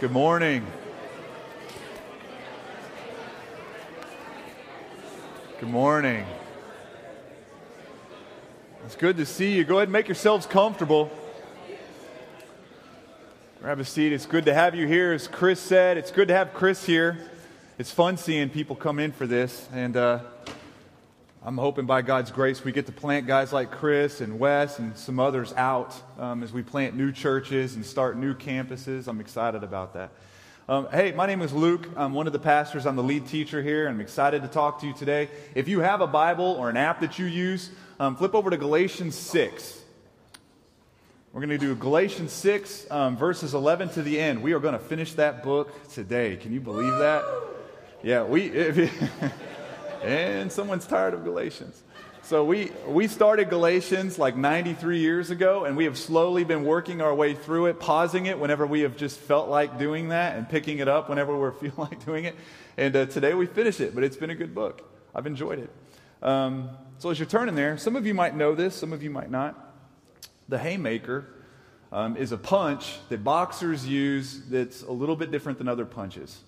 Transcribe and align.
Good 0.00 0.12
morning. 0.12 0.64
Good 5.58 5.68
morning. 5.68 6.24
It's 8.86 8.94
good 8.94 9.16
to 9.16 9.26
see 9.26 9.54
you. 9.56 9.64
Go 9.64 9.78
ahead 9.78 9.88
and 9.88 9.92
make 9.92 10.06
yourselves 10.06 10.46
comfortable. 10.46 11.10
Grab 13.60 13.80
a 13.80 13.84
seat. 13.84 14.12
It's 14.12 14.24
good 14.24 14.44
to 14.44 14.54
have 14.54 14.76
you 14.76 14.86
here. 14.86 15.12
As 15.12 15.26
Chris 15.26 15.58
said, 15.58 15.96
it's 15.96 16.12
good 16.12 16.28
to 16.28 16.34
have 16.34 16.54
Chris 16.54 16.86
here. 16.86 17.18
It's 17.76 17.90
fun 17.90 18.18
seeing 18.18 18.50
people 18.50 18.76
come 18.76 19.00
in 19.00 19.10
for 19.10 19.26
this. 19.26 19.68
And 19.72 19.96
uh, 19.96 20.20
I'm 21.40 21.56
hoping 21.56 21.86
by 21.86 22.02
God's 22.02 22.32
grace 22.32 22.64
we 22.64 22.72
get 22.72 22.86
to 22.86 22.92
plant 22.92 23.28
guys 23.28 23.52
like 23.52 23.70
Chris 23.70 24.20
and 24.20 24.40
Wes 24.40 24.80
and 24.80 24.96
some 24.96 25.20
others 25.20 25.52
out 25.52 25.94
um, 26.18 26.42
as 26.42 26.52
we 26.52 26.64
plant 26.64 26.96
new 26.96 27.12
churches 27.12 27.76
and 27.76 27.86
start 27.86 28.16
new 28.16 28.34
campuses. 28.34 29.06
I'm 29.06 29.20
excited 29.20 29.62
about 29.62 29.94
that. 29.94 30.10
Um, 30.68 30.88
hey, 30.90 31.12
my 31.12 31.26
name 31.26 31.40
is 31.40 31.52
Luke. 31.52 31.88
I'm 31.96 32.12
one 32.12 32.26
of 32.26 32.32
the 32.32 32.40
pastors. 32.40 32.86
I'm 32.86 32.96
the 32.96 33.04
lead 33.04 33.28
teacher 33.28 33.62
here. 33.62 33.88
I'm 33.88 34.00
excited 34.00 34.42
to 34.42 34.48
talk 34.48 34.80
to 34.80 34.86
you 34.88 34.92
today. 34.92 35.28
If 35.54 35.68
you 35.68 35.78
have 35.78 36.00
a 36.00 36.08
Bible 36.08 36.56
or 36.58 36.70
an 36.70 36.76
app 36.76 37.00
that 37.00 37.20
you 37.20 37.26
use, 37.26 37.70
um, 38.00 38.16
flip 38.16 38.34
over 38.34 38.50
to 38.50 38.56
Galatians 38.56 39.14
6. 39.14 39.80
We're 41.32 41.40
going 41.40 41.50
to 41.50 41.58
do 41.58 41.76
Galatians 41.76 42.32
6, 42.32 42.90
um, 42.90 43.16
verses 43.16 43.54
11 43.54 43.90
to 43.90 44.02
the 44.02 44.18
end. 44.18 44.42
We 44.42 44.54
are 44.54 44.60
going 44.60 44.74
to 44.74 44.80
finish 44.80 45.12
that 45.14 45.44
book 45.44 45.88
today. 45.92 46.34
Can 46.36 46.52
you 46.52 46.60
believe 46.60 46.98
that? 46.98 47.24
Yeah, 48.02 48.24
we. 48.24 48.90
and 50.02 50.50
someone's 50.50 50.86
tired 50.86 51.14
of 51.14 51.24
Galatians. 51.24 51.82
So 52.22 52.44
we, 52.44 52.72
we 52.86 53.08
started 53.08 53.48
Galatians 53.48 54.18
like 54.18 54.36
93 54.36 54.98
years 54.98 55.30
ago, 55.30 55.64
and 55.64 55.76
we 55.76 55.84
have 55.84 55.96
slowly 55.96 56.44
been 56.44 56.64
working 56.64 57.00
our 57.00 57.14
way 57.14 57.34
through 57.34 57.66
it, 57.66 57.80
pausing 57.80 58.26
it 58.26 58.38
whenever 58.38 58.66
we 58.66 58.80
have 58.80 58.96
just 58.98 59.18
felt 59.18 59.48
like 59.48 59.78
doing 59.78 60.08
that, 60.08 60.36
and 60.36 60.46
picking 60.46 60.78
it 60.78 60.88
up 60.88 61.08
whenever 61.08 61.38
we 61.38 61.58
feel 61.58 61.72
like 61.78 62.04
doing 62.04 62.26
it. 62.26 62.36
And 62.76 62.94
uh, 62.94 63.06
today 63.06 63.32
we 63.32 63.46
finish 63.46 63.80
it, 63.80 63.94
but 63.94 64.04
it's 64.04 64.16
been 64.16 64.30
a 64.30 64.34
good 64.34 64.54
book. 64.54 64.82
I've 65.14 65.26
enjoyed 65.26 65.58
it. 65.58 65.70
Um, 66.22 66.68
so 66.98 67.08
as 67.08 67.18
you're 67.18 67.26
turning 67.26 67.54
there, 67.54 67.78
some 67.78 67.96
of 67.96 68.06
you 68.06 68.12
might 68.12 68.36
know 68.36 68.54
this, 68.54 68.74
some 68.74 68.92
of 68.92 69.02
you 69.02 69.10
might 69.10 69.30
not. 69.30 69.74
The 70.48 70.58
haymaker 70.58 71.26
um, 71.92 72.16
is 72.16 72.32
a 72.32 72.38
punch 72.38 72.98
that 73.08 73.24
boxers 73.24 73.86
use 73.86 74.42
that's 74.50 74.82
a 74.82 74.92
little 74.92 75.16
bit 75.16 75.30
different 75.30 75.58
than 75.58 75.68
other 75.68 75.86
punches. 75.86 76.40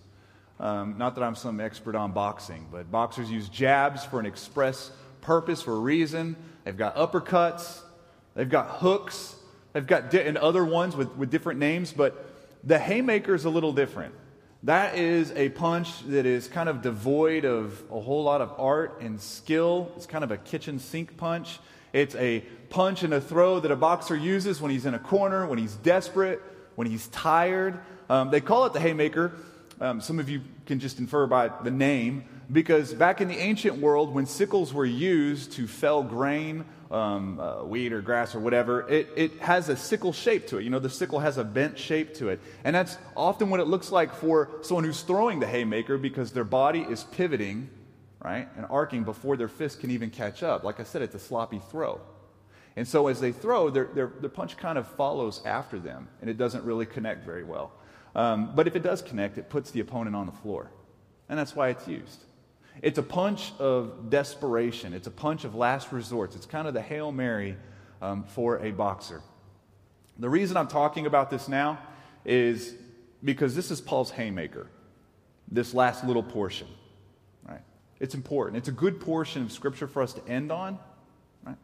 Um, 0.61 0.99
not 0.99 1.15
that 1.15 1.25
I'm 1.25 1.37
some 1.37 1.59
expert 1.59 1.95
on 1.95 2.13
boxing, 2.13 2.67
but 2.71 2.91
boxers 2.91 3.31
use 3.31 3.49
jabs 3.49 4.05
for 4.05 4.21
an 4.21 4.27
express 4.27 4.91
purpose, 5.23 5.63
for 5.63 5.75
a 5.75 5.79
reason. 5.79 6.37
They've 6.65 6.77
got 6.77 6.97
uppercuts, 6.97 7.81
they've 8.35 8.49
got 8.49 8.69
hooks, 8.69 9.35
they've 9.73 9.87
got 9.87 10.11
di- 10.11 10.21
and 10.21 10.37
other 10.37 10.63
ones 10.63 10.95
with, 10.95 11.17
with 11.17 11.31
different 11.31 11.61
names, 11.61 11.95
but 11.95 12.27
the 12.63 12.79
haymaker 12.79 13.35
is 13.35 13.47
a 13.47 13.51
little 13.51 13.73
different. 13.73 14.15
That 14.65 14.99
is 14.99 15.33
a 15.33 15.49
punch 15.49 16.03
that 16.09 16.27
is 16.27 16.47
kind 16.47 16.69
of 16.69 16.83
devoid 16.83 17.47
of 17.47 17.83
a 17.91 17.99
whole 17.99 18.23
lot 18.23 18.43
of 18.43 18.53
art 18.59 19.01
and 19.01 19.19
skill. 19.19 19.91
It's 19.97 20.05
kind 20.05 20.23
of 20.23 20.31
a 20.31 20.37
kitchen 20.37 20.79
sink 20.79 21.17
punch. 21.17 21.59
It's 21.95 22.15
a 22.17 22.41
punch 22.69 23.03
and 23.03 23.15
a 23.15 23.21
throw 23.23 23.61
that 23.61 23.71
a 23.71 23.77
boxer 23.77 24.15
uses 24.15 24.61
when 24.61 24.71
he's 24.71 24.85
in 24.85 24.93
a 24.93 24.99
corner, 24.99 25.47
when 25.47 25.59
he's 25.59 25.75
desperate, 25.77 26.43
when 26.75 26.87
he's 26.87 27.07
tired. 27.09 27.81
Um, 28.11 28.31
they 28.31 28.43
call 28.43 28.67
it 28.67 28.75
the 28.75 28.81
haymaker 28.81 29.33
um, 29.81 30.01
some 30.01 30.19
of 30.19 30.29
you 30.29 30.43
can 30.67 30.79
just 30.79 30.99
infer 30.99 31.27
by 31.27 31.49
the 31.63 31.71
name, 31.71 32.25
because 32.53 32.93
back 32.93 33.21
in 33.21 33.29
the 33.29 33.39
ancient 33.39 33.79
world, 33.79 34.13
when 34.13 34.27
sickles 34.27 34.75
were 34.75 34.85
used 34.85 35.53
to 35.53 35.67
fell 35.67 36.03
grain, 36.03 36.65
um, 36.91 37.39
uh, 37.39 37.63
wheat 37.63 37.93
or 37.93 38.01
grass 38.01 38.35
or 38.35 38.41
whatever, 38.41 38.89
it, 38.89 39.09
it 39.17 39.39
has 39.39 39.69
a 39.69 39.77
sickle 39.77 40.13
shape 40.13 40.49
to 40.49 40.59
it. 40.59 40.65
You 40.65 40.71
know, 40.71 40.81
the 40.81 40.91
sickle 40.91 41.21
has 41.21 41.39
a 41.39 41.45
bent 41.45 41.79
shape 41.79 42.15
to 42.15 42.29
it. 42.29 42.41
And 42.65 42.75
that's 42.75 42.99
often 43.17 43.49
what 43.51 43.61
it 43.61 43.67
looks 43.67 43.93
like 43.93 44.13
for 44.15 44.51
someone 44.63 44.83
who's 44.85 45.03
throwing 45.03 45.39
the 45.39 45.47
haymaker 45.47 45.97
because 45.97 46.33
their 46.33 46.45
body 46.45 46.81
is 46.81 47.05
pivoting, 47.05 47.71
right, 48.21 48.49
and 48.57 48.67
arcing 48.69 49.05
before 49.05 49.37
their 49.37 49.49
fist 49.49 49.81
can 49.81 49.93
even 49.93 50.11
catch 50.11 50.43
up. 50.43 50.65
Like 50.65 50.81
I 50.81 50.83
said, 50.83 51.03
it's 51.03 51.15
a 51.15 51.21
sloppy 51.21 51.61
throw. 51.71 52.01
And 52.77 52.87
so 52.87 53.07
as 53.07 53.21
they 53.21 53.33
throw, 53.33 53.71
their, 53.71 53.85
their, 53.85 54.13
their 54.21 54.31
punch 54.31 54.57
kind 54.57 54.79
of 54.79 54.89
follows 54.89 55.43
after 55.45 55.79
them, 55.79 56.09
and 56.21 56.29
it 56.29 56.39
doesn't 56.39 56.65
really 56.65 56.87
connect 56.87 57.25
very 57.25 57.45
well. 57.45 57.73
Um, 58.15 58.53
but 58.55 58.67
if 58.67 58.77
it 58.77 58.83
does 58.83 59.03
connect, 59.03 59.39
it 59.39 59.49
puts 59.49 59.71
the 59.71 59.81
opponent 59.81 60.17
on 60.17 60.27
the 60.27 60.33
floor. 60.33 60.71
And 61.29 61.39
that's 61.39 61.55
why 61.55 61.69
it's 61.69 61.87
used. 61.87 62.25
It's 62.83 62.99
a 62.99 63.03
punch 63.03 63.53
of 63.59 64.11
desperation, 64.11 64.95
it's 64.95 65.07
a 65.07 65.13
punch 65.13 65.45
of 65.45 65.55
last 65.55 65.93
resort. 65.93 66.35
It's 66.35 66.47
kind 66.47 66.67
of 66.67 66.75
the 66.75 66.83
Hail 66.83 67.13
Mary 67.13 67.57
um, 68.01 68.25
for 68.25 68.59
a 68.59 68.71
boxer. 68.71 69.23
The 70.19 70.29
reason 70.29 70.57
I'm 70.57 70.69
talking 70.69 71.07
about 71.07 71.31
this 71.31 71.49
now 71.49 71.79
is 72.25 72.75
because 73.23 73.55
this 73.55 73.71
is 73.71 73.81
Paul's 73.81 74.11
haymaker, 74.11 74.67
this 75.51 75.75
last 75.75 76.05
little 76.05 76.23
portion. 76.23 76.69
Right? 77.47 77.63
It's 78.01 78.15
important. 78.15 78.57
It's 78.57 78.69
a 78.69 78.73
good 78.73 79.01
portion 79.01 79.43
of 79.43 79.53
Scripture 79.53 79.87
for 79.87 80.03
us 80.03 80.13
to 80.15 80.27
end 80.29 80.51
on. 80.51 80.79
Right? 81.43 81.57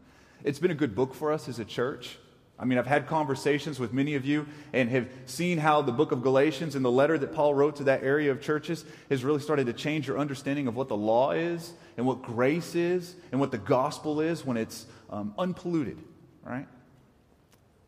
It's 0.45 0.59
been 0.59 0.71
a 0.71 0.75
good 0.77 0.95
book 0.95 1.15
for 1.15 1.33
us 1.33 1.49
as 1.49 1.59
a 1.59 1.65
church. 1.65 2.19
I 2.59 2.65
mean, 2.65 2.79
I've 2.79 2.87
had 2.87 3.07
conversations 3.07 3.79
with 3.79 3.93
many 3.93 4.15
of 4.15 4.25
you 4.25 4.47
and 4.73 4.89
have 4.89 5.09
seen 5.27 5.59
how 5.59 5.83
the 5.83 5.93
book 5.93 6.11
of 6.11 6.23
Galatians 6.23 6.75
and 6.75 6.85
the 6.85 6.91
letter 6.91 7.19
that 7.19 7.35
Paul 7.35 7.55
wrote 7.55 7.77
to 7.77 7.85
that 7.85 8.03
area 8.03 8.31
of 8.31 8.41
churches 8.41 8.85
has 9.11 9.25
really 9.25 9.41
started 9.41 9.67
to 9.67 9.75
change 9.75 10.09
your 10.09 10.19
understanding 10.19 10.67
of 10.67 10.75
what 10.75 10.89
the 10.89 10.97
law 10.97 11.33
is 11.33 11.75
and 11.99 12.07
what 12.07 12.23
grace 12.23 12.75
is 12.75 13.15
and 13.31 13.41
what 13.41 13.51
the 13.51 13.59
gospel 13.59 14.21
is 14.21 14.45
when 14.45 14.57
it's 14.57 14.87
um, 15.11 15.35
unpolluted, 15.39 16.03
right? 16.43 16.67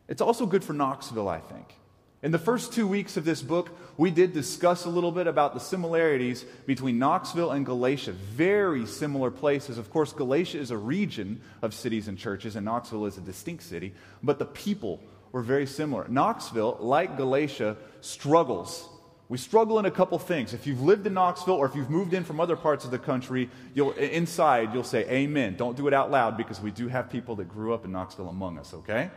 It's 0.07 0.21
also 0.21 0.45
good 0.45 0.63
for 0.63 0.73
Knoxville, 0.73 1.29
I 1.29 1.39
think. 1.39 1.75
In 2.21 2.31
the 2.31 2.39
first 2.39 2.73
two 2.73 2.85
weeks 2.85 3.15
of 3.15 3.23
this 3.23 3.41
book, 3.41 3.69
we 3.95 4.11
did 4.11 4.33
discuss 4.33 4.83
a 4.83 4.89
little 4.89 5.11
bit 5.11 5.25
about 5.25 5.53
the 5.53 5.59
similarities 5.61 6.43
between 6.65 6.99
Knoxville 6.99 7.51
and 7.51 7.65
Galatia. 7.65 8.11
Very 8.11 8.85
similar 8.85 9.31
places. 9.31 9.77
Of 9.77 9.89
course, 9.89 10.11
Galatia 10.11 10.59
is 10.59 10.69
a 10.71 10.77
region 10.77 11.39
of 11.61 11.73
cities 11.73 12.09
and 12.09 12.17
churches, 12.17 12.57
and 12.57 12.65
Knoxville 12.65 13.05
is 13.05 13.17
a 13.17 13.21
distinct 13.21 13.63
city, 13.63 13.93
but 14.21 14.37
the 14.37 14.45
people 14.45 14.99
were 15.31 15.41
very 15.41 15.65
similar. 15.65 16.09
Knoxville, 16.09 16.77
like 16.81 17.15
Galatia, 17.15 17.77
struggles. 18.01 18.89
We 19.29 19.37
struggle 19.37 19.79
in 19.79 19.85
a 19.85 19.91
couple 19.91 20.19
things. 20.19 20.53
If 20.53 20.67
you've 20.67 20.81
lived 20.81 21.07
in 21.07 21.13
Knoxville 21.13 21.53
or 21.53 21.67
if 21.67 21.75
you've 21.75 21.89
moved 21.89 22.13
in 22.13 22.25
from 22.25 22.41
other 22.41 22.57
parts 22.57 22.83
of 22.83 22.91
the 22.91 22.99
country, 22.99 23.49
you'll, 23.73 23.91
inside 23.91 24.73
you'll 24.73 24.83
say 24.83 25.07
amen. 25.09 25.55
Don't 25.55 25.77
do 25.77 25.87
it 25.87 25.93
out 25.93 26.11
loud 26.11 26.35
because 26.35 26.59
we 26.59 26.71
do 26.71 26.89
have 26.89 27.09
people 27.09 27.37
that 27.37 27.47
grew 27.47 27.73
up 27.73 27.85
in 27.85 27.93
Knoxville 27.93 28.27
among 28.27 28.57
us, 28.57 28.73
okay? 28.73 29.09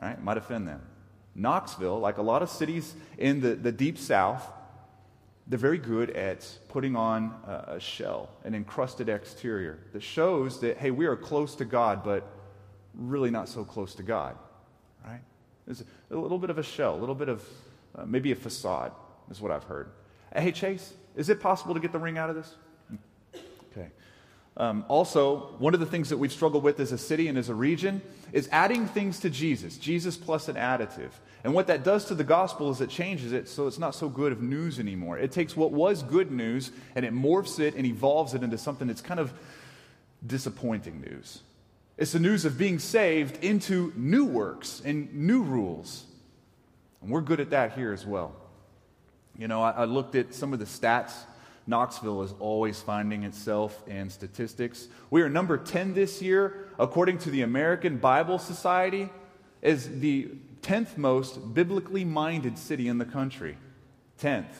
All 0.00 0.08
right? 0.08 0.22
Might 0.22 0.38
offend 0.38 0.66
them. 0.66 0.80
Knoxville, 1.38 2.00
like 2.00 2.18
a 2.18 2.22
lot 2.22 2.42
of 2.42 2.50
cities 2.50 2.94
in 3.16 3.40
the, 3.40 3.54
the 3.54 3.72
deep 3.72 3.96
south, 3.96 4.46
they're 5.46 5.58
very 5.58 5.78
good 5.78 6.10
at 6.10 6.46
putting 6.68 6.94
on 6.94 7.34
a, 7.46 7.80
shell, 7.80 8.28
an 8.44 8.54
encrusted 8.54 9.08
exterior 9.08 9.78
that 9.92 10.02
shows 10.02 10.60
that, 10.60 10.76
hey, 10.76 10.90
we 10.90 11.06
are 11.06 11.16
close 11.16 11.54
to 11.54 11.64
God, 11.64 12.04
but 12.04 12.28
really 12.94 13.30
not 13.30 13.48
so 13.48 13.64
close 13.64 13.94
to 13.94 14.02
God, 14.02 14.36
right? 15.06 15.20
There's 15.64 15.82
a 16.10 16.16
little 16.16 16.38
bit 16.38 16.50
of 16.50 16.58
a 16.58 16.62
shell, 16.62 16.94
a 16.94 17.00
little 17.00 17.14
bit 17.14 17.30
of 17.30 17.42
uh, 17.96 18.04
maybe 18.04 18.30
a 18.32 18.36
facade, 18.36 18.92
is 19.30 19.40
what 19.40 19.50
I've 19.50 19.64
heard. 19.64 19.90
Hey, 20.34 20.52
Chase, 20.52 20.92
is 21.16 21.30
it 21.30 21.40
possible 21.40 21.72
to 21.72 21.80
get 21.80 21.92
the 21.92 21.98
ring 21.98 22.18
out 22.18 22.28
of 22.28 22.36
this? 22.36 22.54
Okay. 23.72 23.88
Um, 24.58 24.84
also, 24.88 25.54
one 25.58 25.72
of 25.72 25.80
the 25.80 25.86
things 25.86 26.10
that 26.10 26.18
we've 26.18 26.32
struggled 26.32 26.64
with 26.64 26.80
as 26.80 26.92
a 26.92 26.98
city 26.98 27.28
and 27.28 27.38
as 27.38 27.48
a 27.48 27.54
region 27.54 28.02
is 28.32 28.48
adding 28.52 28.86
things 28.86 29.20
to 29.20 29.30
Jesus, 29.30 29.78
Jesus 29.78 30.16
plus 30.16 30.48
an 30.48 30.56
additive. 30.56 31.12
And 31.48 31.54
what 31.54 31.68
that 31.68 31.82
does 31.82 32.04
to 32.04 32.14
the 32.14 32.24
gospel 32.24 32.70
is 32.70 32.82
it 32.82 32.90
changes 32.90 33.32
it 33.32 33.48
so 33.48 33.66
it's 33.66 33.78
not 33.78 33.94
so 33.94 34.10
good 34.10 34.32
of 34.32 34.42
news 34.42 34.78
anymore. 34.78 35.16
It 35.16 35.32
takes 35.32 35.56
what 35.56 35.72
was 35.72 36.02
good 36.02 36.30
news 36.30 36.70
and 36.94 37.06
it 37.06 37.14
morphs 37.14 37.58
it 37.58 37.74
and 37.74 37.86
evolves 37.86 38.34
it 38.34 38.42
into 38.42 38.58
something 38.58 38.86
that's 38.86 39.00
kind 39.00 39.18
of 39.18 39.32
disappointing 40.26 41.00
news. 41.00 41.40
It's 41.96 42.12
the 42.12 42.18
news 42.18 42.44
of 42.44 42.58
being 42.58 42.78
saved 42.78 43.42
into 43.42 43.94
new 43.96 44.26
works 44.26 44.82
and 44.84 45.10
new 45.14 45.42
rules. 45.42 46.04
And 47.00 47.10
we're 47.10 47.22
good 47.22 47.40
at 47.40 47.48
that 47.48 47.72
here 47.72 47.94
as 47.94 48.04
well. 48.04 48.36
You 49.34 49.48
know, 49.48 49.62
I, 49.62 49.70
I 49.70 49.84
looked 49.86 50.16
at 50.16 50.34
some 50.34 50.52
of 50.52 50.58
the 50.58 50.66
stats 50.66 51.14
Knoxville 51.66 52.24
is 52.24 52.34
always 52.40 52.82
finding 52.82 53.22
itself 53.22 53.82
in 53.88 54.10
statistics. 54.10 54.88
We 55.08 55.22
are 55.22 55.30
number 55.30 55.56
10 55.56 55.94
this 55.94 56.20
year, 56.20 56.68
according 56.78 57.16
to 57.20 57.30
the 57.30 57.40
American 57.40 57.96
Bible 57.96 58.38
Society, 58.38 59.08
as 59.62 59.88
the 60.00 60.28
10th 60.62 60.96
most 60.96 61.54
biblically 61.54 62.04
minded 62.04 62.58
city 62.58 62.88
in 62.88 62.98
the 62.98 63.04
country. 63.04 63.56
10th. 64.20 64.52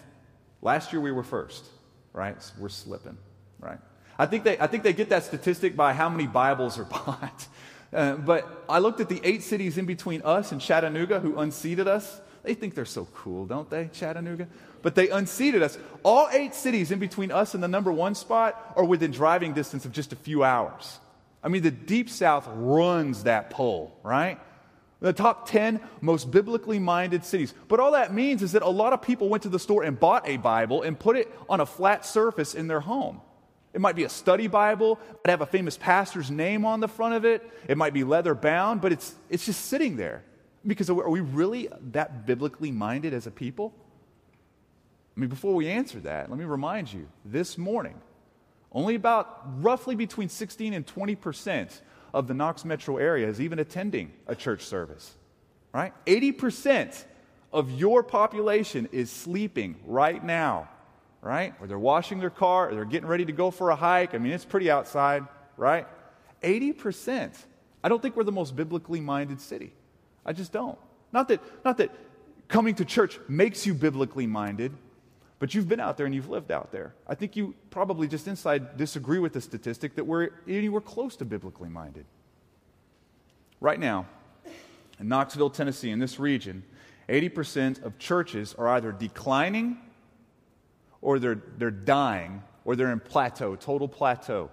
Last 0.62 0.92
year 0.92 1.00
we 1.00 1.12
were 1.12 1.22
first, 1.22 1.64
right? 2.12 2.40
So 2.42 2.54
we're 2.58 2.68
slipping, 2.68 3.18
right? 3.60 3.78
I 4.18 4.26
think, 4.26 4.44
they, 4.44 4.58
I 4.58 4.66
think 4.66 4.82
they 4.82 4.92
get 4.92 5.10
that 5.10 5.24
statistic 5.24 5.76
by 5.76 5.92
how 5.92 6.08
many 6.08 6.26
Bibles 6.26 6.78
are 6.78 6.84
bought. 7.06 7.46
Uh, 7.92 8.16
but 8.16 8.64
I 8.68 8.80
looked 8.80 9.00
at 9.00 9.08
the 9.08 9.20
eight 9.24 9.42
cities 9.42 9.78
in 9.78 9.86
between 9.86 10.22
us 10.22 10.52
and 10.52 10.60
Chattanooga 10.60 11.20
who 11.20 11.38
unseated 11.38 11.88
us. 11.88 12.20
They 12.42 12.54
think 12.54 12.74
they're 12.74 12.84
so 12.84 13.06
cool, 13.14 13.46
don't 13.46 13.68
they, 13.68 13.90
Chattanooga? 13.92 14.48
but 14.82 14.94
they 14.94 15.08
unseated 15.08 15.62
us. 15.62 15.78
All 16.02 16.28
eight 16.32 16.54
cities 16.54 16.90
in 16.90 16.98
between 16.98 17.30
us 17.30 17.54
and 17.54 17.62
the 17.62 17.68
number 17.68 17.92
one 17.92 18.14
spot 18.14 18.72
are 18.76 18.84
within 18.84 19.10
driving 19.10 19.52
distance 19.52 19.84
of 19.84 19.92
just 19.92 20.12
a 20.12 20.16
few 20.16 20.44
hours. 20.44 20.98
I 21.42 21.48
mean, 21.48 21.62
the 21.62 21.70
Deep 21.70 22.10
South 22.10 22.48
runs 22.48 23.24
that 23.24 23.50
poll, 23.50 23.96
right? 24.02 24.40
The 25.00 25.12
top 25.12 25.48
10 25.48 25.80
most 26.00 26.30
biblically 26.30 26.78
minded 26.78 27.24
cities. 27.24 27.54
But 27.68 27.78
all 27.78 27.92
that 27.92 28.12
means 28.12 28.42
is 28.42 28.52
that 28.52 28.62
a 28.62 28.68
lot 28.68 28.92
of 28.92 29.00
people 29.00 29.28
went 29.28 29.44
to 29.44 29.48
the 29.48 29.58
store 29.58 29.84
and 29.84 29.98
bought 29.98 30.28
a 30.28 30.38
Bible 30.38 30.82
and 30.82 30.98
put 30.98 31.16
it 31.16 31.32
on 31.48 31.60
a 31.60 31.66
flat 31.66 32.04
surface 32.04 32.54
in 32.54 32.66
their 32.66 32.80
home. 32.80 33.20
It 33.72 33.80
might 33.80 33.94
be 33.94 34.04
a 34.04 34.08
study 34.08 34.48
Bible, 34.48 34.98
it 35.24 35.30
have 35.30 35.40
a 35.40 35.46
famous 35.46 35.76
pastor's 35.76 36.30
name 36.30 36.64
on 36.64 36.80
the 36.80 36.88
front 36.88 37.14
of 37.14 37.24
it, 37.24 37.48
it 37.68 37.76
might 37.76 37.92
be 37.94 38.02
leather 38.02 38.34
bound, 38.34 38.80
but 38.80 38.92
it's, 38.92 39.14
it's 39.28 39.46
just 39.46 39.66
sitting 39.66 39.96
there. 39.96 40.24
Because 40.66 40.90
are 40.90 41.08
we 41.08 41.20
really 41.20 41.68
that 41.92 42.26
biblically 42.26 42.72
minded 42.72 43.14
as 43.14 43.26
a 43.26 43.30
people? 43.30 43.72
I 45.16 45.20
mean, 45.20 45.28
before 45.28 45.54
we 45.54 45.68
answer 45.68 46.00
that, 46.00 46.28
let 46.28 46.38
me 46.38 46.44
remind 46.44 46.92
you 46.92 47.08
this 47.24 47.56
morning, 47.56 47.94
only 48.72 48.94
about 48.94 49.62
roughly 49.62 49.94
between 49.94 50.28
16 50.28 50.74
and 50.74 50.86
20 50.86 51.14
percent 51.14 51.82
of 52.14 52.26
the 52.26 52.34
Knox 52.34 52.64
metro 52.64 52.96
area 52.96 53.28
is 53.28 53.40
even 53.40 53.58
attending 53.58 54.12
a 54.26 54.34
church 54.34 54.62
service, 54.62 55.14
right? 55.72 55.92
80% 56.06 57.04
of 57.52 57.70
your 57.72 58.02
population 58.02 58.88
is 58.92 59.10
sleeping 59.10 59.76
right 59.86 60.22
now, 60.22 60.68
right? 61.20 61.54
Or 61.60 61.66
they're 61.66 61.78
washing 61.78 62.20
their 62.20 62.30
car, 62.30 62.68
or 62.68 62.74
they're 62.74 62.84
getting 62.84 63.08
ready 63.08 63.24
to 63.24 63.32
go 63.32 63.50
for 63.50 63.70
a 63.70 63.76
hike. 63.76 64.14
I 64.14 64.18
mean, 64.18 64.32
it's 64.32 64.44
pretty 64.44 64.70
outside, 64.70 65.24
right? 65.56 65.86
80%. 66.42 67.34
I 67.82 67.88
don't 67.88 68.02
think 68.02 68.16
we're 68.16 68.24
the 68.24 68.32
most 68.32 68.56
biblically 68.56 69.00
minded 69.00 69.40
city. 69.40 69.72
I 70.24 70.32
just 70.32 70.52
don't. 70.52 70.78
Not 71.12 71.28
that, 71.28 71.40
not 71.64 71.78
that 71.78 71.90
coming 72.48 72.74
to 72.76 72.84
church 72.84 73.18
makes 73.28 73.66
you 73.66 73.74
biblically 73.74 74.26
minded, 74.26 74.72
but 75.38 75.54
you've 75.54 75.68
been 75.68 75.80
out 75.80 75.96
there 75.96 76.06
and 76.06 76.14
you've 76.14 76.28
lived 76.28 76.50
out 76.50 76.72
there. 76.72 76.94
I 77.06 77.14
think 77.14 77.36
you 77.36 77.54
probably 77.70 78.08
just 78.08 78.26
inside 78.26 78.76
disagree 78.76 79.18
with 79.18 79.32
the 79.32 79.40
statistic 79.40 79.94
that 79.94 80.04
we're 80.04 80.30
anywhere 80.48 80.80
close 80.80 81.16
to 81.16 81.24
biblically 81.24 81.68
minded. 81.68 82.06
Right 83.60 83.78
now, 83.78 84.06
in 84.98 85.08
Knoxville, 85.08 85.50
Tennessee, 85.50 85.90
in 85.90 85.98
this 85.98 86.18
region, 86.18 86.64
80% 87.08 87.84
of 87.84 87.98
churches 87.98 88.54
are 88.58 88.68
either 88.68 88.92
declining 88.92 89.78
or 91.00 91.18
they're, 91.18 91.40
they're 91.56 91.70
dying 91.70 92.42
or 92.64 92.76
they're 92.76 92.92
in 92.92 93.00
plateau, 93.00 93.54
total 93.56 93.88
plateau. 93.88 94.50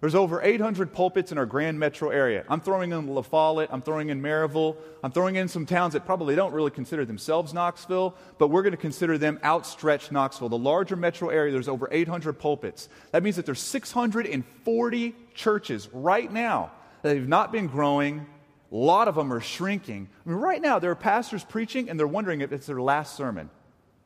There's 0.00 0.14
over 0.14 0.42
800 0.42 0.92
pulpits 0.92 1.32
in 1.32 1.38
our 1.38 1.46
grand 1.46 1.78
metro 1.78 2.10
area. 2.10 2.44
I'm 2.50 2.60
throwing 2.60 2.92
in 2.92 3.06
La 3.06 3.22
Follette, 3.22 3.70
I'm 3.72 3.80
throwing 3.80 4.10
in 4.10 4.20
Maryville, 4.20 4.76
I'm 5.02 5.10
throwing 5.10 5.36
in 5.36 5.48
some 5.48 5.64
towns 5.64 5.94
that 5.94 6.04
probably 6.04 6.36
don't 6.36 6.52
really 6.52 6.70
consider 6.70 7.06
themselves 7.06 7.54
Knoxville, 7.54 8.14
but 8.36 8.48
we're 8.48 8.62
going 8.62 8.72
to 8.72 8.76
consider 8.76 9.16
them 9.16 9.40
outstretched 9.42 10.12
Knoxville. 10.12 10.50
The 10.50 10.58
larger 10.58 10.96
metro 10.96 11.30
area, 11.30 11.50
there's 11.50 11.68
over 11.68 11.88
800 11.90 12.34
pulpits. 12.34 12.90
That 13.12 13.22
means 13.22 13.36
that 13.36 13.46
there's 13.46 13.60
640 13.60 15.14
churches 15.34 15.88
right 15.92 16.30
now 16.30 16.72
that 17.00 17.16
have 17.16 17.28
not 17.28 17.50
been 17.50 17.66
growing. 17.66 18.26
A 18.70 18.76
lot 18.76 19.08
of 19.08 19.14
them 19.14 19.32
are 19.32 19.40
shrinking. 19.40 20.08
I 20.26 20.28
mean, 20.28 20.38
right 20.38 20.60
now, 20.60 20.78
there 20.78 20.90
are 20.90 20.96
pastors 20.96 21.42
preaching 21.42 21.88
and 21.88 21.98
they're 21.98 22.06
wondering 22.06 22.42
if 22.42 22.52
it's 22.52 22.66
their 22.66 22.82
last 22.82 23.16
sermon. 23.16 23.48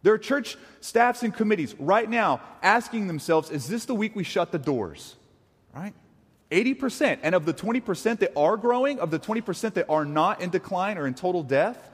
There 0.02 0.14
are 0.14 0.18
church 0.18 0.56
staffs 0.80 1.24
and 1.24 1.34
committees 1.34 1.74
right 1.80 2.08
now 2.08 2.40
asking 2.62 3.08
themselves, 3.08 3.50
is 3.50 3.66
this 3.66 3.86
the 3.86 3.94
week 3.94 4.14
we 4.14 4.22
shut 4.22 4.52
the 4.52 4.58
doors? 4.58 5.16
Right? 5.74 5.94
80%. 6.50 7.18
And 7.22 7.34
of 7.34 7.46
the 7.46 7.54
20% 7.54 8.18
that 8.18 8.32
are 8.36 8.56
growing, 8.56 8.98
of 8.98 9.10
the 9.10 9.18
20% 9.18 9.74
that 9.74 9.88
are 9.88 10.04
not 10.04 10.40
in 10.40 10.50
decline 10.50 10.98
or 10.98 11.06
in 11.06 11.14
total 11.14 11.42
death, 11.42 11.90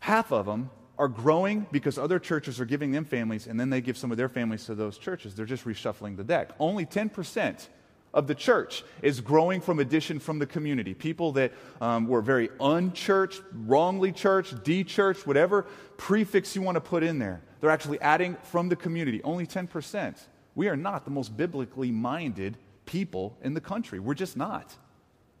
half 0.00 0.32
of 0.32 0.46
them 0.46 0.70
are 0.98 1.08
growing 1.08 1.66
because 1.72 1.98
other 1.98 2.18
churches 2.18 2.60
are 2.60 2.66
giving 2.66 2.92
them 2.92 3.06
families 3.06 3.46
and 3.46 3.58
then 3.58 3.70
they 3.70 3.80
give 3.80 3.96
some 3.96 4.10
of 4.10 4.18
their 4.18 4.28
families 4.28 4.66
to 4.66 4.74
those 4.74 4.98
churches. 4.98 5.34
They're 5.34 5.46
just 5.46 5.64
reshuffling 5.64 6.16
the 6.16 6.24
deck. 6.24 6.50
Only 6.58 6.84
10% 6.84 7.68
of 8.12 8.26
the 8.26 8.34
church 8.34 8.82
is 9.00 9.20
growing 9.20 9.60
from 9.60 9.78
addition 9.78 10.18
from 10.18 10.38
the 10.38 10.46
community. 10.46 10.92
People 10.92 11.32
that 11.32 11.52
um, 11.80 12.06
were 12.06 12.20
very 12.20 12.50
unchurched, 12.60 13.40
wrongly 13.52 14.12
churched, 14.12 14.62
de-churched, 14.62 15.26
whatever 15.26 15.62
prefix 15.96 16.54
you 16.54 16.60
want 16.60 16.76
to 16.76 16.80
put 16.80 17.02
in 17.02 17.18
there. 17.18 17.40
They're 17.60 17.70
actually 17.70 18.00
adding 18.00 18.36
from 18.44 18.68
the 18.68 18.76
community. 18.76 19.22
Only 19.22 19.46
10%. 19.46 20.18
We 20.54 20.68
are 20.68 20.76
not 20.76 21.04
the 21.04 21.10
most 21.10 21.36
biblically 21.36 21.90
minded 21.90 22.58
people 22.90 23.38
in 23.40 23.54
the 23.54 23.60
country. 23.60 24.00
We're 24.00 24.14
just 24.14 24.36
not, 24.36 24.74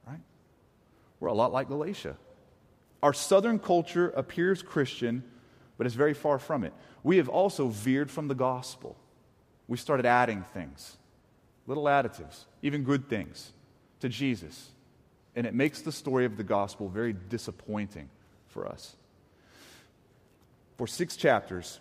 right? 0.06 0.20
We're 1.18 1.28
a 1.28 1.34
lot 1.34 1.52
like 1.52 1.66
Galatia. 1.66 2.16
Our 3.02 3.12
southern 3.12 3.58
culture 3.58 4.10
appears 4.10 4.62
Christian, 4.62 5.24
but 5.76 5.84
it's 5.84 5.96
very 5.96 6.14
far 6.14 6.38
from 6.38 6.62
it. 6.62 6.72
We 7.02 7.16
have 7.16 7.28
also 7.28 7.66
veered 7.66 8.08
from 8.08 8.28
the 8.28 8.36
gospel. 8.36 8.96
We 9.66 9.78
started 9.78 10.06
adding 10.06 10.44
things, 10.54 10.96
little 11.66 11.84
additives, 11.84 12.44
even 12.62 12.84
good 12.84 13.08
things, 13.08 13.52
to 13.98 14.08
Jesus. 14.08 14.70
And 15.34 15.44
it 15.44 15.52
makes 15.52 15.82
the 15.82 15.92
story 15.92 16.26
of 16.26 16.36
the 16.36 16.44
gospel 16.44 16.88
very 16.88 17.12
disappointing 17.12 18.10
for 18.46 18.68
us. 18.68 18.94
For 20.78 20.86
six 20.86 21.16
chapters, 21.16 21.80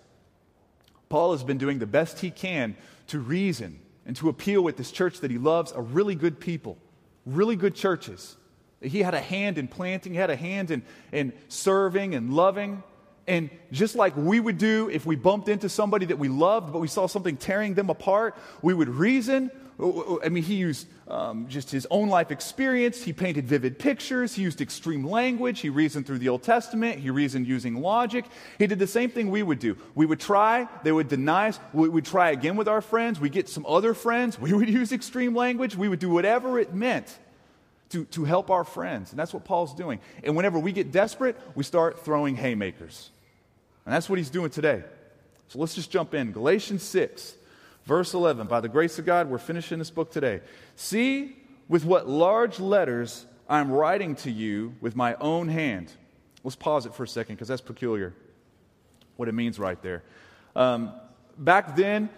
Paul 1.10 1.33
has 1.33 1.44
been 1.44 1.60
doing 1.60 1.77
the 1.77 1.86
best 1.86 2.19
he 2.19 2.31
can 2.31 2.75
to 3.07 3.19
reason 3.19 3.81
and 4.09 4.15
to 4.15 4.27
appeal 4.27 4.63
with 4.63 4.75
this 4.75 4.89
church 4.89 5.19
that 5.19 5.29
he 5.29 5.38
loves 5.38 5.71
are 5.71 5.83
really 5.83 6.15
good 6.15 6.39
people, 6.39 6.79
really 7.27 7.56
good 7.56 7.75
churches. 7.75 8.38
He 8.81 9.03
had 9.03 9.13
a 9.13 9.21
hand 9.21 9.59
in 9.59 9.67
planting, 9.67 10.13
he 10.13 10.17
had 10.17 10.31
a 10.31 10.35
hand 10.35 10.71
in, 10.71 10.81
in 11.11 11.31
serving 11.47 12.15
and 12.15 12.33
loving. 12.33 12.81
And 13.27 13.51
just 13.71 13.94
like 13.94 14.17
we 14.17 14.39
would 14.39 14.57
do 14.57 14.89
if 14.89 15.06
we 15.06 15.15
bumped 15.15 15.47
into 15.47 15.69
somebody 15.69 16.07
that 16.07 16.17
we 16.17 16.27
loved, 16.27 16.73
but 16.73 16.79
we 16.79 16.88
saw 16.88 17.06
something 17.06 17.38
tearing 17.38 17.75
them 17.75 17.91
apart, 17.91 18.35
we 18.63 18.73
would 18.73 18.89
reason, 18.89 19.51
I 19.81 20.27
mean, 20.27 20.43
he 20.43 20.55
used 20.55 20.87
um, 21.07 21.47
just 21.47 21.71
his 21.71 21.87
own 21.89 22.09
life 22.09 22.31
experience. 22.31 23.01
He 23.01 23.13
painted 23.13 23.47
vivid 23.47 23.79
pictures. 23.79 24.35
He 24.35 24.41
used 24.41 24.59
extreme 24.59 25.05
language. 25.05 25.61
He 25.61 25.69
reasoned 25.69 26.05
through 26.05 26.17
the 26.17 26.27
Old 26.27 26.43
Testament. 26.43 26.99
He 26.99 27.09
reasoned 27.09 27.47
using 27.47 27.79
logic. 27.81 28.25
He 28.57 28.67
did 28.67 28.77
the 28.77 28.87
same 28.87 29.09
thing 29.09 29.31
we 29.31 29.41
would 29.41 29.59
do. 29.59 29.77
We 29.95 30.05
would 30.05 30.19
try, 30.19 30.67
they 30.83 30.91
would 30.91 31.07
deny 31.07 31.49
us. 31.49 31.59
We 31.71 31.87
would 31.87 32.03
try 32.03 32.31
again 32.31 32.57
with 32.57 32.67
our 32.67 32.81
friends. 32.81 33.21
We 33.21 33.29
get 33.29 33.47
some 33.47 33.65
other 33.65 33.93
friends. 33.93 34.37
We 34.37 34.51
would 34.51 34.69
use 34.81 34.91
extreme 34.91 35.33
language. 35.33 35.77
We 35.77 35.87
would 35.87 35.99
do 35.99 36.09
whatever 36.09 36.59
it 36.59 36.73
meant 36.73 37.17
to, 37.91 38.03
to 38.05 38.25
help 38.25 38.49
our 38.49 38.65
friends. 38.65 39.11
And 39.11 39.19
that's 39.19 39.33
what 39.33 39.45
Paul's 39.45 39.73
doing. 39.73 40.01
And 40.25 40.35
whenever 40.35 40.59
we 40.59 40.73
get 40.73 40.91
desperate, 40.91 41.37
we 41.55 41.63
start 41.63 42.03
throwing 42.03 42.35
haymakers. 42.35 43.11
And 43.85 43.95
that's 43.95 44.09
what 44.09 44.19
he's 44.19 44.29
doing 44.29 44.49
today. 44.49 44.83
So 45.47 45.57
let's 45.59 45.73
just 45.73 45.89
jump 45.89 46.13
in. 46.13 46.33
Galatians 46.33 46.83
6. 46.83 47.35
Verse 47.89 48.13
11 48.13 48.45
By 48.45 48.62
the 48.62 48.69
grace 48.69 49.00
of 49.00 49.06
God, 49.07 49.31
we're 49.31 49.39
finishing 49.39 49.80
this 49.80 49.89
book 49.89 50.12
today. 50.12 50.41
See 50.75 51.36
with 51.68 51.86
what 51.86 52.07
large 52.07 52.59
letters 52.59 53.25
I'm 53.50 53.71
writing 53.71 54.15
to 54.18 54.30
you 54.31 54.75
with 54.80 54.95
my 54.95 55.15
own 55.15 55.47
hand. 55.47 55.91
Let's 56.43 56.55
pause 56.55 56.86
it 56.86 56.93
for 56.93 57.01
a 57.01 57.08
second 57.08 57.34
because 57.36 57.48
that's 57.48 57.62
peculiar 57.62 58.13
what 59.15 59.27
it 59.27 59.31
means 59.31 59.58
right 59.58 59.81
there. 59.81 60.03
Um, 60.55 60.93
back 61.36 61.75
then, 61.75 62.10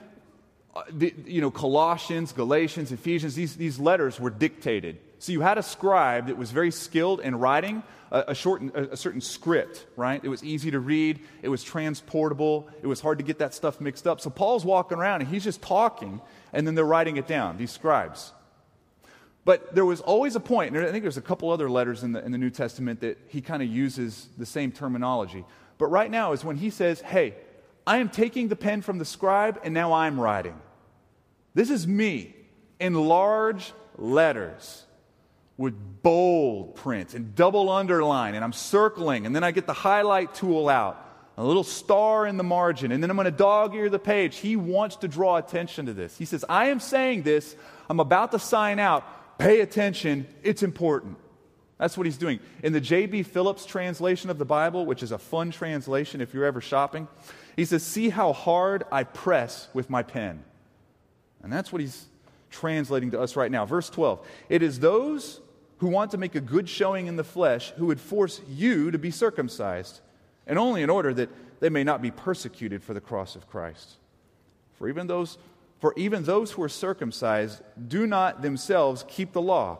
uh, 0.75 0.81
the, 0.89 1.15
you 1.25 1.39
know, 1.39 1.51
Colossians, 1.51 2.33
Galatians, 2.33 2.91
Ephesians, 2.91 3.35
these, 3.35 3.55
these 3.55 3.79
letters 3.79 4.19
were 4.19 4.29
dictated. 4.29 4.97
So 5.21 5.31
you 5.31 5.41
had 5.41 5.59
a 5.59 5.63
scribe 5.63 6.27
that 6.27 6.37
was 6.37 6.49
very 6.49 6.71
skilled 6.71 7.19
in 7.19 7.35
writing 7.35 7.83
a, 8.09 8.23
a, 8.29 8.35
short, 8.35 8.63
a, 8.73 8.93
a 8.93 8.97
certain 8.97 9.21
script, 9.21 9.85
right? 9.95 10.19
It 10.23 10.29
was 10.29 10.43
easy 10.43 10.71
to 10.71 10.79
read, 10.79 11.19
it 11.43 11.49
was 11.49 11.63
transportable, 11.63 12.67
it 12.81 12.87
was 12.87 13.01
hard 13.01 13.19
to 13.19 13.23
get 13.23 13.37
that 13.37 13.53
stuff 13.53 13.79
mixed 13.79 14.07
up. 14.07 14.19
So 14.19 14.31
Paul's 14.31 14.65
walking 14.65 14.97
around 14.97 15.21
and 15.21 15.29
he's 15.29 15.43
just 15.43 15.61
talking, 15.61 16.21
and 16.53 16.65
then 16.65 16.73
they're 16.73 16.83
writing 16.83 17.17
it 17.17 17.27
down, 17.27 17.59
these 17.59 17.69
scribes. 17.69 18.33
But 19.45 19.75
there 19.75 19.85
was 19.85 20.01
always 20.01 20.35
a 20.35 20.39
point, 20.39 20.75
and 20.75 20.83
I 20.83 20.91
think 20.91 21.03
there's 21.03 21.17
a 21.17 21.21
couple 21.21 21.51
other 21.51 21.69
letters 21.69 22.01
in 22.01 22.13
the, 22.13 22.25
in 22.25 22.31
the 22.31 22.39
New 22.39 22.49
Testament 22.49 23.01
that 23.01 23.19
he 23.27 23.41
kind 23.41 23.61
of 23.61 23.69
uses 23.69 24.27
the 24.39 24.45
same 24.47 24.71
terminology. 24.71 25.45
But 25.77 25.91
right 25.91 26.09
now 26.09 26.31
is 26.31 26.43
when 26.43 26.55
he 26.55 26.71
says, 26.71 26.99
Hey, 26.99 27.35
I 27.85 27.99
am 27.99 28.09
taking 28.09 28.47
the 28.47 28.55
pen 28.55 28.81
from 28.81 28.97
the 28.97 29.05
scribe, 29.05 29.59
and 29.63 29.71
now 29.71 29.93
I'm 29.93 30.19
writing. 30.19 30.59
This 31.53 31.69
is 31.69 31.87
me 31.87 32.35
in 32.79 32.95
large 32.95 33.71
letters 33.99 34.85
with 35.61 36.01
bold 36.01 36.75
print 36.75 37.13
and 37.13 37.35
double 37.35 37.69
underline, 37.69 38.33
and 38.35 38.43
I'm 38.43 38.53
circling, 38.53 39.25
and 39.25 39.35
then 39.35 39.43
I 39.43 39.51
get 39.51 39.67
the 39.67 39.73
highlight 39.73 40.33
tool 40.33 40.67
out, 40.67 41.07
a 41.37 41.43
little 41.43 41.63
star 41.63 42.25
in 42.25 42.37
the 42.37 42.43
margin, 42.43 42.91
and 42.91 43.01
then 43.01 43.11
I'm 43.11 43.15
going 43.15 43.25
to 43.25 43.31
dog 43.31 43.75
ear 43.75 43.87
the 43.87 43.99
page. 43.99 44.37
He 44.37 44.55
wants 44.55 44.97
to 44.97 45.07
draw 45.07 45.37
attention 45.37 45.85
to 45.85 45.93
this. 45.93 46.17
He 46.17 46.25
says, 46.25 46.43
I 46.49 46.67
am 46.67 46.79
saying 46.79 47.21
this, 47.21 47.55
I'm 47.89 47.99
about 47.99 48.31
to 48.31 48.39
sign 48.39 48.79
out. 48.79 49.05
Pay 49.37 49.61
attention, 49.61 50.27
it's 50.43 50.63
important. 50.63 51.17
That's 51.77 51.97
what 51.97 52.05
he's 52.05 52.17
doing. 52.17 52.39
In 52.63 52.73
the 52.73 52.81
J.B. 52.81 53.23
Phillips 53.23 53.65
translation 53.65 54.29
of 54.29 54.37
the 54.37 54.45
Bible, 54.45 54.85
which 54.85 55.01
is 55.01 55.11
a 55.11 55.17
fun 55.17 55.51
translation 55.51 56.21
if 56.21 56.33
you're 56.33 56.45
ever 56.45 56.61
shopping, 56.61 57.07
he 57.55 57.65
says, 57.65 57.83
See 57.83 58.09
how 58.09 58.33
hard 58.33 58.83
I 58.91 59.03
press 59.03 59.67
with 59.73 59.89
my 59.89 60.03
pen. 60.03 60.43
And 61.41 61.51
that's 61.51 61.71
what 61.71 61.81
he's 61.81 62.05
translating 62.51 63.11
to 63.11 63.21
us 63.21 63.35
right 63.35 63.49
now. 63.49 63.65
Verse 63.65 63.89
12 63.89 64.27
It 64.49 64.61
is 64.61 64.79
those 64.79 65.39
who 65.81 65.87
want 65.87 66.11
to 66.11 66.17
make 66.17 66.33
a 66.35 66.41
good 66.41 66.67
showing 66.67 67.07
in 67.07 67.17
the 67.17 67.23
flesh 67.23 67.71
who 67.71 67.87
would 67.87 67.99
force 67.99 68.41
you 68.49 68.89
to 68.89 68.97
be 68.97 69.11
circumcised, 69.11 69.99
and 70.47 70.57
only 70.57 70.81
in 70.81 70.89
order 70.89 71.13
that 71.13 71.29
they 71.59 71.69
may 71.69 71.83
not 71.83 72.01
be 72.01 72.09
persecuted 72.09 72.81
for 72.81 72.95
the 72.95 73.01
cross 73.01 73.35
of 73.35 73.47
Christ. 73.49 73.97
For 74.73 74.87
even 74.87 75.05
those, 75.05 75.37
for 75.79 75.93
even 75.97 76.23
those 76.23 76.53
who 76.53 76.63
are 76.63 76.69
circumcised 76.69 77.61
do 77.87 78.07
not 78.07 78.41
themselves 78.41 79.05
keep 79.07 79.33
the 79.33 79.41
law 79.41 79.79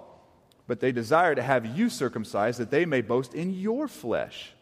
but 0.72 0.80
they 0.80 0.94
desire 0.94 1.36
to 1.36 1.42
have 1.42 1.78
you 1.78 1.90
circumcised 1.90 2.58
that 2.58 2.72
they 2.72 2.86
may 2.86 3.02
boast 3.02 3.34
in 3.34 3.54
your 3.54 3.90
flesh. 3.90 4.54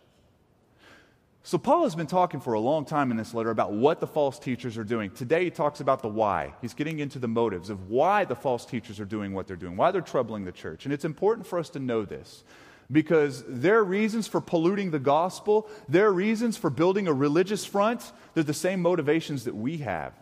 So, 1.50 1.58
Paul 1.58 1.86
has 1.86 1.96
been 1.96 2.06
talking 2.06 2.42
for 2.42 2.54
a 2.54 2.60
long 2.60 2.86
time 2.86 3.10
in 3.10 3.18
this 3.18 3.34
letter 3.34 3.50
about 3.50 3.72
what 3.72 4.00
the 4.00 4.06
false 4.06 4.38
teachers 4.38 4.78
are 4.78 4.84
doing. 4.84 5.10
Today, 5.10 5.46
he 5.46 5.50
talks 5.50 5.80
about 5.80 6.04
the 6.04 6.08
why. 6.08 6.54
He's 6.62 6.76
getting 6.76 7.00
into 7.00 7.18
the 7.18 7.28
motives 7.28 7.72
of 7.72 7.90
why 7.90 8.26
the 8.26 8.36
false 8.36 8.68
teachers 8.68 9.00
are 9.00 9.06
doing 9.06 9.34
what 9.34 9.48
they're 9.48 9.56
doing, 9.58 9.76
why 9.76 9.90
they're 9.90 10.02
troubling 10.02 10.46
the 10.46 10.52
church. 10.52 10.86
And 10.86 10.94
it's 10.94 11.06
important 11.06 11.48
for 11.48 11.58
us 11.58 11.70
to 11.72 11.80
know 11.80 12.06
this 12.06 12.44
because 12.92 13.44
their 13.48 13.84
reasons 13.84 14.28
for 14.28 14.40
polluting 14.40 14.92
the 14.92 15.00
gospel, 15.00 15.68
their 15.88 16.12
reasons 16.12 16.56
for 16.56 16.70
building 16.70 17.08
a 17.08 17.14
religious 17.14 17.66
front, 17.66 18.12
they're 18.36 18.44
the 18.44 18.54
same 18.54 18.80
motivations 18.80 19.46
that 19.46 19.56
we 19.56 19.78
have. 19.78 20.14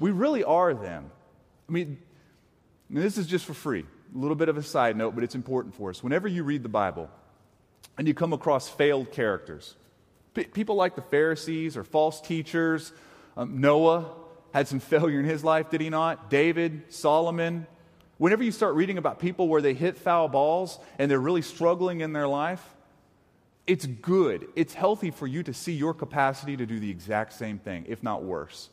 We 0.00 0.10
really 0.10 0.42
are 0.42 0.74
them. 0.74 1.12
I 1.68 1.72
mean, 1.72 1.96
this 2.90 3.18
is 3.18 3.28
just 3.28 3.44
for 3.44 3.54
free. 3.54 3.84
A 4.16 4.18
little 4.18 4.34
bit 4.34 4.48
of 4.48 4.56
a 4.56 4.64
side 4.64 4.96
note, 4.96 5.14
but 5.14 5.22
it's 5.22 5.36
important 5.36 5.76
for 5.76 5.90
us. 5.90 6.02
Whenever 6.02 6.26
you 6.26 6.42
read 6.42 6.64
the 6.64 6.68
Bible 6.68 7.08
and 7.96 8.08
you 8.08 8.14
come 8.14 8.32
across 8.32 8.68
failed 8.68 9.12
characters, 9.12 9.76
P- 10.34 10.44
people 10.44 10.76
like 10.76 10.94
the 10.94 11.02
Pharisees 11.02 11.76
or 11.76 11.84
false 11.84 12.20
teachers. 12.20 12.92
Um, 13.36 13.60
Noah 13.60 14.06
had 14.52 14.68
some 14.68 14.80
failure 14.92 15.20
in 15.20 15.26
his 15.26 15.44
life, 15.44 15.70
did 15.70 15.80
he 15.80 15.90
not? 15.90 16.30
David, 16.30 16.84
Solomon. 16.88 17.66
Whenever 18.18 18.42
you 18.42 18.52
start 18.52 18.74
reading 18.74 18.98
about 18.98 19.18
people 19.18 19.48
where 19.48 19.62
they 19.62 19.72
hit 19.72 19.96
foul 19.96 20.28
balls 20.28 20.78
and 20.98 21.10
they're 21.10 21.18
really 21.18 21.42
struggling 21.42 22.02
in 22.02 22.12
their 22.12 22.28
life, 22.28 22.62
it's 23.66 23.86
good. 23.86 24.48
It's 24.56 24.74
healthy 24.74 25.10
for 25.10 25.26
you 25.26 25.42
to 25.44 25.54
see 25.54 25.72
your 25.72 25.94
capacity 25.94 26.56
to 26.56 26.66
do 26.66 26.78
the 26.78 26.90
exact 26.90 27.32
same 27.32 27.58
thing, 27.58 27.86
if 27.88 28.02
not 28.02 28.22
worse. 28.22 28.68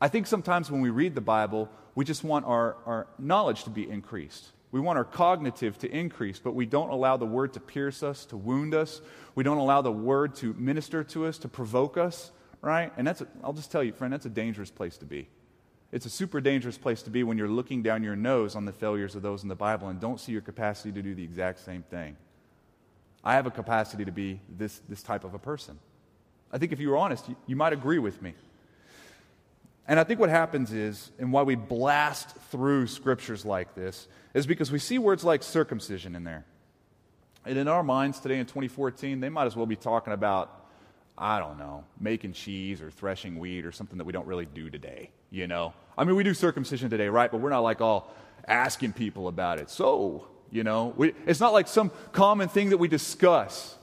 I 0.00 0.08
think 0.08 0.26
sometimes 0.26 0.70
when 0.70 0.80
we 0.80 0.90
read 0.90 1.14
the 1.14 1.20
Bible, 1.20 1.68
we 1.94 2.04
just 2.04 2.24
want 2.24 2.46
our, 2.46 2.76
our 2.86 3.06
knowledge 3.18 3.64
to 3.64 3.70
be 3.70 3.88
increased. 3.88 4.50
We 4.74 4.80
want 4.80 4.98
our 4.98 5.04
cognitive 5.04 5.78
to 5.78 5.88
increase, 5.88 6.40
but 6.40 6.56
we 6.56 6.66
don't 6.66 6.90
allow 6.90 7.16
the 7.16 7.24
word 7.24 7.52
to 7.52 7.60
pierce 7.60 8.02
us, 8.02 8.24
to 8.26 8.36
wound 8.36 8.74
us. 8.74 9.00
We 9.36 9.44
don't 9.44 9.58
allow 9.58 9.82
the 9.82 9.92
word 9.92 10.34
to 10.38 10.52
minister 10.54 11.04
to 11.04 11.26
us, 11.26 11.38
to 11.38 11.48
provoke 11.48 11.96
us, 11.96 12.32
right? 12.60 12.92
And 12.96 13.06
that's, 13.06 13.20
a, 13.20 13.28
I'll 13.44 13.52
just 13.52 13.70
tell 13.70 13.84
you, 13.84 13.92
friend, 13.92 14.12
that's 14.12 14.26
a 14.26 14.30
dangerous 14.30 14.72
place 14.72 14.96
to 14.96 15.04
be. 15.04 15.28
It's 15.92 16.06
a 16.06 16.10
super 16.10 16.40
dangerous 16.40 16.76
place 16.76 17.02
to 17.02 17.10
be 17.10 17.22
when 17.22 17.38
you're 17.38 17.46
looking 17.46 17.84
down 17.84 18.02
your 18.02 18.16
nose 18.16 18.56
on 18.56 18.64
the 18.64 18.72
failures 18.72 19.14
of 19.14 19.22
those 19.22 19.44
in 19.44 19.48
the 19.48 19.54
Bible 19.54 19.86
and 19.90 20.00
don't 20.00 20.18
see 20.18 20.32
your 20.32 20.40
capacity 20.40 20.90
to 20.90 21.02
do 21.02 21.14
the 21.14 21.22
exact 21.22 21.60
same 21.60 21.84
thing. 21.84 22.16
I 23.22 23.34
have 23.34 23.46
a 23.46 23.52
capacity 23.52 24.04
to 24.04 24.10
be 24.10 24.40
this, 24.48 24.80
this 24.88 25.04
type 25.04 25.22
of 25.22 25.34
a 25.34 25.38
person. 25.38 25.78
I 26.50 26.58
think 26.58 26.72
if 26.72 26.80
you 26.80 26.90
were 26.90 26.96
honest, 26.96 27.28
you, 27.28 27.36
you 27.46 27.54
might 27.54 27.74
agree 27.74 28.00
with 28.00 28.20
me. 28.20 28.34
And 29.86 30.00
I 30.00 30.04
think 30.04 30.18
what 30.18 30.30
happens 30.30 30.72
is, 30.72 31.10
and 31.18 31.32
why 31.32 31.42
we 31.42 31.56
blast 31.56 32.30
through 32.50 32.86
scriptures 32.86 33.44
like 33.44 33.74
this, 33.74 34.08
is 34.32 34.46
because 34.46 34.72
we 34.72 34.78
see 34.78 34.98
words 34.98 35.24
like 35.24 35.42
circumcision 35.42 36.14
in 36.14 36.24
there. 36.24 36.44
And 37.44 37.58
in 37.58 37.68
our 37.68 37.82
minds 37.82 38.20
today 38.20 38.38
in 38.38 38.46
2014, 38.46 39.20
they 39.20 39.28
might 39.28 39.44
as 39.44 39.54
well 39.54 39.66
be 39.66 39.76
talking 39.76 40.14
about, 40.14 40.68
I 41.18 41.38
don't 41.38 41.58
know, 41.58 41.84
making 42.00 42.32
cheese 42.32 42.80
or 42.80 42.90
threshing 42.90 43.38
wheat 43.38 43.66
or 43.66 43.72
something 43.72 43.98
that 43.98 44.04
we 44.04 44.12
don't 44.12 44.26
really 44.26 44.46
do 44.46 44.70
today, 44.70 45.10
you 45.30 45.46
know? 45.46 45.74
I 45.98 46.04
mean, 46.04 46.16
we 46.16 46.24
do 46.24 46.32
circumcision 46.32 46.88
today, 46.88 47.08
right? 47.08 47.30
But 47.30 47.40
we're 47.40 47.50
not 47.50 47.60
like 47.60 47.82
all 47.82 48.10
asking 48.48 48.94
people 48.94 49.28
about 49.28 49.60
it. 49.60 49.68
So, 49.68 50.26
you 50.50 50.64
know, 50.64 50.94
we, 50.96 51.12
it's 51.26 51.40
not 51.40 51.52
like 51.52 51.68
some 51.68 51.90
common 52.12 52.48
thing 52.48 52.70
that 52.70 52.78
we 52.78 52.88
discuss. 52.88 53.76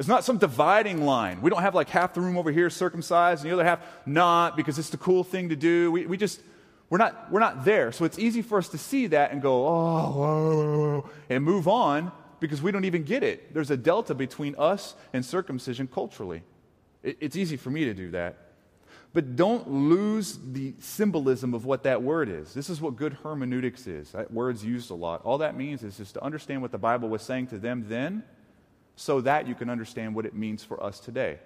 It's 0.00 0.08
not 0.08 0.24
some 0.24 0.38
dividing 0.38 1.04
line. 1.04 1.42
We 1.42 1.50
don't 1.50 1.60
have 1.60 1.74
like 1.74 1.90
half 1.90 2.14
the 2.14 2.22
room 2.22 2.38
over 2.38 2.50
here 2.50 2.70
circumcised 2.70 3.44
and 3.44 3.50
the 3.50 3.54
other 3.54 3.66
half 3.66 3.80
not 4.06 4.56
because 4.56 4.78
it's 4.78 4.88
the 4.88 4.96
cool 4.96 5.22
thing 5.22 5.50
to 5.50 5.56
do. 5.56 5.92
We, 5.92 6.06
we 6.06 6.16
just, 6.16 6.40
we're 6.88 6.96
not, 6.96 7.30
we're 7.30 7.40
not 7.40 7.66
there. 7.66 7.92
So 7.92 8.06
it's 8.06 8.18
easy 8.18 8.40
for 8.40 8.56
us 8.56 8.70
to 8.70 8.78
see 8.78 9.08
that 9.08 9.30
and 9.30 9.42
go, 9.42 9.68
oh, 9.68 11.10
and 11.28 11.44
move 11.44 11.68
on 11.68 12.12
because 12.40 12.62
we 12.62 12.72
don't 12.72 12.86
even 12.86 13.02
get 13.02 13.22
it. 13.22 13.52
There's 13.52 13.70
a 13.70 13.76
delta 13.76 14.14
between 14.14 14.54
us 14.56 14.94
and 15.12 15.22
circumcision 15.22 15.86
culturally. 15.86 16.44
It, 17.02 17.18
it's 17.20 17.36
easy 17.36 17.58
for 17.58 17.68
me 17.68 17.84
to 17.84 17.92
do 17.92 18.10
that. 18.12 18.38
But 19.12 19.36
don't 19.36 19.68
lose 19.68 20.38
the 20.42 20.72
symbolism 20.80 21.52
of 21.52 21.66
what 21.66 21.82
that 21.82 22.02
word 22.02 22.30
is. 22.30 22.54
This 22.54 22.70
is 22.70 22.80
what 22.80 22.96
good 22.96 23.18
hermeneutics 23.22 23.86
is. 23.86 24.12
That 24.12 24.30
word's 24.30 24.64
used 24.64 24.90
a 24.90 24.94
lot. 24.94 25.20
All 25.24 25.36
that 25.36 25.58
means 25.58 25.82
is 25.82 25.98
just 25.98 26.14
to 26.14 26.24
understand 26.24 26.62
what 26.62 26.72
the 26.72 26.78
Bible 26.78 27.10
was 27.10 27.20
saying 27.20 27.48
to 27.48 27.58
them 27.58 27.84
then 27.86 28.24
so 28.96 29.20
that 29.20 29.46
you 29.46 29.54
can 29.54 29.70
understand 29.70 30.14
what 30.14 30.26
it 30.26 30.34
means 30.34 30.62
for 30.62 30.82
us 30.82 31.00
today, 31.00 31.38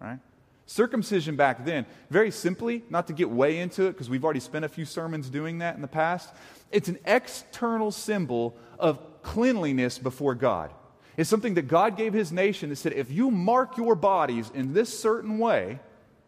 right? 0.00 0.18
Circumcision 0.66 1.34
back 1.34 1.64
then, 1.64 1.84
very 2.10 2.30
simply, 2.30 2.84
not 2.90 3.08
to 3.08 3.12
get 3.12 3.28
way 3.28 3.58
into 3.58 3.86
it 3.86 3.92
because 3.92 4.08
we've 4.08 4.24
already 4.24 4.40
spent 4.40 4.64
a 4.64 4.68
few 4.68 4.84
sermons 4.84 5.28
doing 5.28 5.58
that 5.58 5.74
in 5.74 5.82
the 5.82 5.88
past, 5.88 6.32
it's 6.70 6.88
an 6.88 6.98
external 7.04 7.90
symbol 7.90 8.56
of 8.78 9.00
cleanliness 9.22 9.98
before 9.98 10.36
God. 10.36 10.70
It's 11.16 11.28
something 11.28 11.54
that 11.54 11.66
God 11.66 11.96
gave 11.96 12.12
his 12.12 12.30
nation 12.30 12.70
that 12.70 12.76
said, 12.76 12.92
if 12.92 13.10
you 13.10 13.30
mark 13.32 13.76
your 13.76 13.96
bodies 13.96 14.50
in 14.54 14.72
this 14.72 14.96
certain 14.96 15.38
way, 15.38 15.80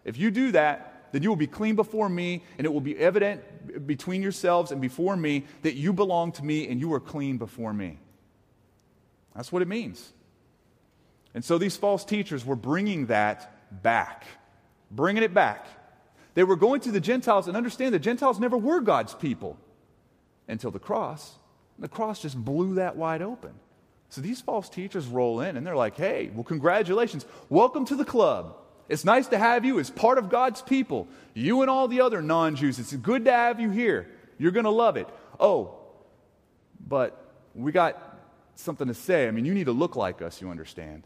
if 0.04 0.18
you 0.18 0.32
do 0.32 0.50
that, 0.52 1.10
then 1.12 1.22
you 1.22 1.28
will 1.28 1.36
be 1.36 1.46
clean 1.46 1.76
before 1.76 2.08
me, 2.08 2.42
and 2.58 2.66
it 2.66 2.72
will 2.72 2.80
be 2.80 2.98
evident 2.98 3.86
between 3.86 4.22
yourselves 4.22 4.72
and 4.72 4.80
before 4.80 5.16
me 5.16 5.44
that 5.62 5.74
you 5.74 5.92
belong 5.92 6.32
to 6.32 6.44
me 6.44 6.68
and 6.68 6.80
you 6.80 6.92
are 6.92 7.00
clean 7.00 7.38
before 7.38 7.72
me. 7.72 7.98
That's 9.36 9.52
what 9.52 9.62
it 9.62 9.68
means. 9.68 10.12
And 11.34 11.44
so 11.44 11.58
these 11.58 11.76
false 11.76 12.04
teachers 12.04 12.44
were 12.44 12.56
bringing 12.56 13.06
that 13.06 13.82
back, 13.82 14.24
bringing 14.90 15.22
it 15.22 15.32
back. 15.32 15.66
They 16.34 16.44
were 16.44 16.56
going 16.56 16.80
to 16.82 16.90
the 16.90 17.00
Gentiles 17.00 17.48
and 17.48 17.56
understand 17.56 17.94
the 17.94 17.98
Gentiles 17.98 18.38
never 18.38 18.56
were 18.56 18.80
God's 18.80 19.14
people 19.14 19.58
until 20.48 20.70
the 20.70 20.78
cross. 20.78 21.32
And 21.76 21.84
The 21.84 21.88
cross 21.88 22.20
just 22.20 22.36
blew 22.36 22.74
that 22.74 22.96
wide 22.96 23.22
open. 23.22 23.52
So 24.08 24.20
these 24.20 24.42
false 24.42 24.68
teachers 24.68 25.06
roll 25.06 25.40
in 25.40 25.56
and 25.56 25.66
they're 25.66 25.76
like, 25.76 25.96
hey, 25.96 26.30
well, 26.34 26.44
congratulations. 26.44 27.24
Welcome 27.48 27.86
to 27.86 27.96
the 27.96 28.04
club. 28.04 28.56
It's 28.88 29.06
nice 29.06 29.28
to 29.28 29.38
have 29.38 29.64
you 29.64 29.80
as 29.80 29.88
part 29.88 30.18
of 30.18 30.28
God's 30.28 30.60
people. 30.60 31.08
You 31.32 31.62
and 31.62 31.70
all 31.70 31.88
the 31.88 32.02
other 32.02 32.20
non 32.20 32.56
Jews. 32.56 32.78
It's 32.78 32.92
good 32.94 33.24
to 33.24 33.32
have 33.32 33.58
you 33.58 33.70
here. 33.70 34.10
You're 34.36 34.50
going 34.50 34.64
to 34.64 34.70
love 34.70 34.98
it. 34.98 35.08
Oh, 35.40 35.78
but 36.86 37.18
we 37.54 37.72
got 37.72 38.18
something 38.54 38.88
to 38.88 38.94
say. 38.94 39.28
I 39.28 39.30
mean, 39.30 39.46
you 39.46 39.54
need 39.54 39.66
to 39.66 39.72
look 39.72 39.96
like 39.96 40.20
us, 40.20 40.42
you 40.42 40.50
understand. 40.50 41.04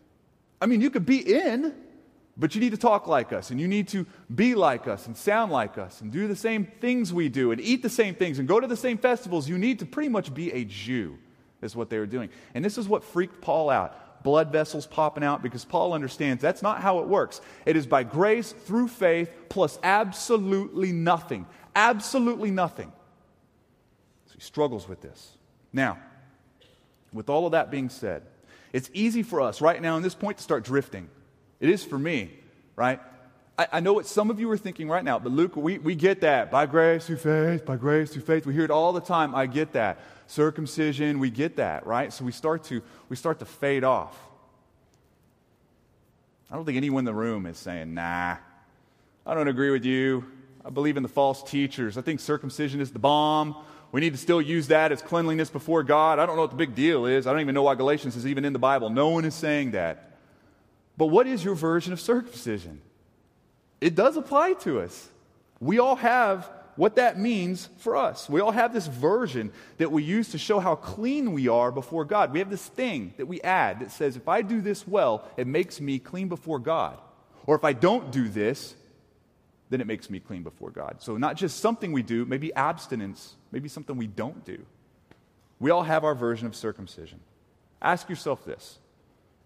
I 0.61 0.67
mean, 0.67 0.81
you 0.81 0.91
could 0.91 1.07
be 1.07 1.19
in, 1.19 1.75
but 2.37 2.55
you 2.55 2.61
need 2.61 2.73
to 2.73 2.77
talk 2.79 3.07
like 3.07 3.33
us, 3.33 3.51
and 3.51 3.61
you 3.61 3.69
need 3.69 3.89
to 3.89 4.07
be 4.35 4.55
like 4.55 4.87
us, 4.87 5.07
and 5.07 5.17
sound 5.17 5.53
like 5.53 5.79
us, 5.79 6.01
and 6.01 6.13
do 6.13 6.29
the 6.29 6.37
same 6.37 6.67
things 6.81 7.13
we 7.13 7.29
do, 7.29 7.51
and 7.51 7.61
eat 7.61 7.83
the 7.83 7.89
same 7.89 8.15
things, 8.15 8.39
and 8.39 8.47
go 8.47 8.61
to 8.61 8.67
the 8.67 8.77
same 8.77 8.99
festivals. 8.99 9.49
You 9.49 9.59
need 9.59 9.79
to 9.79 9.87
pretty 9.87 10.09
much 10.09 10.35
be 10.35 10.53
a 10.53 10.65
Jew, 10.65 11.19
is 11.63 11.75
what 11.75 11.91
they 11.91 11.99
were 11.99 12.07
doing. 12.07 12.29
And 12.55 12.65
this 12.65 12.79
is 12.79 12.89
what 12.89 13.05
freaked 13.05 13.41
Paul 13.41 13.71
out. 13.71 14.23
Blood 14.23 14.51
vessels 14.51 14.87
popping 14.87 15.23
out 15.23 15.43
because 15.43 15.65
Paul 15.65 15.93
understands 15.93 16.43
that's 16.43 16.63
not 16.63 16.81
how 16.81 16.99
it 16.99 17.07
works. 17.07 17.41
It 17.65 17.77
is 17.77 17.87
by 17.87 18.03
grace 18.03 18.53
through 18.53 18.89
faith 18.89 19.31
plus 19.49 19.79
absolutely 19.85 20.91
nothing. 20.91 21.47
Absolutely 21.77 22.51
nothing. 22.51 22.93
So 24.27 24.35
he 24.35 24.41
struggles 24.41 24.89
with 24.89 25.01
this. 25.01 25.33
Now, 25.73 25.99
with 27.13 27.31
all 27.31 27.47
of 27.47 27.53
that 27.53 27.71
being 27.71 27.89
said, 27.89 28.23
it's 28.73 28.91
easy 28.93 29.23
for 29.23 29.41
us 29.41 29.61
right 29.61 29.81
now 29.81 29.97
in 29.97 30.03
this 30.03 30.15
point 30.15 30.39
to 30.39 30.43
start 30.43 30.65
drifting. 30.65 31.09
It 31.61 31.69
is 31.69 31.85
for 31.85 31.99
me, 31.99 32.31
right? 32.75 33.01
I, 33.59 33.69
I, 33.73 33.81
know 33.81 33.95
what 33.95 34.07
some 34.07 34.31
of 34.31 34.39
you 34.39 34.51
are 34.51 34.59
thinking 34.59 34.89
right 34.89 35.05
now, 35.05 35.19
but 35.19 35.33
Luke, 35.33 35.57
we, 35.57 35.79
we 35.79 35.95
get 35.95 36.21
that. 36.21 36.51
By 36.51 36.67
grace 36.67 37.07
through 37.07 37.17
faith, 37.17 37.65
by 37.65 37.77
grace 37.77 38.13
through 38.13 38.23
faith. 38.23 38.47
We 38.47 38.53
hear 38.53 38.65
it 38.65 38.71
all 38.71 38.93
the 38.93 39.01
time. 39.01 39.35
I 39.35 39.47
get 39.47 39.73
that. 39.73 39.99
Circumcision, 40.27 41.19
we 41.19 41.31
get 41.31 41.57
that, 41.57 41.87
right? 41.87 42.13
So 42.13 42.25
we 42.25 42.33
start 42.33 42.65
to, 42.65 42.83
we 43.09 43.17
start 43.17 43.39
to 43.39 43.47
fade 43.47 43.85
off. 43.85 44.19
I 46.51 46.55
don't 46.55 46.65
think 46.65 46.77
anyone 46.77 47.01
in 47.01 47.05
the 47.07 47.15
room 47.15 47.47
is 47.47 47.59
saying, 47.59 47.95
nah, 47.95 48.37
I 49.25 49.35
don't 49.35 49.49
agree 49.49 49.71
with 49.71 49.85
you. 49.85 50.25
I 50.65 50.71
believe 50.71 50.97
in 50.97 51.03
the 51.03 51.09
false 51.09 51.43
teachers. 51.43 51.97
I 51.97 52.03
think 52.03 52.21
circumcision 52.21 52.81
is 52.81 52.91
the 52.91 52.99
bomb. 52.99 53.57
We 53.97 54.03
need 54.03 54.13
to 54.13 54.19
still 54.19 54.43
use 54.43 54.69
that 54.69 54.93
as 54.93 55.01
cleanliness 55.01 55.49
before 55.49 55.83
God. 55.83 56.19
I 56.19 56.27
don't 56.27 56.37
know 56.37 56.43
what 56.43 56.51
the 56.51 56.57
big 56.59 56.75
deal 56.75 57.07
is. 57.07 57.27
I 57.27 57.33
don't 57.33 57.41
even 57.41 57.55
know 57.55 57.63
why 57.63 57.77
Galatians 57.77 58.15
is 58.15 58.27
even 58.27 58.45
in 58.45 58.53
the 58.53 58.59
Bible. 58.59 58.91
No 58.91 59.09
one 59.09 59.25
is 59.25 59.35
saying 59.35 59.71
that. 59.71 60.19
But 60.99 61.07
what 61.07 61.27
is 61.27 61.43
your 61.43 61.55
version 61.55 61.95
of 61.95 62.01
circumcision? 62.03 62.83
It 63.81 63.95
does 63.95 64.19
apply 64.19 64.53
to 64.65 64.81
us. 64.81 65.09
We 65.61 65.79
all 65.79 65.97
have 65.97 66.47
what 66.75 66.97
that 66.97 67.19
means 67.19 67.71
for 67.79 67.97
us. 67.97 68.29
We 68.29 68.43
all 68.43 68.53
have 68.53 68.75
this 68.75 68.87
version 68.87 69.51
that 69.79 69.91
we 69.91 70.03
use 70.03 70.29
to 70.33 70.37
show 70.37 70.61
how 70.61 70.75
clean 70.75 71.33
we 71.33 71.49
are 71.49 71.73
before 71.73 72.05
God. 72.05 72.35
We 72.35 72.41
have 72.41 72.51
this 72.51 72.67
thing 72.67 73.15
that 73.17 73.25
we 73.25 73.41
add 73.41 73.81
that 73.81 73.93
says, 73.93 74.15
if 74.15 74.29
I 74.29 74.43
do 74.43 74.61
this 74.61 74.87
well, 74.87 75.27
it 75.39 75.47
makes 75.47 75.81
me 75.81 75.99
clean 76.01 76.29
before 76.29 76.59
God. 76.59 76.99
Or 77.47 77.57
if 77.57 77.65
I 77.65 77.73
don't 77.73 78.13
do 78.13 78.29
this, 78.29 78.75
then 79.71 79.81
it 79.81 79.87
makes 79.87 80.09
me 80.09 80.21
clean 80.21 80.43
before 80.43 80.71
God. 80.71 80.97
So, 81.01 81.17
not 81.17 81.37
just 81.37 81.61
something 81.61 81.93
we 81.93 82.03
do, 82.03 82.25
maybe 82.25 82.55
abstinence, 82.55 83.35
maybe 83.57 83.71
something 83.71 83.97
we 83.97 84.07
don't 84.07 84.45
do. 84.45 84.59
We 85.61 85.71
all 85.71 85.83
have 85.83 86.05
our 86.05 86.15
version 86.15 86.47
of 86.47 86.55
circumcision. 86.55 87.21
Ask 87.81 88.11
yourself 88.11 88.45
this 88.45 88.79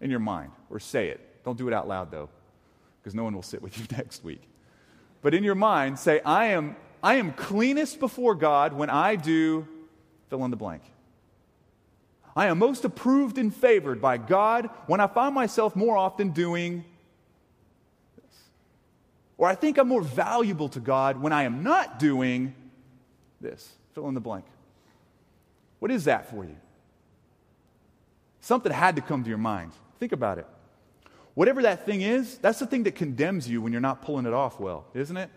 in 0.01 0.11
your 0.11 0.19
mind, 0.19 0.51
or 0.69 0.81
say 0.81 1.07
it. 1.07 1.45
Don't 1.45 1.57
do 1.57 1.65
it 1.69 1.73
out 1.73 1.87
loud, 1.87 2.11
though, 2.11 2.27
because 2.99 3.15
no 3.15 3.23
one 3.23 3.33
will 3.33 3.41
sit 3.41 3.61
with 3.61 3.79
you 3.79 3.85
next 3.97 4.21
week. 4.21 4.41
But 5.21 5.33
in 5.33 5.45
your 5.45 5.55
mind, 5.55 5.97
say, 5.97 6.19
I 6.25 6.47
am, 6.47 6.75
I 7.01 7.15
am 7.15 7.31
cleanest 7.31 8.01
before 8.01 8.35
God 8.35 8.73
when 8.73 8.89
I 8.89 9.15
do 9.15 9.65
fill 10.29 10.43
in 10.43 10.51
the 10.51 10.57
blank. 10.57 10.81
I 12.35 12.47
am 12.47 12.59
most 12.59 12.83
approved 12.83 13.37
and 13.37 13.55
favored 13.55 14.01
by 14.01 14.17
God 14.17 14.69
when 14.87 14.99
I 14.99 15.07
find 15.07 15.33
myself 15.33 15.73
more 15.73 15.95
often 15.95 16.31
doing 16.31 16.83
this. 18.17 18.35
Or 19.37 19.47
I 19.47 19.55
think 19.55 19.77
I'm 19.77 19.87
more 19.87 20.01
valuable 20.01 20.67
to 20.67 20.81
God 20.81 21.21
when 21.21 21.31
I 21.31 21.43
am 21.43 21.63
not 21.63 21.97
doing 21.97 22.55
this. 23.39 23.77
Fill 23.93 24.07
in 24.07 24.13
the 24.13 24.21
blank. 24.21 24.45
What 25.79 25.91
is 25.91 26.05
that 26.05 26.29
for 26.29 26.43
you? 26.43 26.55
Something 28.39 28.71
had 28.71 28.95
to 28.95 29.01
come 29.01 29.23
to 29.23 29.29
your 29.29 29.37
mind. 29.37 29.71
Think 29.99 30.11
about 30.11 30.37
it. 30.37 30.47
Whatever 31.33 31.61
that 31.63 31.85
thing 31.85 32.01
is, 32.01 32.37
that's 32.37 32.59
the 32.59 32.65
thing 32.65 32.83
that 32.83 32.95
condemns 32.95 33.47
you 33.47 33.61
when 33.61 33.71
you're 33.71 33.81
not 33.81 34.01
pulling 34.01 34.25
it 34.25 34.33
off 34.33 34.59
well, 34.59 34.85
isn't 34.93 35.15
it? 35.15 35.29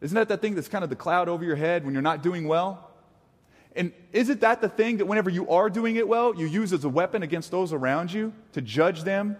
Isn't 0.00 0.14
that 0.14 0.28
that 0.28 0.42
thing 0.42 0.54
that's 0.54 0.68
kind 0.68 0.84
of 0.84 0.90
the 0.90 0.96
cloud 0.96 1.28
over 1.28 1.44
your 1.44 1.56
head 1.56 1.84
when 1.84 1.94
you're 1.94 2.02
not 2.02 2.22
doing 2.22 2.46
well? 2.46 2.90
And 3.74 3.92
isn't 4.12 4.40
that 4.40 4.60
the 4.60 4.68
thing 4.68 4.98
that 4.98 5.06
whenever 5.06 5.30
you 5.30 5.48
are 5.50 5.70
doing 5.70 5.96
it 5.96 6.06
well, 6.06 6.34
you 6.34 6.46
use 6.46 6.72
as 6.72 6.84
a 6.84 6.88
weapon 6.88 7.22
against 7.22 7.50
those 7.50 7.72
around 7.72 8.12
you 8.12 8.32
to 8.52 8.60
judge 8.60 9.04
them, 9.04 9.36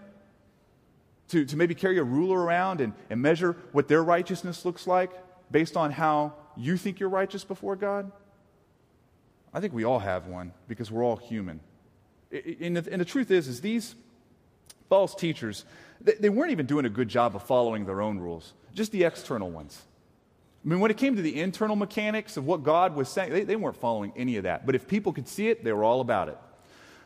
to, 1.29 1.45
to 1.45 1.57
maybe 1.57 1.75
carry 1.75 1.97
a 1.97 2.03
ruler 2.03 2.39
around 2.39 2.81
and, 2.81 2.93
and 3.09 3.21
measure 3.21 3.55
what 3.71 3.87
their 3.87 4.03
righteousness 4.03 4.65
looks 4.65 4.87
like 4.87 5.11
based 5.51 5.75
on 5.75 5.91
how 5.91 6.33
you 6.55 6.77
think 6.77 6.99
you're 6.99 7.09
righteous 7.09 7.43
before 7.43 7.75
God? 7.75 8.11
I 9.53 9.59
think 9.59 9.73
we 9.73 9.83
all 9.83 9.99
have 9.99 10.27
one 10.27 10.53
because 10.67 10.91
we're 10.91 11.03
all 11.03 11.15
human. 11.15 11.59
And 12.31 12.77
the, 12.77 13.05
truth 13.05 13.31
is, 13.31 13.47
is 13.47 13.61
these 13.61 13.95
false 14.89 15.15
teachers, 15.15 15.65
they, 16.01 16.13
they 16.13 16.29
weren't 16.29 16.51
even 16.51 16.65
doing 16.65 16.85
a 16.85 16.89
good 16.89 17.07
job 17.07 17.35
of 17.35 17.43
following 17.43 17.85
their 17.85 18.01
own 18.01 18.19
rules, 18.19 18.53
just 18.73 18.91
the 18.91 19.03
external 19.03 19.49
ones. 19.49 19.81
I 20.65 20.69
mean, 20.69 20.79
when 20.79 20.91
it 20.91 20.97
came 20.97 21.15
to 21.15 21.21
the 21.21 21.39
internal 21.39 21.75
mechanics 21.75 22.35
of 22.35 22.45
what 22.45 22.63
God 22.63 22.95
was 22.95 23.07
saying, 23.07 23.31
they, 23.31 23.43
they 23.43 23.55
weren't 23.55 23.77
following 23.77 24.11
any 24.17 24.35
of 24.35 24.43
that. 24.43 24.65
But 24.65 24.75
if 24.75 24.87
people 24.87 25.13
could 25.13 25.27
see 25.27 25.47
it, 25.47 25.63
they 25.63 25.71
were 25.71 25.83
all 25.83 26.01
about 26.01 26.27
it. 26.27 26.37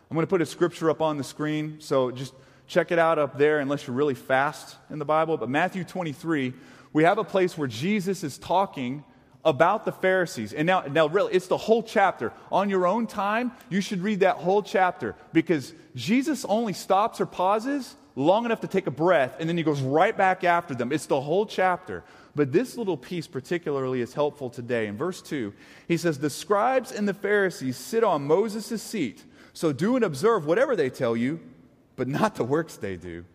I'm 0.10 0.15
going 0.15 0.25
to 0.25 0.29
put 0.29 0.41
a 0.41 0.45
scripture 0.45 0.89
up 0.89 1.01
on 1.01 1.17
the 1.17 1.24
screen, 1.24 1.77
so 1.79 2.12
just 2.12 2.33
check 2.67 2.91
it 2.91 3.00
out 3.00 3.19
up 3.19 3.38
there 3.38 3.60
unless 3.60 3.86
you're 3.86 3.95
really 3.95 4.15
fast 4.15 4.75
in 4.89 4.98
the 4.98 5.05
Bible. 5.05 5.38
But 5.38 5.50
Matthew 5.50 5.83
23, 5.83 6.53
we 6.91 7.03
have 7.03 7.17
a 7.17 7.24
place 7.24 7.57
where 7.57 7.67
Jesus 7.67 8.24
is 8.24 8.38
talking 8.38 9.03
about 9.43 9.86
the 9.86 9.91
Pharisees. 9.91 10.53
And 10.53 10.65
now, 10.65 10.81
now 10.81 11.07
really, 11.07 11.33
it's 11.33 11.48
the 11.48 11.57
whole 11.57 11.83
chapter. 11.83 12.31
On 12.51 12.69
your 12.69 12.86
own 12.86 13.07
time, 13.07 13.51
you 13.69 13.81
should 13.81 14.01
read 14.01 14.21
that 14.21 14.38
whole 14.38 14.62
chapter 14.62 15.15
because 15.33 15.74
Jesus 15.95 16.45
only 16.45 16.74
stops 16.74 17.19
or 17.19 17.25
pauses 17.25 17.95
long 18.15 18.45
enough 18.45 18.62
to 18.62 18.67
take 18.67 18.88
a 18.88 18.91
breath, 18.91 19.38
and 19.39 19.48
then 19.48 19.57
he 19.57 19.63
goes 19.63 19.81
right 19.81 20.15
back 20.15 20.43
after 20.43 20.75
them. 20.75 20.91
It's 20.91 21.05
the 21.05 21.21
whole 21.21 21.45
chapter. 21.45 22.03
But 22.36 22.51
this 22.51 22.77
little 22.77 22.98
piece 22.98 23.27
particularly 23.27 24.01
is 24.01 24.13
helpful 24.13 24.50
today. 24.50 24.88
In 24.88 24.98
verse 24.98 25.21
2, 25.21 25.53
he 25.88 25.98
says, 25.98 26.19
The 26.19 26.29
scribes 26.29 26.91
and 26.91 27.07
the 27.07 27.13
Pharisees 27.13 27.77
sit 27.77 28.03
on 28.03 28.25
Moses' 28.25 28.81
seat. 28.81 29.24
So 29.53 29.74
do 29.74 29.95
and 29.95 30.05
observe 30.05 30.45
whatever 30.45 30.75
they 30.75 30.89
tell 30.89 31.15
you, 31.17 31.39
but 31.95 32.07
not 32.07 32.36
the 32.36 32.43
works 32.43 32.77
they 32.77 32.95
do. 32.95 33.25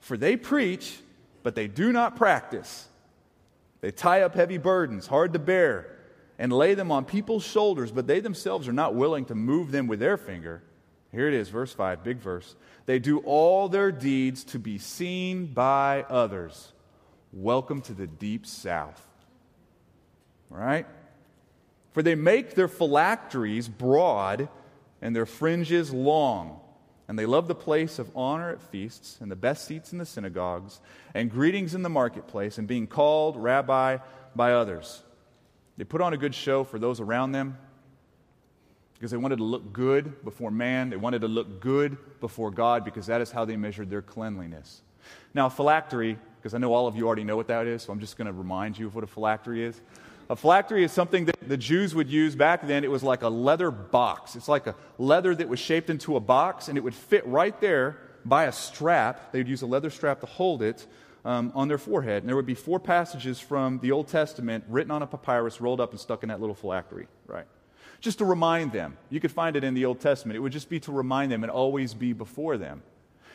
For 0.00 0.16
they 0.16 0.36
preach, 0.36 0.98
but 1.44 1.54
they 1.54 1.68
do 1.68 1.92
not 1.92 2.16
practice. 2.16 2.88
They 3.82 3.90
tie 3.90 4.22
up 4.22 4.34
heavy 4.34 4.58
burdens, 4.58 5.08
hard 5.08 5.32
to 5.34 5.38
bear, 5.38 5.98
and 6.38 6.52
lay 6.52 6.74
them 6.74 6.90
on 6.90 7.04
people's 7.04 7.44
shoulders, 7.44 7.92
but 7.92 8.06
they 8.06 8.20
themselves 8.20 8.66
are 8.68 8.72
not 8.72 8.94
willing 8.94 9.26
to 9.26 9.34
move 9.34 9.72
them 9.72 9.88
with 9.88 9.98
their 9.98 10.16
finger. 10.16 10.62
Here 11.10 11.28
it 11.28 11.34
is, 11.34 11.50
verse 11.50 11.74
5, 11.74 12.02
big 12.02 12.18
verse. 12.18 12.56
They 12.86 12.98
do 12.98 13.18
all 13.18 13.68
their 13.68 13.92
deeds 13.92 14.44
to 14.44 14.58
be 14.58 14.78
seen 14.78 15.46
by 15.46 16.06
others. 16.08 16.72
Welcome 17.32 17.82
to 17.82 17.92
the 17.92 18.06
deep 18.06 18.46
south. 18.46 19.06
Right? 20.48 20.86
For 21.90 22.02
they 22.02 22.14
make 22.14 22.54
their 22.54 22.68
phylacteries 22.68 23.68
broad 23.68 24.48
and 25.02 25.14
their 25.14 25.26
fringes 25.26 25.92
long 25.92 26.60
and 27.08 27.18
they 27.18 27.26
love 27.26 27.48
the 27.48 27.54
place 27.54 27.98
of 27.98 28.10
honor 28.16 28.50
at 28.50 28.60
feasts, 28.60 29.18
and 29.20 29.30
the 29.30 29.36
best 29.36 29.64
seats 29.64 29.92
in 29.92 29.98
the 29.98 30.06
synagogues, 30.06 30.80
and 31.14 31.30
greetings 31.30 31.74
in 31.74 31.82
the 31.82 31.88
marketplace, 31.88 32.58
and 32.58 32.68
being 32.68 32.86
called 32.86 33.36
rabbi 33.36 33.98
by 34.34 34.52
others. 34.52 35.02
They 35.76 35.84
put 35.84 36.00
on 36.00 36.12
a 36.12 36.16
good 36.16 36.34
show 36.34 36.64
for 36.64 36.78
those 36.78 37.00
around 37.00 37.32
them 37.32 37.58
because 38.94 39.10
they 39.10 39.16
wanted 39.16 39.38
to 39.38 39.44
look 39.44 39.72
good 39.72 40.24
before 40.24 40.50
man. 40.50 40.90
They 40.90 40.96
wanted 40.96 41.22
to 41.22 41.28
look 41.28 41.60
good 41.60 41.96
before 42.20 42.50
God 42.52 42.84
because 42.84 43.06
that 43.06 43.20
is 43.20 43.32
how 43.32 43.44
they 43.44 43.56
measured 43.56 43.90
their 43.90 44.02
cleanliness. 44.02 44.82
Now, 45.34 45.48
phylactery, 45.48 46.18
because 46.38 46.54
I 46.54 46.58
know 46.58 46.72
all 46.72 46.86
of 46.86 46.94
you 46.94 47.06
already 47.06 47.24
know 47.24 47.36
what 47.36 47.48
that 47.48 47.66
is, 47.66 47.82
so 47.82 47.92
I'm 47.92 47.98
just 47.98 48.16
going 48.16 48.26
to 48.26 48.32
remind 48.32 48.78
you 48.78 48.86
of 48.86 48.94
what 48.94 49.02
a 49.02 49.08
phylactery 49.08 49.64
is. 49.64 49.80
A 50.30 50.36
phylactery 50.36 50.84
is 50.84 50.92
something 50.92 51.26
that 51.26 51.36
the 51.48 51.56
Jews 51.56 51.94
would 51.94 52.08
use 52.08 52.34
back 52.34 52.66
then. 52.66 52.84
It 52.84 52.90
was 52.90 53.02
like 53.02 53.22
a 53.22 53.28
leather 53.28 53.70
box. 53.70 54.36
It's 54.36 54.48
like 54.48 54.66
a 54.66 54.74
leather 54.98 55.34
that 55.34 55.48
was 55.48 55.58
shaped 55.58 55.90
into 55.90 56.16
a 56.16 56.20
box, 56.20 56.68
and 56.68 56.78
it 56.78 56.80
would 56.82 56.94
fit 56.94 57.26
right 57.26 57.58
there 57.60 57.98
by 58.24 58.44
a 58.44 58.52
strap. 58.52 59.32
They 59.32 59.40
would 59.40 59.48
use 59.48 59.62
a 59.62 59.66
leather 59.66 59.90
strap 59.90 60.20
to 60.20 60.26
hold 60.26 60.62
it 60.62 60.86
um, 61.24 61.52
on 61.54 61.68
their 61.68 61.78
forehead. 61.78 62.22
And 62.22 62.28
there 62.28 62.36
would 62.36 62.46
be 62.46 62.54
four 62.54 62.80
passages 62.80 63.40
from 63.40 63.78
the 63.80 63.92
Old 63.92 64.08
Testament 64.08 64.64
written 64.68 64.90
on 64.90 65.02
a 65.02 65.06
papyrus, 65.06 65.60
rolled 65.60 65.80
up 65.80 65.90
and 65.90 66.00
stuck 66.00 66.22
in 66.22 66.28
that 66.28 66.40
little 66.40 66.54
phylactery, 66.54 67.06
right? 67.26 67.46
Just 68.00 68.18
to 68.18 68.24
remind 68.24 68.72
them. 68.72 68.96
You 69.10 69.20
could 69.20 69.32
find 69.32 69.56
it 69.56 69.64
in 69.64 69.74
the 69.74 69.84
Old 69.84 70.00
Testament. 70.00 70.36
It 70.36 70.40
would 70.40 70.52
just 70.52 70.68
be 70.68 70.80
to 70.80 70.92
remind 70.92 71.30
them 71.30 71.44
and 71.44 71.50
always 71.50 71.94
be 71.94 72.12
before 72.12 72.56
them. 72.56 72.82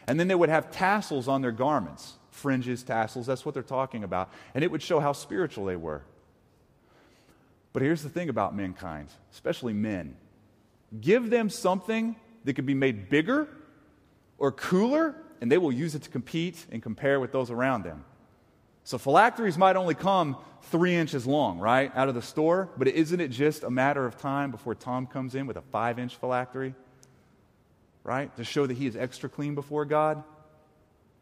And 0.08 0.20
then 0.20 0.28
they 0.28 0.36
would 0.36 0.50
have 0.50 0.72
tassels 0.72 1.28
on 1.28 1.42
their 1.42 1.52
garments 1.52 2.14
fringes, 2.38 2.84
tassels. 2.84 3.26
That's 3.26 3.46
what 3.46 3.56
they're 3.56 3.64
talking 3.64 4.04
about. 4.04 4.32
And 4.54 4.64
it 4.64 4.70
would 4.70 4.84
show 4.84 5.00
how 5.00 5.12
spiritual 5.12 5.66
they 5.66 5.76
were. 5.76 6.04
But 7.78 7.84
here's 7.84 8.02
the 8.02 8.10
thing 8.10 8.30
about 8.30 8.56
mankind, 8.56 9.10
especially 9.32 9.72
men 9.72 10.18
give 11.00 11.30
them 11.30 11.48
something 11.48 12.16
that 12.44 12.56
could 12.56 12.66
be 12.66 12.74
made 12.74 13.08
bigger 13.08 13.48
or 14.40 14.52
cooler, 14.52 15.14
and 15.42 15.52
they 15.52 15.60
will 15.60 15.72
use 15.72 15.94
it 15.94 16.02
to 16.02 16.10
compete 16.10 16.66
and 16.72 16.82
compare 16.82 17.20
with 17.20 17.32
those 17.32 17.52
around 17.52 17.84
them. 17.84 18.04
So 18.84 18.98
phylacteries 18.98 19.60
might 19.60 19.76
only 19.76 19.94
come 19.94 20.38
three 20.72 20.96
inches 20.96 21.28
long, 21.28 21.60
right, 21.60 21.96
out 21.96 22.10
of 22.10 22.16
the 22.16 22.22
store, 22.24 22.68
but 22.78 22.88
isn't 22.88 23.20
it 23.20 23.28
just 23.28 23.64
a 23.64 23.70
matter 23.70 24.08
of 24.08 24.18
time 24.18 24.50
before 24.50 24.74
Tom 24.74 25.06
comes 25.06 25.36
in 25.36 25.46
with 25.46 25.58
a 25.58 25.64
five 25.72 26.00
inch 26.00 26.16
phylactery, 26.16 26.74
right, 28.04 28.36
to 28.38 28.44
show 28.44 28.66
that 28.66 28.76
he 28.76 28.88
is 28.88 28.96
extra 28.96 29.30
clean 29.30 29.54
before 29.54 29.86
God? 29.86 30.24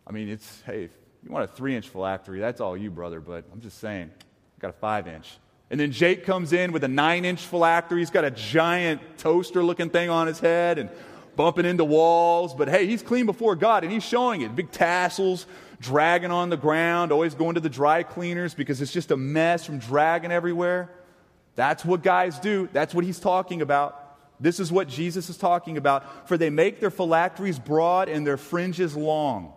I 0.08 0.13
mean, 0.13 0.30
it's, 0.30 0.62
hey, 0.65 0.88
you 1.22 1.30
want 1.30 1.44
a 1.44 1.54
three 1.54 1.76
inch 1.76 1.89
phylactery, 1.89 2.39
that's 2.39 2.62
all 2.62 2.78
you, 2.78 2.91
brother, 2.91 3.20
but 3.20 3.44
I'm 3.52 3.60
just 3.60 3.80
saying, 3.80 4.10
I 4.10 4.62
got 4.62 4.70
a 4.70 4.80
five 4.80 5.10
inch. 5.10 5.38
And 5.69 5.80
then 5.80 5.91
Jake 5.91 6.25
comes 6.25 6.54
in 6.54 6.71
with 6.71 6.84
a 6.84 6.88
nine 6.88 7.25
inch 7.25 7.41
phylactery. 7.41 7.99
He's 7.99 8.12
got 8.12 8.23
a 8.23 8.32
giant 8.32 9.01
toaster 9.17 9.63
looking 9.63 9.89
thing 9.89 10.10
on 10.10 10.28
his 10.28 10.39
head 10.39 10.78
and 10.78 10.89
bumping 11.36 11.65
into 11.65 11.84
walls. 11.84 12.54
But 12.54 12.69
hey, 12.69 12.86
he's 12.86 13.01
clean 13.01 13.25
before 13.25 13.56
God 13.56 13.84
and 13.84 13.91
he's 13.91 14.04
showing 14.04 14.41
it. 14.41 14.56
Big 14.56 14.71
tassels 14.71 15.47
dragging 15.80 16.32
on 16.32 16.49
the 16.49 16.58
ground, 16.58 17.12
always 17.12 17.36
going 17.36 17.56
to 17.56 17.62
the 17.62 17.69
dry 17.69 18.04
cleaners 18.04 18.54
because 18.54 18.82
it's 18.82 18.93
just 18.93 19.12
a 19.12 19.17
mess 19.17 19.65
from 19.65 19.80
dragging 19.80 20.32
everywhere. 20.32 20.89
That's 21.56 21.84
what 21.84 22.04
guys 22.04 22.39
do. 22.39 22.69
That's 22.71 22.93
what 22.93 23.06
he's 23.06 23.19
talking 23.19 23.62
about. 23.62 24.01
This 24.39 24.60
is 24.60 24.71
what 24.71 24.88
Jesus 24.88 25.30
is 25.30 25.38
talking 25.38 25.78
about. 25.78 26.28
For 26.28 26.38
they 26.38 26.49
make 26.49 26.80
their 26.80 26.91
phylacteries 26.91 27.58
broad 27.58 28.10
and 28.10 28.28
their 28.28 28.38
fringes 28.38 28.95
long. 28.95 29.54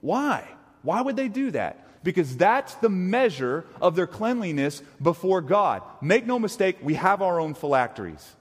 Why? 0.00 0.48
Why 0.82 1.00
would 1.00 1.16
they 1.16 1.28
do 1.28 1.50
that? 1.50 1.79
Because 2.02 2.36
that's 2.36 2.74
the 2.76 2.88
measure 2.88 3.64
of 3.80 3.96
their 3.96 4.06
cleanliness 4.06 4.82
before 5.02 5.40
God. 5.40 5.82
Make 6.00 6.26
no 6.26 6.38
mistake, 6.38 6.78
we 6.82 6.94
have 6.94 7.22
our 7.22 7.40
own 7.40 7.54
phylacteries. 7.54 8.36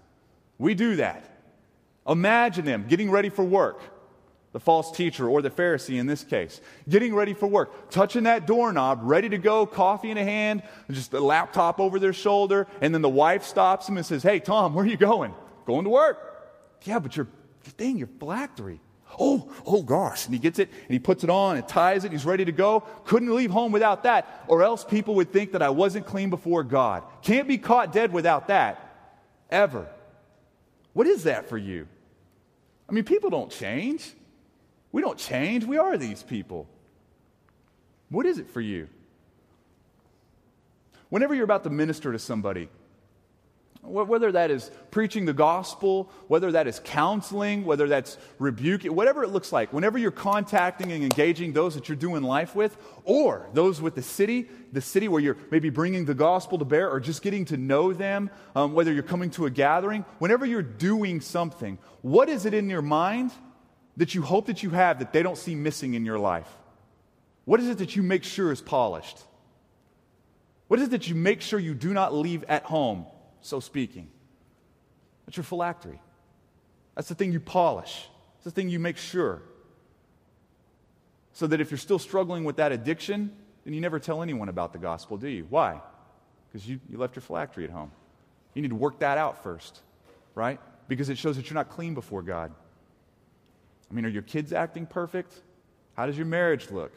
We 0.58 0.76
do 0.76 0.98
that. 0.98 1.26
Imagine 2.08 2.66
them 2.66 2.86
getting 2.88 3.12
ready 3.12 3.30
for 3.30 3.44
work, 3.44 3.82
the 4.52 4.60
false 4.60 4.92
teacher 4.92 5.28
or 5.30 5.42
the 5.42 5.50
Pharisee 5.50 6.00
in 6.00 6.08
this 6.08 6.24
case, 6.24 6.60
getting 6.88 7.14
ready 7.14 7.34
for 7.34 7.48
work, 7.48 7.90
touching 7.92 8.24
that 8.24 8.48
doorknob, 8.48 9.02
ready 9.04 9.30
to 9.30 9.38
go, 9.38 9.66
coffee 9.66 10.10
in 10.10 10.18
a 10.18 10.24
hand, 10.24 10.64
just 10.90 11.14
a 11.14 11.20
laptop 11.20 11.80
over 11.80 12.00
their 12.00 12.14
shoulder, 12.14 12.68
and 12.82 12.94
then 12.94 13.02
the 13.02 13.10
wife 13.10 13.44
stops 13.44 13.88
him 13.88 13.98
and 13.98 14.06
says, 14.06 14.24
Hey, 14.24 14.40
Tom, 14.40 14.74
where 14.74 14.86
are 14.86 14.88
you 14.88 14.98
going? 14.98 15.34
Going 15.66 15.84
to 15.84 15.90
work. 15.90 16.26
Yeah, 16.84 17.00
but 17.00 17.16
your 17.16 17.28
thing, 17.64 17.98
your 17.98 18.10
phylactery. 18.20 18.80
Oh, 19.18 19.52
oh 19.66 19.82
gosh. 19.82 20.26
And 20.26 20.34
he 20.34 20.40
gets 20.40 20.60
it 20.60 20.70
and 20.70 20.92
he 20.92 21.00
puts 21.00 21.24
it 21.24 21.30
on 21.30 21.58
and 21.58 21.68
ties 21.68 22.04
it. 22.04 22.12
He's 22.12 22.26
ready 22.26 22.46
to 22.46 22.52
go. 22.52 22.82
Couldn't 23.06 23.34
leave 23.34 23.52
home 23.52 23.72
without 23.72 24.04
that, 24.04 24.44
or 24.48 24.62
else 24.64 24.84
people 24.84 25.16
would 25.16 25.32
think 25.32 25.54
that 25.54 25.62
I 25.62 25.70
wasn't 25.70 26.06
clean 26.06 26.30
before 26.30 26.64
God. 26.64 27.04
Can't 27.22 27.48
be 27.48 27.58
caught 27.58 27.92
dead 27.92 28.14
without 28.14 28.48
that, 28.50 29.14
ever. 29.50 29.88
What 30.94 31.08
is 31.08 31.24
that 31.24 31.50
for 31.50 31.58
you? 31.58 31.88
I 32.88 32.92
mean, 32.92 33.04
people 33.04 33.30
don't 33.30 33.52
change. 33.52 34.14
We 34.92 35.02
don't 35.02 35.18
change. 35.18 35.66
We 35.66 35.78
are 35.78 35.98
these 35.98 36.24
people. 36.24 36.68
What 38.10 38.26
is 38.26 38.40
it 38.40 38.50
for 38.50 38.62
you? 38.62 38.88
Whenever 41.10 41.34
you're 41.34 41.44
about 41.44 41.64
to 41.64 41.70
minister 41.70 42.12
to 42.12 42.20
somebody, 42.20 42.70
Whether 43.90 44.32
that 44.34 44.52
is 44.52 44.70
preaching 44.92 45.26
the 45.26 45.34
gospel, 45.34 46.12
whether 46.28 46.52
that 46.52 46.68
is 46.68 46.80
counseling, 46.84 47.66
whether 47.66 47.88
that's 47.88 48.18
rebuking, 48.38 48.94
whatever 48.94 49.24
it 49.24 49.30
looks 49.30 49.52
like, 49.52 49.74
whenever 49.74 49.98
you're 49.98 50.12
contacting 50.12 50.92
and 50.92 51.04
engaging 51.04 51.54
those 51.54 51.76
that 51.76 51.90
you're 51.90 51.96
doing 51.96 52.24
life 52.24 52.56
with, 52.56 52.78
or 53.04 53.50
those 53.54 53.82
with 53.82 53.96
the 53.96 54.02
city, 54.02 54.48
the 54.72 54.82
city 54.82 55.08
where 55.08 55.22
you're 55.22 55.38
maybe 55.50 55.70
bringing 55.70 56.06
the 56.06 56.14
gospel 56.14 56.58
to 56.60 56.66
bear 56.66 56.90
or 56.90 57.00
just 57.00 57.22
getting 57.22 57.46
to 57.46 57.58
know 57.58 57.92
them, 57.94 58.30
um, 58.56 58.74
whether 58.74 58.94
you're 58.94 59.02
coming 59.02 59.32
to 59.32 59.46
a 59.46 59.50
gathering, 59.50 60.06
whenever 60.20 60.46
you're 60.46 60.62
doing 60.62 61.20
something, 61.20 61.78
what 62.02 62.30
is 62.30 62.46
it 62.46 62.54
in 62.54 62.70
your 62.70 62.82
mind 62.82 63.32
that 63.98 64.14
you 64.16 64.22
hope 64.22 64.46
that 64.46 64.64
you 64.64 64.70
have 64.70 65.00
that 65.00 65.12
they 65.12 65.24
don't 65.24 65.38
see 65.38 65.56
missing 65.56 65.96
in 65.96 66.06
your 66.06 66.20
life? 66.20 66.48
What 67.46 67.60
is 67.60 67.68
it 67.68 67.80
that 67.80 67.96
you 67.96 68.04
make 68.04 68.24
sure 68.24 68.52
is 68.52 68.62
polished? 68.62 69.18
What 70.68 70.80
is 70.80 70.90
it 70.90 70.92
that 70.92 71.08
you 71.08 71.16
make 71.16 71.42
sure 71.42 71.60
you 71.60 71.74
do 71.74 71.94
not 71.94 72.14
leave 72.14 72.44
at 72.44 72.64
home, 72.64 73.08
so 73.42 73.60
speaking? 73.60 74.10
That's 75.26 75.38
your 75.38 75.44
phylactery. 75.44 76.00
That's 76.96 77.08
the 77.08 77.16
thing 77.16 77.32
you 77.32 77.40
polish. 77.40 78.08
It's 78.36 78.44
the 78.44 78.52
thing 78.52 78.70
you 78.70 78.80
make 78.80 78.98
sure. 78.98 79.42
So 81.34 81.48
that 81.48 81.62
if 81.62 81.72
you're 81.72 81.78
still 81.78 82.00
struggling 82.00 82.44
with 82.44 82.58
that 82.58 82.72
addiction, 82.72 83.32
then 83.64 83.74
you 83.74 83.82
never 83.82 84.00
tell 84.00 84.22
anyone 84.22 84.50
about 84.50 84.74
the 84.74 84.80
gospel, 84.80 85.18
do 85.18 85.28
you? 85.28 85.46
Why? 85.50 85.80
Because 86.52 86.68
you, 86.68 86.80
you 86.90 86.98
left 86.98 87.16
your 87.16 87.22
phylactery 87.22 87.64
at 87.64 87.70
home. 87.70 87.92
You 88.54 88.62
need 88.62 88.70
to 88.70 88.76
work 88.76 89.00
that 89.00 89.18
out 89.18 89.44
first, 89.44 89.82
right? 90.36 90.60
Because 90.88 91.10
it 91.10 91.18
shows 91.18 91.36
that 91.38 91.50
you're 91.50 91.56
not 91.56 91.70
clean 91.70 91.94
before 91.94 92.22
God. 92.22 92.52
I 93.90 93.94
mean, 93.94 94.06
are 94.06 94.10
your 94.10 94.24
kids 94.24 94.54
acting 94.54 94.86
perfect? 94.86 95.34
How 95.96 96.06
does 96.06 96.18
your 96.18 96.26
marriage 96.26 96.72
look? 96.72 96.94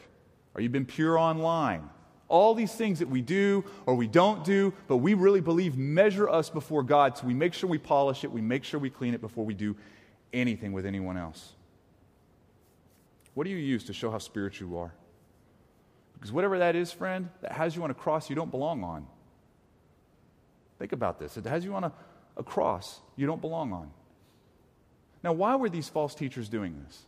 Are 0.54 0.60
you 0.60 0.68
been 0.68 0.86
pure 0.86 1.18
online? 1.18 1.88
All 2.32 2.54
these 2.54 2.72
things 2.72 2.98
that 2.98 3.08
we 3.08 3.20
do 3.20 3.62
or 3.84 3.94
we 3.94 4.08
don't 4.08 4.42
do, 4.42 4.72
but 4.88 4.96
we 4.96 5.12
really 5.12 5.42
believe 5.42 5.76
measure 5.76 6.28
us 6.28 6.48
before 6.48 6.82
God. 6.82 7.16
So 7.18 7.26
we 7.26 7.34
make 7.34 7.52
sure 7.52 7.68
we 7.68 7.78
polish 7.78 8.24
it, 8.24 8.32
we 8.32 8.40
make 8.40 8.64
sure 8.64 8.80
we 8.80 8.88
clean 8.88 9.12
it 9.12 9.20
before 9.20 9.44
we 9.44 9.52
do 9.52 9.76
anything 10.32 10.72
with 10.72 10.86
anyone 10.86 11.18
else. 11.18 11.52
What 13.34 13.44
do 13.44 13.50
you 13.50 13.58
use 13.58 13.84
to 13.84 13.92
show 13.92 14.10
how 14.10 14.18
spiritual 14.18 14.68
you 14.68 14.78
are? 14.78 14.94
Because 16.14 16.32
whatever 16.32 16.58
that 16.58 16.74
is, 16.74 16.90
friend, 16.90 17.28
that 17.42 17.52
has 17.52 17.76
you 17.76 17.84
on 17.84 17.90
a 17.90 17.94
cross 17.94 18.30
you 18.30 18.34
don't 18.36 18.50
belong 18.50 18.82
on. 18.82 19.06
Think 20.78 20.92
about 20.92 21.18
this. 21.18 21.36
It 21.36 21.44
has 21.44 21.64
you 21.66 21.74
on 21.74 21.84
a, 21.84 21.92
a 22.38 22.42
cross 22.42 23.00
you 23.14 23.26
don't 23.26 23.40
belong 23.42 23.72
on. 23.72 23.90
Now, 25.22 25.34
why 25.34 25.54
were 25.56 25.68
these 25.68 25.88
false 25.88 26.14
teachers 26.14 26.48
doing 26.48 26.82
this? 26.84 27.02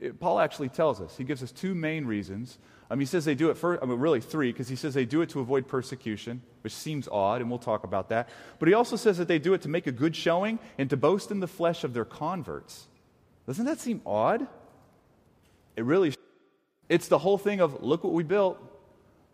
It, 0.00 0.20
Paul 0.20 0.40
actually 0.40 0.68
tells 0.68 1.00
us. 1.00 1.16
He 1.16 1.22
gives 1.22 1.42
us 1.44 1.52
two 1.52 1.74
main 1.74 2.06
reasons 2.06 2.58
um, 2.92 3.00
he 3.00 3.06
says 3.06 3.24
they 3.24 3.34
do 3.34 3.48
it 3.48 3.56
for, 3.56 3.82
I 3.82 3.86
mean, 3.86 3.98
really 3.98 4.20
three, 4.20 4.52
because 4.52 4.68
he 4.68 4.76
says 4.76 4.92
they 4.92 5.06
do 5.06 5.22
it 5.22 5.30
to 5.30 5.40
avoid 5.40 5.66
persecution, 5.66 6.42
which 6.60 6.74
seems 6.74 7.08
odd, 7.08 7.40
and 7.40 7.48
we'll 7.48 7.58
talk 7.58 7.84
about 7.84 8.10
that. 8.10 8.28
But 8.58 8.68
he 8.68 8.74
also 8.74 8.96
says 8.96 9.16
that 9.16 9.28
they 9.28 9.38
do 9.38 9.54
it 9.54 9.62
to 9.62 9.70
make 9.70 9.86
a 9.86 9.92
good 9.92 10.14
showing 10.14 10.58
and 10.76 10.90
to 10.90 10.96
boast 10.98 11.30
in 11.30 11.40
the 11.40 11.46
flesh 11.46 11.84
of 11.84 11.94
their 11.94 12.04
converts. 12.04 12.88
Doesn't 13.46 13.64
that 13.64 13.80
seem 13.80 14.02
odd? 14.04 14.46
It 15.74 15.86
really, 15.86 16.12
it's 16.90 17.08
the 17.08 17.16
whole 17.16 17.38
thing 17.38 17.60
of 17.60 17.82
look 17.82 18.04
what 18.04 18.12
we 18.12 18.24
built. 18.24 18.58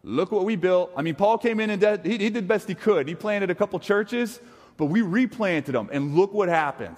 Look 0.05 0.31
what 0.31 0.44
we 0.44 0.55
built. 0.55 0.92
I 0.97 1.03
mean, 1.03 1.16
Paul 1.16 1.37
came 1.37 1.59
in 1.59 1.71
and 1.71 1.81
did, 1.81 2.07
he, 2.07 2.16
he 2.16 2.31
did 2.31 2.47
best 2.47 2.68
he 2.68 2.77
could. 2.77 3.09
He 3.09 3.16
planted 3.16 3.51
a 3.51 3.57
couple 3.57 3.81
churches, 3.81 4.38
but 4.77 4.85
we 4.85 5.03
replanted 5.03 5.75
them, 5.75 5.88
and 5.90 6.14
look 6.14 6.33
what 6.33 6.49
happened. 6.49 6.97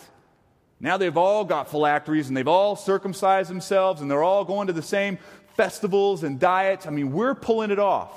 Now 0.82 0.96
they've 0.96 1.16
all 1.16 1.44
got 1.44 1.70
phylacteries 1.70 2.28
and 2.28 2.36
they've 2.36 2.48
all 2.48 2.74
circumcised 2.74 3.50
themselves 3.50 4.00
and 4.00 4.10
they're 4.10 4.22
all 4.22 4.46
going 4.46 4.66
to 4.68 4.72
the 4.72 4.82
same 4.82 5.18
festivals 5.56 6.22
and 6.22 6.38
diets. 6.38 6.86
I 6.86 6.90
mean, 6.90 7.12
we're 7.12 7.34
pulling 7.34 7.70
it 7.70 7.78
off. 7.78 8.12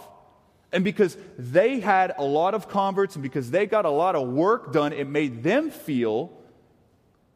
And 0.71 0.83
because 0.83 1.15
they 1.37 1.79
had 1.79 2.13
a 2.17 2.23
lot 2.23 2.55
of 2.55 2.67
converts 2.67 3.15
and 3.15 3.21
because 3.21 3.51
they 3.51 3.67
got 3.67 3.85
a 3.85 3.91
lot 3.91 4.15
of 4.15 4.27
work 4.27 4.73
done, 4.73 4.91
it 4.91 5.07
made 5.07 5.43
them 5.43 5.69
feel 5.69 6.31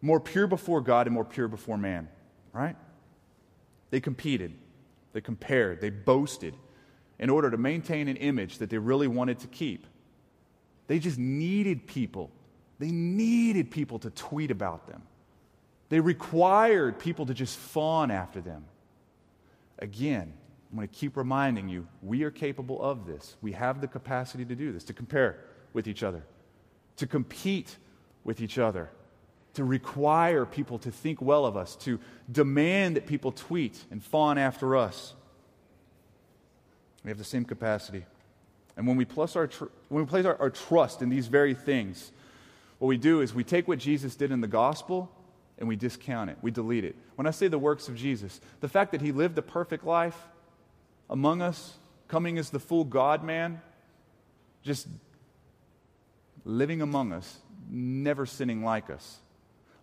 more 0.01 0.19
pure 0.19 0.47
before 0.47 0.81
God 0.81 1.05
and 1.07 1.13
more 1.13 1.25
pure 1.25 1.47
before 1.47 1.77
man, 1.77 2.10
right? 2.51 2.75
They 3.91 3.99
competed, 3.99 4.53
they 5.13 5.21
compared, 5.21 5.81
they 5.81 5.91
boasted 5.91 6.55
in 7.19 7.29
order 7.29 7.51
to 7.51 7.57
maintain 7.57 8.07
an 8.07 8.17
image 8.17 8.57
that 8.57 8.69
they 8.69 8.77
really 8.77 9.07
wanted 9.07 9.39
to 9.39 9.47
keep. 9.47 9.86
They 10.88 10.99
just 10.99 11.17
needed 11.17 11.86
people. 11.86 12.31
They 12.79 12.91
needed 12.91 13.71
people 13.71 13.99
to 13.99 14.10
tweet 14.10 14.51
about 14.51 14.88
them. 14.88 15.01
They 15.89 15.99
required 15.99 16.99
people 16.99 17.25
to 17.27 17.33
just 17.33 17.57
fawn 17.57 18.12
after 18.12 18.41
them. 18.41 18.65
Again, 19.79 20.33
I'm 20.71 20.77
going 20.77 20.87
to 20.87 20.93
keep 20.93 21.15
reminding 21.15 21.69
you 21.69 21.87
we 22.01 22.23
are 22.23 22.31
capable 22.31 22.81
of 22.81 23.05
this. 23.05 23.37
We 23.41 23.53
have 23.53 23.81
the 23.81 23.87
capacity 23.87 24.45
to 24.45 24.55
do 24.55 24.71
this, 24.71 24.83
to 24.85 24.93
compare 24.93 25.37
with 25.73 25.87
each 25.87 26.03
other, 26.03 26.23
to 26.97 27.07
compete 27.07 27.77
with 28.23 28.41
each 28.41 28.57
other, 28.57 28.89
to 29.53 29.63
require 29.63 30.45
people 30.45 30.77
to 30.79 30.91
think 30.91 31.21
well 31.21 31.45
of 31.45 31.55
us, 31.55 31.75
to 31.77 31.99
demand 32.31 32.95
that 32.95 33.07
people 33.07 33.31
tweet 33.31 33.85
and 33.89 34.03
fawn 34.03 34.37
after 34.37 34.75
us. 34.75 35.13
We 37.03 37.09
have 37.09 37.17
the 37.17 37.23
same 37.23 37.45
capacity. 37.45 38.05
And 38.75 38.85
when 38.85 38.97
we 38.97 39.05
place 39.05 39.35
our, 39.35 39.47
tr- 39.47 39.65
when 39.89 40.03
we 40.03 40.09
place 40.09 40.25
our, 40.25 40.39
our 40.39 40.49
trust 40.49 41.01
in 41.01 41.09
these 41.09 41.27
very 41.27 41.53
things, 41.53 42.11
what 42.79 42.87
we 42.87 42.97
do 42.97 43.21
is 43.21 43.33
we 43.33 43.43
take 43.43 43.67
what 43.67 43.79
Jesus 43.79 44.15
did 44.15 44.31
in 44.31 44.41
the 44.41 44.47
gospel 44.47 45.11
and 45.60 45.67
we 45.67 45.76
discount 45.76 46.30
it, 46.30 46.38
we 46.41 46.52
delete 46.52 46.84
it. 46.84 46.96
When 47.15 47.28
I 47.28 47.32
say 47.32 47.48
the 47.48 47.60
works 47.60 47.88
of 47.88 47.96
Jesus, 47.96 48.39
the 48.60 48.67
fact 48.67 48.91
that 48.91 49.02
he 49.02 49.12
lived 49.12 49.38
a 49.38 49.41
perfect 49.41 49.86
life 49.86 50.17
among 51.10 51.41
us, 51.41 51.78
coming 52.08 52.38
as 52.38 52.50
the 52.50 52.60
full 52.60 52.84
God 52.84 53.24
man, 53.24 53.62
just 54.63 54.88
living 56.46 56.82
among 56.82 57.12
us, 57.12 57.38
never 57.70 58.26
sinning 58.26 58.63
like 58.63 58.89
us. 58.89 59.20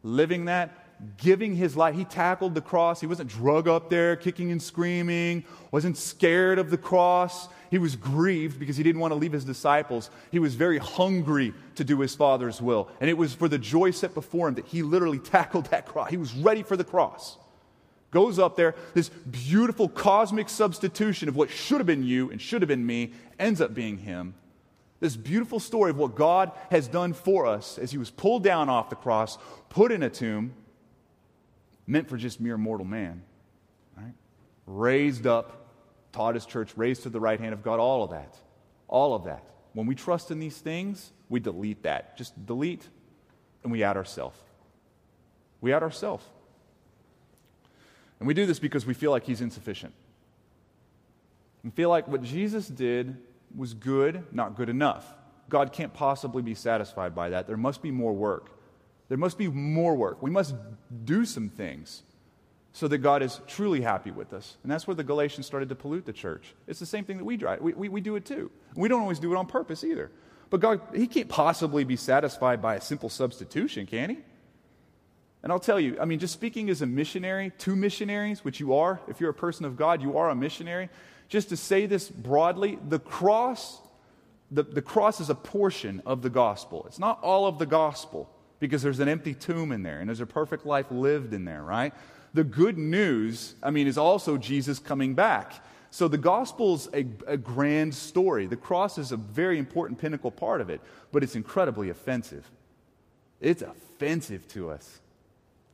Living 0.03 0.47
that 0.47 0.84
giving 1.16 1.54
his 1.54 1.76
life. 1.76 1.94
He 1.94 2.04
tackled 2.04 2.54
the 2.54 2.61
cross. 2.61 3.00
He 3.00 3.07
wasn't 3.07 3.30
drug 3.30 3.68
up 3.68 3.90
there, 3.90 4.16
kicking 4.16 4.50
and 4.50 4.62
screaming, 4.62 5.44
wasn't 5.70 5.96
scared 5.96 6.59
of 6.59 6.70
the 6.70 6.78
cross. 6.78 7.48
He 7.70 7.78
was 7.78 7.96
grieved 7.96 8.59
because 8.59 8.76
he 8.76 8.83
didn't 8.83 9.00
want 9.00 9.12
to 9.12 9.16
leave 9.16 9.33
his 9.33 9.44
disciples. 9.44 10.11
He 10.30 10.38
was 10.38 10.54
very 10.54 10.78
hungry 10.78 11.52
to 11.74 11.85
do 11.85 12.00
his 12.00 12.14
Father's 12.14 12.62
will. 12.62 12.88
And 13.00 13.11
it 13.11 13.18
was 13.18 13.35
for 13.35 13.48
the 13.48 13.59
joy 13.59 13.90
set 13.90 14.14
before 14.14 14.48
him 14.48 14.54
that 14.54 14.66
he 14.66 14.83
literally 14.83 15.18
tackled 15.35 15.66
that 15.66 15.87
cross. 15.87 16.11
He 16.11 16.16
was 16.16 16.35
ready 16.35 16.62
for 16.62 16.76
the 16.76 16.85
cross. 16.85 17.37
Goes 18.11 18.38
up 18.38 18.57
there, 18.57 18.76
this 18.94 19.09
beautiful 19.09 19.88
cosmic 19.88 20.48
substitution 20.48 21.28
of 21.28 21.35
what 21.35 21.50
should 21.50 21.78
have 21.78 21.87
been 21.87 22.04
you 22.04 22.30
and 22.30 22.40
should 22.40 22.62
have 22.62 22.68
been 22.68 22.87
me 22.87 23.12
ends 23.40 23.61
up 23.61 23.74
being 23.74 23.98
him. 23.98 24.35
This 25.00 25.16
beautiful 25.16 25.59
story 25.59 25.90
of 25.90 25.98
what 25.98 26.14
God 26.14 26.52
has 26.70 26.87
done 26.87 27.12
for 27.12 27.44
us 27.44 27.76
as 27.76 27.90
he 27.90 27.98
was 27.98 28.11
pulled 28.11 28.44
down 28.44 28.68
off 28.68 28.88
the 28.88 28.96
cross, 28.96 29.37
put 29.68 29.90
in 29.90 30.02
a 30.02 30.09
tomb, 30.09 30.54
meant 31.87 32.09
for 32.09 32.16
just 32.16 32.40
mere 32.40 32.57
mortal 32.57 32.87
man. 32.87 33.23
Right? 33.97 34.14
Raised 34.66 35.27
up, 35.27 35.68
taught 36.12 36.35
his 36.35 36.47
church, 36.47 36.73
raised 36.77 37.03
to 37.05 37.11
the 37.11 37.20
right 37.20 37.38
hand 37.38 37.53
of 37.53 37.62
God, 37.62 37.81
all 37.81 38.03
of 38.05 38.11
that. 38.11 38.37
All 38.88 39.14
of 39.14 39.25
that. 39.25 39.44
When 39.73 39.87
we 39.87 39.94
trust 39.94 40.31
in 40.31 40.38
these 40.38 40.57
things, 40.59 41.12
we 41.29 41.40
delete 41.40 41.83
that. 41.83 42.16
Just 42.16 42.47
delete, 42.47 42.88
and 43.62 43.73
we 43.73 43.83
add 43.83 43.97
ourselves. 43.97 44.38
We 45.61 45.73
add 45.73 45.83
ourselves. 45.83 46.25
And 48.20 48.29
we 48.29 48.35
do 48.35 48.47
this 48.47 48.59
because 48.59 48.87
we 48.87 48.94
feel 48.94 49.11
like 49.11 49.25
he's 49.25 49.40
insufficient. 49.40 49.92
We 51.62 51.70
feel 51.70 51.88
like 51.88 52.07
what 52.07 52.23
Jesus 52.23 52.68
did 52.68 53.16
was 53.57 53.75
good, 53.75 54.25
not 54.33 54.57
good 54.57 54.68
enough. 54.68 55.05
God 55.49 55.73
can't 55.73 55.92
possibly 55.92 56.42
be 56.42 56.55
satisfied 56.55 57.14
by 57.14 57.31
that. 57.31 57.47
There 57.47 57.57
must 57.57 57.83
be 57.83 57.90
more 57.90 58.12
work. 58.12 58.51
There 59.09 59.19
must 59.19 59.38
be 59.38 59.49
more 59.49 59.95
work. 59.95 60.23
We 60.23 60.31
must 60.31 60.55
do 61.05 61.25
some 61.25 61.49
things 61.49 62.03
so 62.73 62.88
that 62.88 62.99
God 62.99 63.23
is 63.23 63.40
truly 63.47 63.81
happy 63.83 64.11
with 64.11 64.33
us. 64.33 64.57
And 64.62 64.73
that's 64.73 64.87
where 64.87 64.97
the 64.97 65.05
Galatians 65.05 65.47
started 65.47 65.69
to 65.69 65.75
pollute 65.75 66.07
the 66.07 66.12
church. 66.12 66.55
It's 66.67 66.81
the 66.81 66.87
same 66.87 67.05
thing 67.05 67.19
that 67.19 67.25
we 67.25 67.37
try. 67.37 67.57
We, 67.57 67.73
we, 67.73 67.88
we 67.88 68.01
do 68.01 68.17
it 68.17 68.25
too. 68.25 68.51
We 68.75 68.88
don't 68.88 69.01
always 69.01 69.21
do 69.21 69.33
it 69.33 69.37
on 69.37 69.47
purpose 69.47 69.85
either. 69.85 70.11
But 70.51 70.61
God, 70.61 70.81
He 70.95 71.07
can't 71.07 71.29
possibly 71.29 71.85
be 71.85 71.97
satisfied 71.97 72.61
by 72.61 72.75
a 72.75 72.81
simple 72.81 73.09
substitution, 73.09 73.87
can 73.87 74.11
He? 74.11 74.19
And 75.45 75.53
I'll 75.53 75.61
tell 75.61 75.79
you, 75.79 75.99
I 76.01 76.05
mean, 76.05 76.19
just 76.19 76.33
speaking 76.33 76.71
as 76.71 76.83
a 76.83 76.87
missionary 76.87 77.53
to 77.59 77.77
missionaries, 77.77 78.45
which 78.45 78.59
you 78.59 78.75
are, 78.75 79.01
if 79.09 79.21
you're 79.21 79.31
a 79.31 79.35
person 79.35 79.67
of 79.67 79.77
God, 79.77 80.03
you 80.03 80.17
are 80.17 80.31
a 80.31 80.35
missionary. 80.35 80.88
Just 81.29 81.51
to 81.51 81.57
say 81.57 81.87
this 81.87 82.09
broadly, 82.09 82.79
the 82.88 82.99
cross, 82.99 83.81
the, 84.51 84.62
the 84.62 84.83
cross 84.83 85.21
is 85.21 85.31
a 85.31 85.35
portion 85.35 86.03
of 86.07 86.23
the 86.23 86.31
gospel. 86.31 86.85
It's 86.88 86.99
not 86.99 87.23
all 87.23 87.47
of 87.47 87.59
the 87.59 87.67
gospel 87.67 88.34
because 88.61 88.83
there's 88.83 89.01
an 89.01 89.09
empty 89.09 89.35
tomb 89.35 89.73
in 89.73 89.83
there 89.83 90.01
and 90.01 90.09
there's 90.09 90.21
a 90.21 90.27
perfect 90.27 90.64
life 90.67 90.87
lived 90.90 91.33
in 91.33 91.45
there, 91.45 91.62
right? 91.62 91.93
The 92.33 92.45
good 92.45 92.79
news, 92.79 93.55
I 93.62 93.71
mean, 93.71 93.87
is 93.87 93.99
also 93.99 94.37
Jesus 94.37 94.79
coming 94.79 95.14
back. 95.14 95.64
So 95.90 96.09
the 96.09 96.19
gospel's 96.19 96.88
a, 96.93 97.07
a 97.27 97.37
grand 97.37 97.95
story. 97.95 98.47
The 98.47 98.57
cross 98.57 98.99
is 98.99 99.12
a 99.12 99.17
very 99.17 99.59
important 99.59 100.01
pinnacle 100.01 100.33
part 100.33 100.61
of 100.61 100.69
it, 100.69 100.81
but 101.12 101.23
it's 101.23 101.37
incredibly 101.37 101.90
offensive. 101.90 102.51
It's 103.40 103.62
offensive 103.62 104.49
to 104.49 104.71
us. 104.71 105.01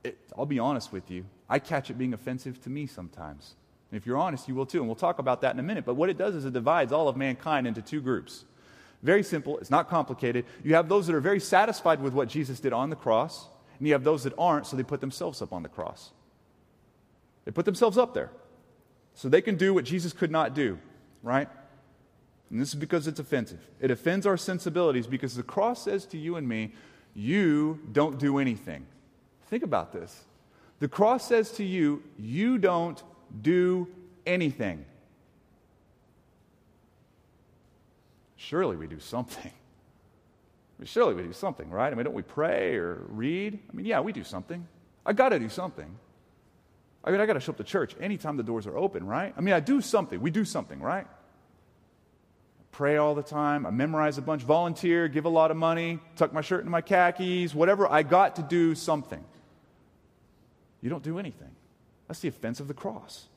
It, 0.05 0.19
I'll 0.37 0.45
be 0.45 0.59
honest 0.59 0.93
with 0.93 1.11
you. 1.11 1.25
I 1.49 1.59
catch 1.59 1.89
it 1.91 1.95
being 1.95 2.13
offensive 2.13 2.63
to 2.65 2.71
me 2.71 2.87
sometimes. 2.87 3.55
And 3.91 3.97
if 3.97 4.07
you're 4.07 4.19
honest, 4.19 4.47
you 4.47 4.55
will 4.55 4.67
too. 4.67 4.79
And 4.79 4.87
we'll 4.87 4.95
talk 4.95 5.19
about 5.19 5.41
that 5.41 5.55
in 5.55 5.61
a 5.61 5.63
minute. 5.63 5.85
But 5.85 5.95
what 5.95 6.11
it 6.11 6.19
does 6.19 6.35
is 6.35 6.45
it 6.45 6.53
divides 6.53 6.93
all 6.93 7.09
of 7.09 7.17
mankind 7.17 7.67
into 7.67 7.81
two 7.81 8.01
groups 8.01 8.45
Very 9.03 9.23
simple. 9.23 9.59
It's 9.59 9.71
not 9.71 9.89
complicated. 9.89 10.45
You 10.63 10.75
have 10.75 10.89
those 10.89 11.07
that 11.07 11.15
are 11.15 11.21
very 11.21 11.41
satisfied 11.41 12.03
with 12.03 12.13
what 12.13 12.29
Jesus 12.29 12.61
did 12.61 12.73
on 12.73 12.91
the 12.91 12.97
cross, 12.97 13.47
and 13.79 13.87
you 13.87 13.95
have 13.95 14.05
those 14.05 14.25
that 14.25 14.35
aren't, 14.37 14.67
so 14.67 14.77
they 14.77 14.83
put 14.83 15.01
themselves 15.01 15.41
up 15.41 15.53
on 15.53 15.63
the 15.63 15.69
cross. 15.69 16.11
They 17.45 17.53
put 17.53 17.65
themselves 17.65 17.97
up 17.97 18.13
there 18.13 18.31
so 19.15 19.29
they 19.29 19.41
can 19.41 19.57
do 19.57 19.73
what 19.73 19.85
Jesus 19.85 20.13
could 20.13 20.31
not 20.31 20.55
do, 20.55 20.79
right? 21.23 21.49
And 22.51 22.61
this 22.61 22.69
is 22.69 22.75
because 22.75 23.07
it's 23.07 23.21
offensive. 23.21 23.61
It 23.81 23.91
offends 23.91 24.27
our 24.27 24.37
sensibilities 24.37 25.07
because 25.07 25.35
the 25.35 25.43
cross 25.43 25.85
says 25.85 26.05
to 26.07 26.19
you 26.19 26.37
and 26.37 26.47
me, 26.47 26.73
you 27.15 27.81
don't 27.93 28.19
do 28.19 28.39
anything. 28.39 28.87
Think 29.47 29.63
about 29.63 29.93
this. 29.93 30.25
The 30.79 30.89
cross 30.89 31.27
says 31.27 31.51
to 31.53 31.65
you, 31.65 32.03
you 32.19 32.59
don't 32.59 33.03
do 33.41 33.89
anything. 34.27 34.85
Surely 38.51 38.75
we 38.75 38.89
do 38.89 38.99
something. 38.99 39.53
Surely 40.83 41.15
we 41.15 41.23
do 41.23 41.33
something, 41.33 41.71
right? 41.71 41.93
I 41.93 41.95
mean, 41.95 42.05
don't 42.05 42.15
we 42.15 42.23
pray 42.23 42.75
or 42.75 43.05
read? 43.11 43.57
I 43.71 43.77
mean, 43.77 43.87
yeah, 43.87 44.01
we 44.01 44.13
do 44.13 44.25
something. 44.25 44.67
I 45.07 45.13
got 45.13 45.29
to 45.29 45.39
do 45.39 45.49
something. 45.49 45.89
I 47.05 47.13
mean, 47.13 47.21
I 47.21 47.27
got 47.27 47.35
to 47.35 47.41
show 47.41 47.53
up 47.53 47.59
to 47.59 47.65
church 47.65 47.95
anytime 48.01 48.37
the 48.37 48.43
doors 48.43 48.67
are 48.67 48.77
open, 48.77 49.07
right? 49.07 49.33
I 49.37 49.41
mean, 49.41 49.55
I 49.55 49.61
do 49.61 49.81
something. 49.81 50.21
We 50.21 50.33
do 50.33 50.45
something, 50.45 50.81
right? 50.81 51.07
I 51.07 52.63
pray 52.73 52.97
all 52.97 53.15
the 53.15 53.23
time. 53.23 53.67
I 53.67 53.71
memorize 53.71 54.19
a 54.19 54.23
bunch, 54.23 54.43
volunteer, 54.43 55.07
give 55.07 55.27
a 55.27 55.29
lot 55.29 55.53
of 55.53 55.57
money, 55.57 56.01
tuck 56.17 56.33
my 56.33 56.41
shirt 56.41 56.59
into 56.59 56.73
my 56.73 56.81
khakis, 56.81 57.55
whatever. 57.55 57.89
I 57.89 58.03
got 58.03 58.35
to 58.35 58.43
do 58.43 58.75
something. 58.75 59.25
You 60.83 60.91
don't 60.91 61.05
do 61.05 61.21
anything. 61.21 61.55
That's 62.09 62.19
the 62.19 62.27
offense 62.27 62.59
of 62.59 62.67
the 62.67 62.75
cross. 62.75 63.29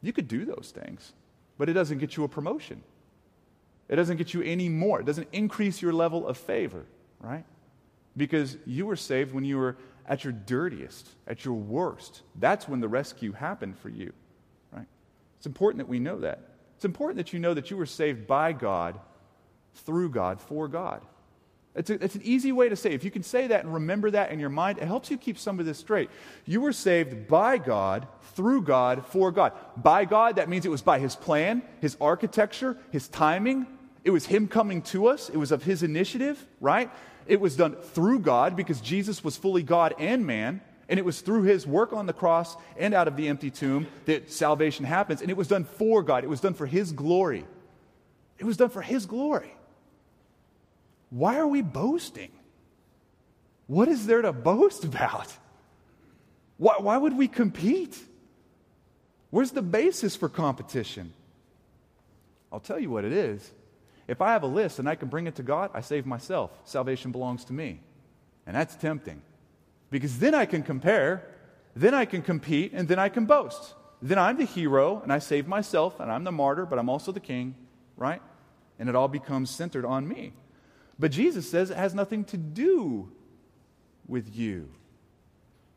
You 0.00 0.14
could 0.14 0.28
do 0.28 0.46
those 0.46 0.72
things, 0.74 1.12
but 1.58 1.68
it 1.68 1.74
doesn't 1.74 1.98
get 1.98 2.16
you 2.16 2.24
a 2.24 2.28
promotion. 2.28 2.82
It 3.88 3.96
doesn't 3.96 4.16
get 4.16 4.34
you 4.34 4.42
any 4.42 4.68
more. 4.68 5.00
It 5.00 5.06
doesn't 5.06 5.28
increase 5.32 5.80
your 5.80 5.92
level 5.92 6.26
of 6.26 6.36
favor, 6.36 6.84
right? 7.20 7.44
Because 8.16 8.56
you 8.66 8.86
were 8.86 8.96
saved 8.96 9.32
when 9.32 9.44
you 9.44 9.58
were 9.58 9.76
at 10.06 10.24
your 10.24 10.32
dirtiest, 10.32 11.08
at 11.26 11.44
your 11.44 11.54
worst. 11.54 12.22
That's 12.36 12.68
when 12.68 12.80
the 12.80 12.88
rescue 12.88 13.32
happened 13.32 13.78
for 13.78 13.88
you, 13.88 14.12
right? 14.72 14.86
It's 15.38 15.46
important 15.46 15.78
that 15.78 15.88
we 15.88 15.98
know 15.98 16.18
that. 16.20 16.40
It's 16.76 16.84
important 16.84 17.18
that 17.18 17.32
you 17.32 17.38
know 17.38 17.54
that 17.54 17.70
you 17.70 17.76
were 17.76 17.86
saved 17.86 18.26
by 18.26 18.52
God, 18.52 18.98
through 19.74 20.10
God, 20.10 20.40
for 20.40 20.68
God. 20.68 21.02
It's, 21.76 21.90
a, 21.90 22.02
it's 22.02 22.14
an 22.14 22.22
easy 22.24 22.52
way 22.52 22.70
to 22.70 22.76
say. 22.76 22.92
If 22.92 23.04
you 23.04 23.10
can 23.10 23.22
say 23.22 23.48
that 23.48 23.62
and 23.62 23.74
remember 23.74 24.10
that 24.10 24.30
in 24.30 24.40
your 24.40 24.48
mind, 24.48 24.78
it 24.78 24.86
helps 24.86 25.10
you 25.10 25.18
keep 25.18 25.38
some 25.38 25.60
of 25.60 25.66
this 25.66 25.78
straight. 25.78 26.08
You 26.46 26.62
were 26.62 26.72
saved 26.72 27.28
by 27.28 27.58
God, 27.58 28.08
through 28.34 28.62
God, 28.62 29.06
for 29.06 29.30
God. 29.30 29.52
By 29.76 30.06
God, 30.06 30.36
that 30.36 30.48
means 30.48 30.64
it 30.64 30.70
was 30.70 30.82
by 30.82 30.98
His 30.98 31.14
plan, 31.14 31.62
His 31.80 31.96
architecture, 32.00 32.78
His 32.90 33.08
timing. 33.08 33.66
It 34.06 34.10
was 34.10 34.26
Him 34.26 34.46
coming 34.46 34.82
to 34.82 35.08
us, 35.08 35.28
it 35.28 35.36
was 35.36 35.50
of 35.50 35.64
His 35.64 35.82
initiative, 35.82 36.46
right? 36.60 36.92
It 37.26 37.40
was 37.40 37.56
done 37.56 37.74
through 37.74 38.20
God 38.20 38.54
because 38.54 38.80
Jesus 38.80 39.24
was 39.24 39.36
fully 39.36 39.64
God 39.64 39.96
and 39.98 40.24
man. 40.24 40.60
And 40.88 41.00
it 41.00 41.04
was 41.04 41.20
through 41.20 41.42
his 41.42 41.66
work 41.66 41.92
on 41.92 42.06
the 42.06 42.12
cross 42.12 42.56
and 42.76 42.94
out 42.94 43.08
of 43.08 43.16
the 43.16 43.26
empty 43.26 43.50
tomb 43.50 43.88
that 44.04 44.30
salvation 44.30 44.84
happens. 44.84 45.20
And 45.20 45.28
it 45.28 45.36
was 45.36 45.48
done 45.48 45.64
for 45.64 46.04
God, 46.04 46.22
it 46.22 46.28
was 46.28 46.40
done 46.40 46.54
for 46.54 46.64
his 46.64 46.92
glory. 46.92 47.44
It 48.38 48.44
was 48.44 48.56
done 48.56 48.68
for 48.68 48.82
his 48.82 49.04
glory. 49.04 49.52
Why 51.10 51.38
are 51.38 51.46
we 51.48 51.60
boasting? 51.60 52.30
What 53.66 53.88
is 53.88 54.06
there 54.06 54.22
to 54.22 54.32
boast 54.32 54.84
about? 54.84 55.36
Why, 56.58 56.76
why 56.78 56.96
would 56.96 57.16
we 57.16 57.26
compete? 57.26 57.98
Where's 59.30 59.50
the 59.50 59.62
basis 59.62 60.14
for 60.14 60.28
competition? 60.28 61.12
I'll 62.52 62.60
tell 62.60 62.78
you 62.78 62.90
what 62.90 63.04
it 63.04 63.12
is. 63.12 63.52
If 64.08 64.20
I 64.20 64.32
have 64.32 64.42
a 64.42 64.48
list 64.48 64.78
and 64.78 64.88
I 64.88 64.94
can 64.94 65.08
bring 65.08 65.26
it 65.26 65.34
to 65.36 65.42
God, 65.42 65.70
I 65.74 65.80
save 65.80 66.06
myself. 66.06 66.50
Salvation 66.64 67.12
belongs 67.12 67.44
to 67.46 67.52
me. 67.52 67.80
And 68.46 68.54
that's 68.54 68.76
tempting. 68.76 69.22
Because 69.90 70.18
then 70.18 70.34
I 70.34 70.46
can 70.46 70.62
compare, 70.62 71.26
then 71.74 71.94
I 71.94 72.04
can 72.04 72.22
compete, 72.22 72.72
and 72.72 72.88
then 72.88 72.98
I 72.98 73.08
can 73.08 73.26
boast. 73.26 73.74
Then 74.00 74.18
I'm 74.18 74.36
the 74.36 74.44
hero 74.44 75.00
and 75.02 75.12
I 75.12 75.18
save 75.18 75.48
myself, 75.48 76.00
and 76.00 76.10
I'm 76.10 76.24
the 76.24 76.32
martyr, 76.32 76.66
but 76.66 76.78
I'm 76.78 76.88
also 76.88 77.12
the 77.12 77.20
king, 77.20 77.54
right? 77.96 78.22
And 78.78 78.88
it 78.88 78.94
all 78.94 79.08
becomes 79.08 79.50
centered 79.50 79.84
on 79.84 80.06
me. 80.06 80.32
But 80.98 81.10
Jesus 81.10 81.50
says 81.50 81.70
it 81.70 81.76
has 81.76 81.94
nothing 81.94 82.24
to 82.26 82.36
do 82.36 83.10
with 84.06 84.34
you. 84.34 84.70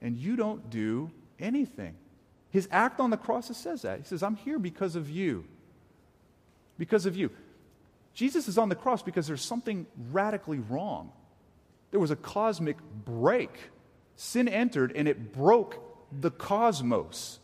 And 0.01 0.17
you 0.17 0.35
don't 0.35 0.69
do 0.69 1.11
anything. 1.39 1.95
His 2.51 2.67
act 2.71 2.99
on 2.99 3.09
the 3.09 3.17
cross 3.17 3.55
says 3.55 3.81
that. 3.83 3.99
He 3.99 4.05
says, 4.05 4.23
I'm 4.23 4.35
here 4.35 4.59
because 4.59 4.95
of 4.95 5.09
you. 5.09 5.45
Because 6.77 7.05
of 7.05 7.15
you. 7.15 7.31
Jesus 8.19 8.49
is 8.49 8.57
on 8.57 8.67
the 8.67 8.75
cross 8.75 9.01
because 9.01 9.27
there's 9.27 9.41
something 9.41 9.87
radically 10.11 10.59
wrong. 10.59 11.09
There 11.91 12.01
was 12.01 12.11
a 12.11 12.17
cosmic 12.17 12.75
break. 13.05 13.49
Sin 14.17 14.49
entered 14.49 14.91
and 14.93 15.07
it 15.07 15.31
broke 15.31 15.81
the 16.11 16.29
cosmos. 16.29 17.39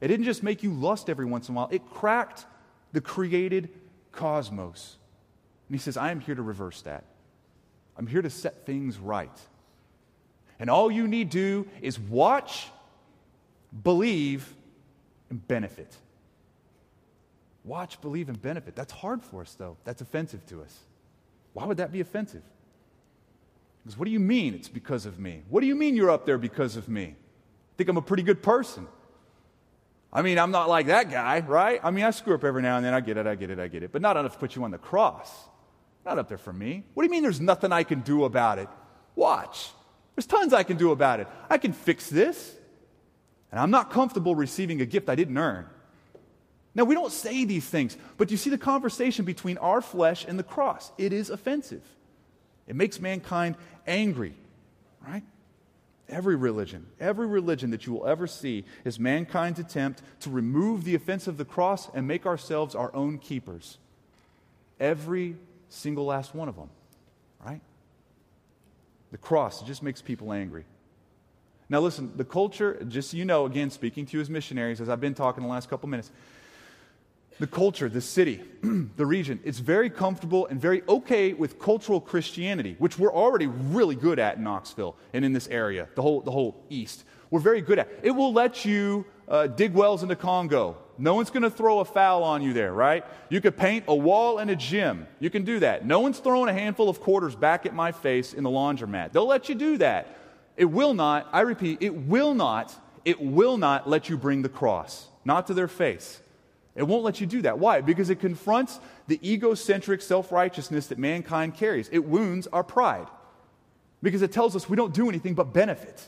It 0.00 0.08
didn't 0.08 0.24
just 0.24 0.42
make 0.42 0.62
you 0.62 0.72
lust 0.72 1.10
every 1.10 1.26
once 1.26 1.50
in 1.50 1.54
a 1.54 1.56
while, 1.56 1.68
it 1.70 1.82
cracked 1.90 2.46
the 2.94 3.02
created 3.02 3.68
cosmos. 4.12 4.96
And 5.68 5.74
he 5.74 5.82
says, 5.82 5.98
I 5.98 6.12
am 6.12 6.20
here 6.20 6.34
to 6.34 6.40
reverse 6.40 6.80
that. 6.82 7.04
I'm 7.98 8.06
here 8.06 8.22
to 8.22 8.30
set 8.30 8.64
things 8.64 8.96
right. 8.96 9.38
And 10.58 10.70
all 10.70 10.90
you 10.90 11.06
need 11.06 11.30
to 11.32 11.38
do 11.64 11.70
is 11.82 12.00
watch, 12.00 12.68
believe, 13.84 14.50
and 15.28 15.46
benefit. 15.46 15.94
Watch, 17.66 18.00
believe, 18.00 18.28
and 18.28 18.40
benefit. 18.40 18.76
That's 18.76 18.92
hard 18.92 19.22
for 19.22 19.42
us, 19.42 19.54
though. 19.54 19.76
That's 19.84 20.00
offensive 20.00 20.46
to 20.46 20.62
us. 20.62 20.78
Why 21.52 21.66
would 21.66 21.78
that 21.78 21.90
be 21.90 22.00
offensive? 22.00 22.42
Because 23.82 23.98
what 23.98 24.04
do 24.04 24.12
you 24.12 24.20
mean 24.20 24.54
it's 24.54 24.68
because 24.68 25.04
of 25.04 25.18
me? 25.18 25.42
What 25.48 25.60
do 25.60 25.66
you 25.66 25.74
mean 25.74 25.96
you're 25.96 26.10
up 26.10 26.26
there 26.26 26.38
because 26.38 26.76
of 26.76 26.88
me? 26.88 27.16
Think 27.76 27.90
I'm 27.90 27.96
a 27.96 28.02
pretty 28.02 28.22
good 28.22 28.42
person. 28.42 28.86
I 30.12 30.22
mean, 30.22 30.38
I'm 30.38 30.52
not 30.52 30.68
like 30.68 30.86
that 30.86 31.10
guy, 31.10 31.40
right? 31.40 31.80
I 31.82 31.90
mean, 31.90 32.04
I 32.04 32.10
screw 32.10 32.34
up 32.34 32.44
every 32.44 32.62
now 32.62 32.76
and 32.76 32.86
then. 32.86 32.94
I 32.94 33.00
get 33.00 33.16
it, 33.16 33.26
I 33.26 33.34
get 33.34 33.50
it, 33.50 33.58
I 33.58 33.66
get 33.68 33.82
it. 33.82 33.92
But 33.92 34.00
not 34.00 34.16
enough 34.16 34.34
to 34.34 34.38
put 34.38 34.54
you 34.54 34.64
on 34.64 34.70
the 34.70 34.78
cross. 34.78 35.30
Not 36.04 36.18
up 36.18 36.28
there 36.28 36.38
for 36.38 36.52
me. 36.52 36.84
What 36.94 37.02
do 37.02 37.06
you 37.06 37.10
mean 37.10 37.22
there's 37.22 37.40
nothing 37.40 37.72
I 37.72 37.82
can 37.82 38.00
do 38.00 38.24
about 38.24 38.60
it? 38.60 38.68
Watch. 39.16 39.72
There's 40.14 40.26
tons 40.26 40.52
I 40.52 40.62
can 40.62 40.76
do 40.76 40.92
about 40.92 41.20
it. 41.20 41.26
I 41.50 41.58
can 41.58 41.72
fix 41.72 42.08
this. 42.08 42.54
And 43.50 43.60
I'm 43.60 43.70
not 43.70 43.90
comfortable 43.90 44.34
receiving 44.36 44.80
a 44.80 44.86
gift 44.86 45.08
I 45.08 45.16
didn't 45.16 45.36
earn. 45.36 45.66
Now, 46.76 46.84
we 46.84 46.94
don't 46.94 47.10
say 47.10 47.46
these 47.46 47.64
things, 47.64 47.96
but 48.18 48.30
you 48.30 48.36
see 48.36 48.50
the 48.50 48.58
conversation 48.58 49.24
between 49.24 49.56
our 49.58 49.80
flesh 49.80 50.26
and 50.28 50.38
the 50.38 50.42
cross. 50.42 50.92
It 50.98 51.10
is 51.14 51.30
offensive. 51.30 51.80
It 52.68 52.76
makes 52.76 53.00
mankind 53.00 53.56
angry, 53.86 54.34
right? 55.04 55.22
Every 56.06 56.36
religion, 56.36 56.86
every 57.00 57.26
religion 57.26 57.70
that 57.70 57.86
you 57.86 57.94
will 57.94 58.06
ever 58.06 58.26
see 58.26 58.66
is 58.84 59.00
mankind's 59.00 59.58
attempt 59.58 60.02
to 60.20 60.30
remove 60.30 60.84
the 60.84 60.94
offense 60.94 61.26
of 61.26 61.38
the 61.38 61.46
cross 61.46 61.88
and 61.94 62.06
make 62.06 62.26
ourselves 62.26 62.74
our 62.74 62.94
own 62.94 63.18
keepers. 63.18 63.78
Every 64.78 65.36
single 65.70 66.04
last 66.04 66.34
one 66.34 66.46
of 66.46 66.56
them, 66.56 66.68
right? 67.42 67.62
The 69.12 69.18
cross 69.18 69.62
just 69.62 69.82
makes 69.82 70.02
people 70.02 70.30
angry. 70.30 70.66
Now, 71.70 71.80
listen, 71.80 72.12
the 72.16 72.24
culture, 72.24 72.84
just 72.86 73.10
so 73.10 73.16
you 73.16 73.24
know, 73.24 73.46
again, 73.46 73.70
speaking 73.70 74.04
to 74.06 74.16
you 74.16 74.20
as 74.20 74.28
missionaries, 74.28 74.80
as 74.80 74.90
I've 74.90 75.00
been 75.00 75.14
talking 75.14 75.42
the 75.42 75.48
last 75.48 75.70
couple 75.70 75.88
minutes, 75.88 76.12
the 77.38 77.46
culture, 77.46 77.88
the 77.88 78.00
city, 78.00 78.42
the 78.62 79.06
region, 79.06 79.40
it's 79.44 79.58
very 79.58 79.90
comfortable 79.90 80.46
and 80.46 80.60
very 80.60 80.82
okay 80.88 81.32
with 81.32 81.58
cultural 81.58 82.00
Christianity, 82.00 82.76
which 82.78 82.98
we're 82.98 83.12
already 83.12 83.46
really 83.46 83.94
good 83.94 84.18
at 84.18 84.38
in 84.38 84.44
Knoxville 84.44 84.96
and 85.12 85.24
in 85.24 85.32
this 85.32 85.48
area, 85.48 85.88
the 85.94 86.02
whole, 86.02 86.20
the 86.20 86.30
whole 86.30 86.64
East. 86.70 87.04
We're 87.30 87.40
very 87.40 87.60
good 87.60 87.78
at. 87.78 87.88
It 88.02 88.12
will 88.12 88.32
let 88.32 88.64
you 88.64 89.04
uh, 89.28 89.48
dig 89.48 89.74
wells 89.74 90.02
in 90.02 90.08
the 90.08 90.16
Congo. 90.16 90.76
No 90.98 91.14
one's 91.14 91.30
going 91.30 91.42
to 91.42 91.50
throw 91.50 91.80
a 91.80 91.84
foul 91.84 92.22
on 92.22 92.40
you 92.42 92.52
there, 92.52 92.72
right? 92.72 93.04
You 93.28 93.40
could 93.40 93.56
paint 93.56 93.84
a 93.88 93.94
wall 93.94 94.38
in 94.38 94.48
a 94.48 94.56
gym. 94.56 95.06
You 95.20 95.28
can 95.28 95.44
do 95.44 95.58
that. 95.58 95.84
No 95.84 96.00
one's 96.00 96.18
throwing 96.18 96.48
a 96.48 96.54
handful 96.54 96.88
of 96.88 97.00
quarters 97.00 97.34
back 97.34 97.66
at 97.66 97.74
my 97.74 97.92
face 97.92 98.32
in 98.32 98.44
the 98.44 98.50
laundromat. 98.50 99.12
They'll 99.12 99.26
let 99.26 99.48
you 99.48 99.54
do 99.54 99.76
that. 99.78 100.16
It 100.56 100.66
will 100.66 100.94
not, 100.94 101.28
I 101.32 101.40
repeat, 101.40 101.78
it 101.82 101.94
will 101.94 102.34
not, 102.34 102.74
it 103.04 103.20
will 103.20 103.58
not 103.58 103.88
let 103.88 104.08
you 104.08 104.16
bring 104.16 104.40
the 104.40 104.48
cross, 104.48 105.08
not 105.24 105.48
to 105.48 105.54
their 105.54 105.68
face. 105.68 106.22
It 106.76 106.82
won't 106.82 107.04
let 107.04 107.20
you 107.20 107.26
do 107.26 107.42
that. 107.42 107.58
Why? 107.58 107.80
Because 107.80 108.10
it 108.10 108.20
confronts 108.20 108.78
the 109.08 109.18
egocentric 109.28 110.02
self 110.02 110.30
righteousness 110.30 110.88
that 110.88 110.98
mankind 110.98 111.54
carries. 111.54 111.88
It 111.90 112.04
wounds 112.04 112.46
our 112.48 112.62
pride. 112.62 113.08
Because 114.02 114.20
it 114.20 114.30
tells 114.30 114.54
us 114.54 114.68
we 114.68 114.76
don't 114.76 114.92
do 114.92 115.08
anything 115.08 115.34
but 115.34 115.54
benefit. 115.54 116.06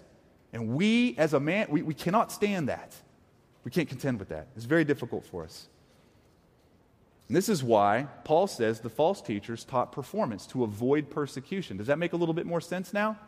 And 0.53 0.69
we, 0.69 1.17
as 1.17 1.33
a 1.33 1.41
man, 1.41 1.67
we, 1.71 1.83
we 1.83 1.95
cannot 1.95 2.31
stand 2.31 2.69
that. 2.69 2.95
We 3.65 3.71
can't 3.71 3.89
contend 3.89 4.19
with 4.19 4.29
that. 4.29 4.49
It's 4.57 4.67
very 4.67 4.85
difficult 4.85 5.25
for 5.27 5.43
us. 5.43 5.69
And 7.29 7.37
this 7.37 7.49
is 7.49 7.63
why 7.63 8.07
Paul 8.25 8.47
says 8.47 8.81
the 8.81 8.91
false 8.91 9.21
teachers 9.21 9.65
taught 9.65 9.93
performance 9.93 10.47
to 10.49 10.65
avoid 10.65 11.11
persecution. 11.11 11.77
Does 11.77 11.87
that 11.87 11.99
make 11.99 12.13
a 12.13 12.17
little 12.17 12.35
bit 12.35 12.47
more 12.47 12.61
sense 12.61 12.93
now? 12.93 13.19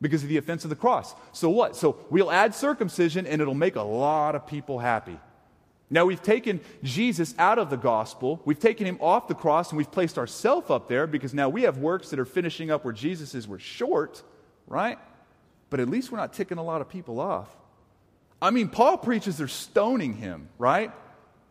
Because 0.00 0.22
of 0.22 0.28
the 0.28 0.36
offense 0.36 0.64
of 0.64 0.70
the 0.70 0.76
cross. 0.76 1.14
So 1.32 1.48
what? 1.48 1.76
So 1.76 1.98
we'll 2.10 2.30
add 2.30 2.54
circumcision 2.54 3.26
and 3.26 3.40
it'll 3.40 3.54
make 3.54 3.76
a 3.76 3.82
lot 3.82 4.34
of 4.34 4.46
people 4.46 4.78
happy. 4.78 5.18
Now, 5.88 6.04
we've 6.04 6.22
taken 6.22 6.60
Jesus 6.82 7.34
out 7.38 7.58
of 7.58 7.70
the 7.70 7.76
gospel. 7.76 8.40
We've 8.44 8.58
taken 8.58 8.86
him 8.86 8.98
off 9.00 9.28
the 9.28 9.34
cross 9.34 9.70
and 9.70 9.78
we've 9.78 9.90
placed 9.90 10.18
ourselves 10.18 10.68
up 10.68 10.88
there 10.88 11.06
because 11.06 11.32
now 11.32 11.48
we 11.48 11.62
have 11.62 11.78
works 11.78 12.10
that 12.10 12.18
are 12.18 12.24
finishing 12.24 12.70
up 12.70 12.84
where 12.84 12.92
Jesus 12.92 13.34
is. 13.34 13.46
We're 13.46 13.60
short, 13.60 14.22
right? 14.66 14.98
But 15.70 15.78
at 15.78 15.88
least 15.88 16.10
we're 16.10 16.18
not 16.18 16.32
ticking 16.32 16.58
a 16.58 16.64
lot 16.64 16.80
of 16.80 16.88
people 16.88 17.20
off. 17.20 17.48
I 18.42 18.50
mean, 18.50 18.68
Paul 18.68 18.98
preaches 18.98 19.38
they're 19.38 19.48
stoning 19.48 20.14
him, 20.14 20.48
right? 20.58 20.92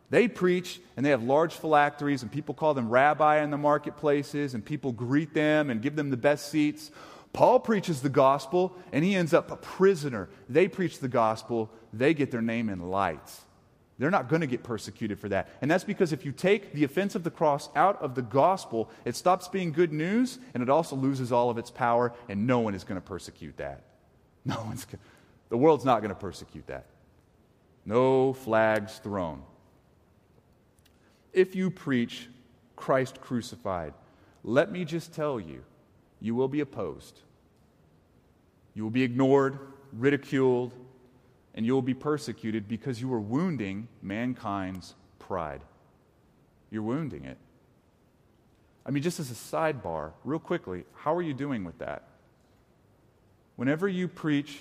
They 0.09 0.27
preach 0.27 0.79
and 0.95 1.05
they 1.05 1.09
have 1.09 1.23
large 1.23 1.53
phylacteries, 1.53 2.21
and 2.21 2.31
people 2.31 2.53
call 2.53 2.73
them 2.73 2.89
rabbi 2.89 3.41
in 3.41 3.51
the 3.51 3.57
marketplaces, 3.57 4.53
and 4.53 4.63
people 4.63 4.91
greet 4.91 5.33
them 5.33 5.69
and 5.69 5.81
give 5.81 5.95
them 5.95 6.09
the 6.09 6.17
best 6.17 6.49
seats. 6.49 6.91
Paul 7.33 7.59
preaches 7.59 8.01
the 8.01 8.09
gospel, 8.09 8.75
and 8.91 9.03
he 9.03 9.15
ends 9.15 9.33
up 9.33 9.49
a 9.51 9.57
prisoner. 9.57 10.29
They 10.47 10.67
preach 10.67 10.99
the 10.99 11.07
gospel, 11.07 11.69
they 11.91 12.13
get 12.13 12.31
their 12.31 12.41
name 12.41 12.69
in 12.69 12.89
lights. 12.89 13.41
They're 13.97 14.11
not 14.11 14.27
going 14.27 14.41
to 14.41 14.47
get 14.47 14.61
persecuted 14.63 15.19
for 15.19 15.29
that. 15.29 15.49
And 15.61 15.71
that's 15.71 15.85
because 15.85 16.11
if 16.11 16.25
you 16.25 16.31
take 16.31 16.73
the 16.73 16.83
offense 16.83 17.15
of 17.15 17.23
the 17.23 17.31
cross 17.31 17.69
out 17.75 18.01
of 18.01 18.13
the 18.13 18.21
gospel, 18.21 18.89
it 19.05 19.15
stops 19.15 19.47
being 19.47 19.71
good 19.71 19.93
news, 19.93 20.37
and 20.53 20.61
it 20.61 20.69
also 20.69 20.95
loses 20.95 21.31
all 21.31 21.49
of 21.49 21.57
its 21.57 21.71
power, 21.71 22.13
and 22.27 22.45
no 22.45 22.59
one 22.59 22.75
is 22.75 22.83
going 22.83 22.99
to 22.99 23.07
persecute 23.07 23.57
that. 23.57 23.81
No 24.47 24.61
one's 24.65 24.85
going 24.85 24.99
The 25.49 25.57
world's 25.57 25.85
not 25.85 26.01
going 26.01 26.09
to 26.09 26.19
persecute 26.19 26.67
that. 26.67 26.85
No 27.83 28.33
flags 28.33 28.99
thrown 28.99 29.41
if 31.35 31.53
you 31.53 31.69
preach 31.69 32.29
Christ 32.75 33.21
crucified, 33.21 33.93
let 34.43 34.71
me 34.71 34.85
just 34.85 35.13
tell 35.13 35.39
you, 35.39 35.63
you 36.21 36.33
will 36.33 36.47
be 36.47 36.61
opposed. 36.61 37.19
You 38.73 38.83
will 38.83 38.89
be 38.89 39.03
ignored, 39.03 39.59
ridiculed, 39.91 40.73
and 41.55 41.65
you 41.65 41.73
will 41.73 41.81
be 41.81 41.93
persecuted 41.93 42.67
because 42.67 43.01
you 43.01 43.11
are 43.13 43.19
wounding 43.19 43.87
mankind's 44.03 44.93
pride. 45.17 45.61
You're 46.69 46.83
wounding 46.83 47.23
it. 47.23 47.37
I 48.85 48.91
mean, 48.91 49.01
just 49.01 49.19
as 49.19 49.31
a 49.31 49.33
sidebar, 49.33 50.11
real 50.23 50.37
quickly, 50.37 50.83
how 50.93 51.15
are 51.15 51.21
you 51.21 51.33
doing 51.33 51.63
with 51.63 51.79
that? 51.79 52.03
Whenever 53.55 53.87
you 53.87 54.07
preach 54.07 54.59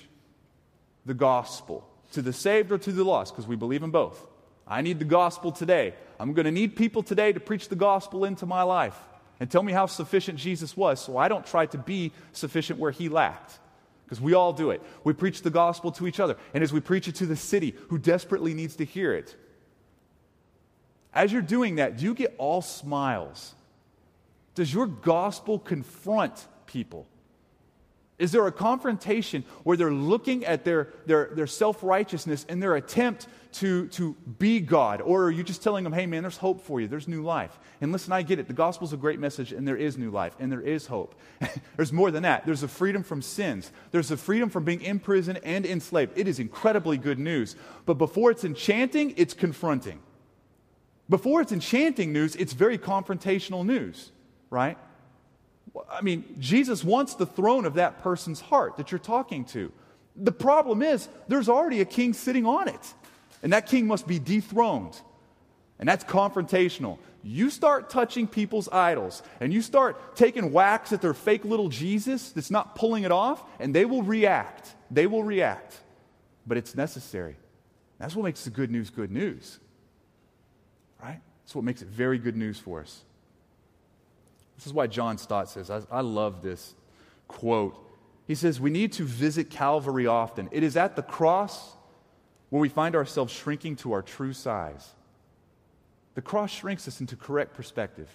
the 1.05 1.15
gospel 1.15 1.87
to 2.13 2.23
the 2.23 2.33
saved 2.33 2.73
or 2.73 2.79
to 2.79 2.93
the 2.93 3.05
lost, 3.05 3.35
because 3.35 3.47
we 3.47 3.57
believe 3.57 3.83
in 3.83 3.91
both, 3.91 4.27
I 4.67 4.81
need 4.81 4.99
the 4.99 5.05
gospel 5.05 5.53
today. 5.53 5.95
I'm 6.19 6.33
going 6.33 6.47
to 6.47 6.53
need 6.53 6.77
people 6.77 7.03
today 7.03 7.33
to 7.33 7.41
preach 7.41 7.69
the 7.69 7.77
gospel 7.77 8.25
into 8.25 8.47
my 8.47 8.63
life 8.63 8.97
and 9.41 9.51
tell 9.51 9.63
me 9.63 9.73
how 9.73 9.87
sufficient 9.87 10.39
Jesus 10.39 10.77
was 10.77 11.01
so 11.01 11.19
I 11.19 11.29
don't 11.29 11.45
try 11.45 11.67
to 11.67 11.77
be 11.77 12.13
sufficient 12.33 12.79
where 12.79 12.93
he 12.93 13.09
lacked. 13.09 13.59
Because 14.05 14.21
we 14.21 14.35
all 14.35 14.53
do 14.53 14.71
it. 14.71 14.83
We 15.03 15.13
preach 15.13 15.43
the 15.43 15.51
gospel 15.51 15.91
to 15.93 16.07
each 16.07 16.21
other. 16.21 16.37
And 16.53 16.63
as 16.63 16.73
we 16.73 16.81
preach 16.81 17.09
it 17.09 17.15
to 17.17 17.27
the 17.27 17.37
city 17.37 17.75
who 17.89 17.99
desperately 17.99 18.55
needs 18.55 18.77
to 18.77 18.85
hear 18.85 19.13
it, 19.13 19.35
as 21.13 21.33
you're 21.33 21.43
doing 21.43 21.77
that, 21.77 21.97
do 21.97 22.05
you 22.05 22.15
get 22.15 22.35
all 22.39 22.61
smiles? 22.61 23.55
Does 24.55 24.73
your 24.73 24.87
gospel 24.87 25.59
confront 25.59 26.47
people? 26.67 27.07
Is 28.17 28.31
there 28.31 28.47
a 28.47 28.53
confrontation 28.53 29.45
where 29.65 29.77
they're 29.77 29.93
looking 29.93 30.45
at 30.45 30.65
their, 30.65 30.89
their, 31.07 31.31
their 31.35 31.49
self 31.49 31.83
righteousness 31.83 32.47
and 32.49 32.63
their 32.63 32.77
attempt 32.77 33.27
to, 33.55 33.89
to 33.89 34.15
be 34.39 34.61
God? 34.61 35.01
Or 35.01 35.25
are 35.25 35.31
you 35.31 35.43
just 35.43 35.63
telling 35.63 35.83
them, 35.83 35.93
hey, 35.93 36.07
man, 36.07 36.23
there's 36.23 36.37
hope 36.37 36.61
for 36.61 36.81
you, 36.81 36.87
there's 36.87 37.09
new 37.09 37.23
life? 37.23 37.59
And 37.81 37.91
listen, 37.91 38.13
I 38.13 38.23
get 38.23 38.39
it. 38.39 38.47
The 38.47 38.53
gospel's 38.53 38.93
a 38.93 38.97
great 38.97 39.19
message, 39.19 39.53
and 39.53 39.67
there 39.67 39.77
is 39.77 39.99
new 39.99 40.11
life, 40.11 40.37
and 40.39 40.51
there 40.51 40.61
is 40.61 40.87
hope. 40.87 41.17
there's 41.77 41.93
more 41.93 42.13
than 42.13 42.23
that. 42.23 42.47
There's 42.47 42.63
a 42.63 42.69
freedom 42.69 43.03
from 43.03 43.21
sins, 43.21 43.73
there's 43.91 44.13
a 44.13 44.17
freedom 44.17 44.49
from 44.49 44.65
being 44.65 44.81
in 44.81 45.01
prison 45.01 45.39
and 45.43 45.67
enslaved. 45.67 46.17
It 46.17 46.29
is 46.29 46.39
incredibly 46.39 46.99
good 46.99 47.19
news. 47.19 47.57
But 47.85 47.95
before 47.95 48.31
it's 48.31 48.45
enchanting, 48.45 49.15
it's 49.17 49.35
confronting. 49.35 50.01
Before 51.09 51.41
it's 51.41 51.53
enchanting 51.53 52.13
news, 52.13 52.37
it's 52.37 52.53
very 52.53 52.79
confrontational 52.79 53.67
news, 53.67 54.13
right? 54.51 54.79
I 55.91 56.03
mean, 56.03 56.37
Jesus 56.39 56.85
wants 56.85 57.15
the 57.15 57.27
throne 57.27 57.65
of 57.65 57.75
that 57.75 58.03
person's 58.03 58.41
heart 58.41 58.77
that 58.77 58.93
you're 58.93 58.99
talking 58.99 59.45
to. 59.47 59.73
The 60.17 60.33
problem 60.33 60.83
is, 60.83 61.09
there's 61.27 61.49
already 61.49 61.81
a 61.81 61.85
king 61.85 62.13
sitting 62.13 62.47
on 62.47 62.69
it, 62.69 62.95
and 63.43 63.53
that 63.53 63.67
king 63.67 63.87
must 63.87 64.07
be 64.07 64.19
dethroned. 64.19 65.01
And 65.79 65.89
that's 65.89 66.05
confrontational. 66.05 66.99
You 67.25 67.51
start 67.51 67.91
touching 67.91 68.29
people's 68.29 68.69
idols, 68.69 69.23
and 69.41 69.53
you 69.53 69.61
start 69.63 70.15
taking 70.15 70.53
whacks 70.53 70.93
at 70.93 71.03
their 71.03 71.15
fake 71.15 71.45
little 71.45 71.69
Jesus 71.69 72.31
that's 72.31 72.51
not 72.51 72.77
pulling 72.77 73.03
it 73.03 73.11
off, 73.11 73.43
and 73.59 73.75
they 73.75 73.85
will 73.85 74.03
react. 74.03 74.75
They 74.91 75.07
will 75.07 75.25
react. 75.25 75.81
But 76.47 76.59
it's 76.59 76.77
necessary. 76.77 77.37
That's 77.99 78.15
what 78.15 78.25
makes 78.25 78.45
the 78.45 78.51
good 78.51 78.71
news 78.71 78.91
good 78.91 79.11
news. 79.11 79.59
Right? 81.03 81.21
That's 81.43 81.55
what 81.55 81.65
makes 81.65 81.83
it 81.83 81.89
very 81.89 82.19
good 82.19 82.37
news 82.37 82.59
for 82.59 82.81
us. 82.81 83.03
This 84.57 84.67
is 84.67 84.73
why 84.73 84.87
John 84.87 85.19
Stott 85.19 85.49
says, 85.49 85.71
I, 85.71 85.83
I 85.91 86.01
love 86.01 86.43
this 86.43 86.75
quote. 87.29 87.77
He 88.27 88.35
says, 88.35 88.61
We 88.61 88.71
need 88.71 88.93
to 88.95 89.05
visit 89.05 89.51
Calvary 89.51 90.07
often. 90.07 90.49
It 90.53 90.63
is 90.63 90.77
at 90.77 90.97
the 90.97 91.03
cross 91.03 91.75
where 92.51 92.61
we 92.61 92.69
find 92.69 92.95
ourselves 92.95 93.33
shrinking 93.33 93.77
to 93.77 93.93
our 93.93 94.03
true 94.03 94.33
size. 94.33 94.95
The 96.15 96.23
cross 96.23 96.51
shrinks 96.51 96.87
us 96.87 97.01
into 97.01 97.17
correct 97.17 97.55
perspective, 97.55 98.09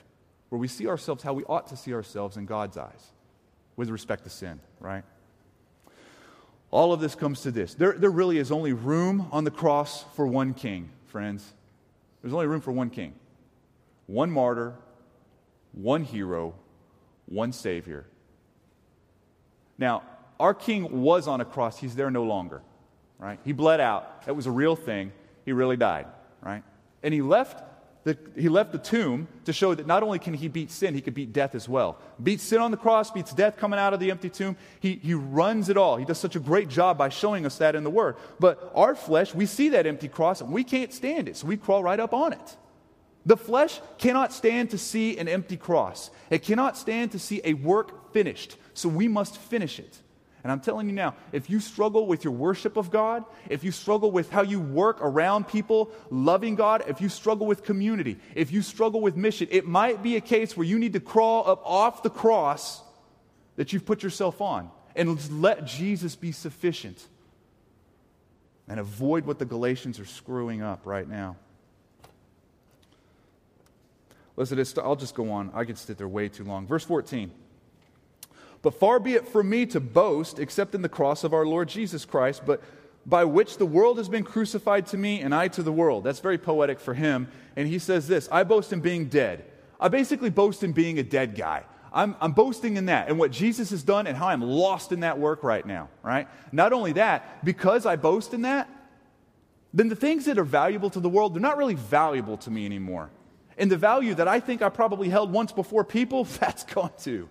where 0.47 0.60
we 0.60 0.67
see 0.67 0.88
ourselves 0.88 1.23
how 1.23 1.34
we 1.34 1.43
ought 1.43 1.67
to 1.67 1.78
see 1.78 1.93
ourselves 1.93 2.38
in 2.38 2.45
God's 2.45 2.78
eyes 2.78 3.12
with 3.75 3.89
respect 3.89 4.23
to 4.23 4.30
sin, 4.30 4.60
right? 4.80 5.04
All 6.71 6.93
of 6.93 7.02
this 7.02 7.15
comes 7.15 7.41
to 7.41 7.52
this. 7.52 7.73
There, 7.73 7.93
there 7.93 8.12
really 8.12 8.38
is 8.38 8.52
only 8.52 8.73
room 8.73 9.28
on 9.32 9.43
the 9.43 9.52
cross 9.52 10.06
for 10.15 10.25
one 10.25 10.54
king, 10.54 10.89
friends. 11.08 11.54
There's 12.21 12.34
only 12.34 12.47
room 12.47 12.62
for 12.62 12.71
one 12.71 12.89
king, 12.89 13.13
one 14.08 14.32
martyr, 14.32 14.75
one 15.73 16.03
hero, 16.03 16.55
one 17.25 17.51
Savior. 17.51 18.05
Now, 19.77 20.03
our 20.39 20.53
King 20.53 21.01
was 21.01 21.27
on 21.27 21.41
a 21.41 21.45
cross. 21.45 21.79
He's 21.79 21.95
there 21.95 22.12
no 22.12 22.23
longer, 22.23 22.62
right? 23.17 23.39
He 23.43 23.53
bled 23.53 23.79
out. 23.79 24.25
That 24.25 24.36
was 24.36 24.45
a 24.45 24.51
real 24.51 24.75
thing. 24.75 25.12
He 25.45 25.53
really 25.53 25.77
died, 25.77 26.08
right? 26.41 26.63
And 27.03 27.13
he 27.13 27.21
left 27.21 27.63
the, 28.03 28.17
he 28.36 28.47
left 28.47 28.71
the 28.71 28.77
tomb 28.77 29.27
to 29.45 29.51
show 29.51 29.75
that 29.75 29.86
not 29.86 30.03
only 30.03 30.19
can 30.19 30.34
he 30.34 30.47
beat 30.47 30.71
sin, 30.71 30.93
he 30.93 31.01
could 31.01 31.13
beat 31.13 31.34
death 31.34 31.53
as 31.53 31.67
well. 31.67 31.97
Beats 32.21 32.43
sin 32.43 32.60
on 32.60 32.71
the 32.71 32.77
cross, 32.77 33.12
beats 33.12 33.34
death 33.34 33.58
coming 33.58 33.77
out 33.77 33.93
of 33.93 33.99
the 33.99 34.10
empty 34.10 34.29
tomb. 34.29 34.55
He, 34.79 34.95
he 35.03 35.13
runs 35.13 35.67
it 35.69 35.75
all. 35.75 35.97
He 35.97 36.05
does 36.05 36.17
such 36.17 36.36
a 36.36 36.39
great 36.39 36.69
job 36.69 36.97
by 36.97 37.10
showing 37.10 37.45
us 37.45 37.58
that 37.58 37.75
in 37.75 37.84
the 37.84 37.89
Word. 37.89 38.15
But 38.39 38.71
our 38.73 38.95
flesh, 38.95 39.36
we 39.36 39.45
see 39.45 39.69
that 39.69 39.86
empty 39.86 40.08
cross 40.08 40.39
and 40.39 40.51
we 40.51 40.63
can't 40.63 40.93
stand 40.93 41.27
it, 41.27 41.36
so 41.38 41.47
we 41.47 41.58
crawl 41.58 41.84
right 41.84 41.99
up 41.99 42.13
on 42.13 42.34
it. 42.34 42.58
The 43.25 43.38
flesh 43.38 43.82
cannot 43.97 44.34
stand 44.34 44.71
to 44.71 44.77
see 44.77 45.17
an 45.17 45.27
empty 45.27 45.58
cross. 45.58 46.10
It 46.29 46.43
cannot 46.43 46.77
stand 46.77 47.12
to 47.12 47.19
see 47.19 47.41
a 47.43 47.53
work 47.53 48.13
finished. 48.13 48.55
So 48.73 48.89
we 48.89 49.08
must 49.08 49.38
finish 49.38 49.79
it. 49.79 49.99
And 50.41 50.51
I'm 50.53 50.62
telling 50.62 50.88
you 50.88 50.95
now, 50.95 51.15
if 51.34 51.49
you 51.49 51.60
struggle 51.60 52.08
with 52.08 52.23
your 52.23 52.32
worship 52.32 52.77
of 52.77 52.89
God, 52.89 53.25
if 53.49 53.63
you 53.63 53.71
struggle 53.71 54.10
with 54.10 54.29
how 54.29 54.41
you 54.41 54.62
work 54.62 54.99
around 55.01 55.49
people 55.49 55.91
loving 56.10 56.55
God, 56.55 56.86
if 56.88 57.01
you 57.01 57.10
struggle 57.10 57.45
with 57.45 57.63
community, 57.63 58.17
if 58.36 58.51
you 58.51 58.62
struggle 58.62 59.01
with 59.01 59.17
mission, 59.17 59.49
it 59.51 59.67
might 59.67 60.01
be 60.01 60.15
a 60.15 60.21
case 60.21 60.55
where 60.55 60.65
you 60.65 60.79
need 60.79 60.93
to 60.93 61.01
crawl 61.01 61.49
up 61.49 61.62
off 61.65 62.03
the 62.03 62.10
cross 62.10 62.82
that 63.58 63.73
you've 63.73 63.86
put 63.86 64.01
yourself 64.01 64.39
on 64.39 64.71
and 64.95 65.41
let 65.41 65.65
Jesus 65.65 66.15
be 66.15 66.32
sufficient 66.32 67.05
and 68.69 68.79
avoid 68.79 69.25
what 69.25 69.39
the 69.39 69.45
Galatians 69.45 69.99
are 69.99 70.05
screwing 70.05 70.62
up 70.62 70.86
right 70.86 71.08
now. 71.08 71.36
Listen, 74.39 74.82
I'll 74.82 74.95
just 74.95 75.15
go 75.15 75.32
on. 75.32 75.52
I 75.54 75.65
could 75.65 75.78
sit 75.78 75.97
there 75.97 76.08
way 76.08 76.30
too 76.30 76.45
long. 76.45 76.65
Verse 76.65 76.86
14. 76.86 77.30
But 78.62 78.73
far 78.73 78.97
be 78.97 79.13
it 79.13 79.28
from 79.28 79.49
me 79.49 79.65
to 79.67 79.82
boast 79.82 80.39
except 80.39 80.73
in 80.73 80.82
the 80.82 80.88
cross 80.88 81.25
of 81.25 81.34
our 81.34 81.45
Lord 81.45 81.67
Jesus 81.67 82.06
Christ, 82.06 82.43
but 82.45 82.63
by 83.06 83.25
which 83.25 83.58
the 83.58 83.65
world 83.65 83.97
has 83.97 84.08
been 84.08 84.23
crucified 84.23 84.86
to 84.88 84.97
me 84.97 85.19
and 85.19 85.36
I 85.36 85.49
to 85.49 85.62
the 85.62 85.73
world. 85.73 86.06
That's 86.06 86.21
very 86.21 86.38
poetic 86.38 86.80
for 86.80 86.93
him. 86.93 87.28
And 87.58 87.67
he 87.67 87.80
says 87.80 88.08
this 88.08 88.30
I 88.32 88.43
boast 88.43 88.71
in 88.71 88.80
being 88.80 89.10
dead. 89.10 89.43
I 89.78 89.89
basically 89.89 90.30
boast 90.30 90.63
in 90.63 90.71
being 90.71 90.99
a 90.99 91.04
dead 91.04 91.36
guy. 91.36 91.65
I'm, 91.91 92.15
I'm, 92.21 92.32
boasting 92.32 92.78
in 92.78 92.86
that 92.86 93.10
and 93.10 93.17
what 93.17 93.32
Jesus 93.32 93.71
has 93.71 93.84
done 93.84 94.08
and 94.08 94.15
how 94.15 94.28
I'm 94.28 94.43
lost 94.43 94.91
in 94.91 95.02
that 95.02 95.17
work 95.19 95.43
right 95.43 95.65
now, 95.65 95.89
right? 96.04 96.28
Not 96.52 96.71
only 96.71 96.93
that, 96.93 97.43
because 97.43 97.86
I 97.86 97.95
boast 97.95 98.34
in 98.34 98.43
that, 98.43 98.69
then 99.73 99.89
the 99.89 99.95
things 99.95 100.25
that 100.25 100.38
are 100.38 100.43
valuable 100.43 100.91
to 100.91 100.99
the 100.99 101.10
world, 101.10 101.34
they're 101.34 101.41
not 101.41 101.58
really 101.58 101.75
valuable 101.75 102.38
to 102.38 102.52
me 102.52 102.65
anymore. 102.65 103.10
And 103.60 103.69
the 103.69 103.78
value 103.78 104.15
that 104.15 104.28
I 104.28 104.39
think 104.39 104.62
I 104.62 104.69
probably 104.69 105.10
held 105.10 105.32
once 105.32 105.52
before 105.52 105.84
people, 105.84 106.23
that's 106.40 106.63
gone 106.63 106.92
too. 106.98 107.29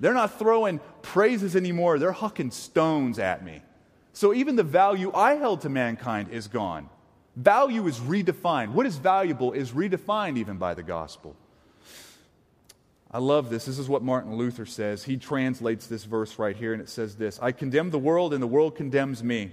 They're 0.00 0.12
not 0.12 0.38
throwing 0.38 0.80
praises 1.00 1.54
anymore, 1.56 1.98
they're 1.98 2.12
hucking 2.12 2.52
stones 2.52 3.18
at 3.18 3.44
me. 3.44 3.62
So 4.12 4.34
even 4.34 4.56
the 4.56 4.62
value 4.62 5.10
I 5.14 5.34
held 5.34 5.62
to 5.62 5.68
mankind 5.68 6.28
is 6.30 6.48
gone. 6.48 6.90
Value 7.34 7.86
is 7.86 7.98
redefined. 7.98 8.72
What 8.72 8.84
is 8.84 8.96
valuable 8.96 9.52
is 9.52 9.70
redefined 9.70 10.36
even 10.36 10.58
by 10.58 10.74
the 10.74 10.82
gospel. 10.82 11.34
I 13.10 13.18
love 13.18 13.48
this. 13.48 13.66
This 13.66 13.78
is 13.78 13.88
what 13.88 14.02
Martin 14.02 14.36
Luther 14.36 14.66
says. 14.66 15.04
He 15.04 15.16
translates 15.16 15.86
this 15.86 16.04
verse 16.04 16.38
right 16.38 16.56
here, 16.56 16.72
and 16.72 16.82
it 16.82 16.88
says 16.88 17.16
this 17.16 17.38
I 17.40 17.52
condemn 17.52 17.90
the 17.90 17.98
world, 17.98 18.34
and 18.34 18.42
the 18.42 18.46
world 18.46 18.74
condemns 18.74 19.22
me. 19.22 19.52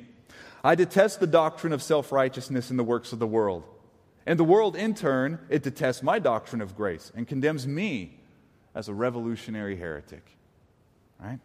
I 0.63 0.75
detest 0.75 1.19
the 1.19 1.27
doctrine 1.27 1.73
of 1.73 1.81
self 1.81 2.11
righteousness 2.11 2.71
in 2.71 2.77
the 2.77 2.83
works 2.83 3.13
of 3.13 3.19
the 3.19 3.27
world. 3.27 3.63
And 4.29 4.37
the 4.37 4.43
world, 4.43 4.75
in 4.75 4.93
turn, 4.93 5.39
it 5.49 5.63
detests 5.63 6.03
my 6.03 6.19
doctrine 6.19 6.61
of 6.61 6.75
grace 6.75 7.11
and 7.15 7.27
condemns 7.27 7.65
me 7.65 8.19
as 8.75 8.87
a 8.87 8.93
revolutionary 8.93 9.75
heretic. 9.75 10.23
Right? 11.19 11.39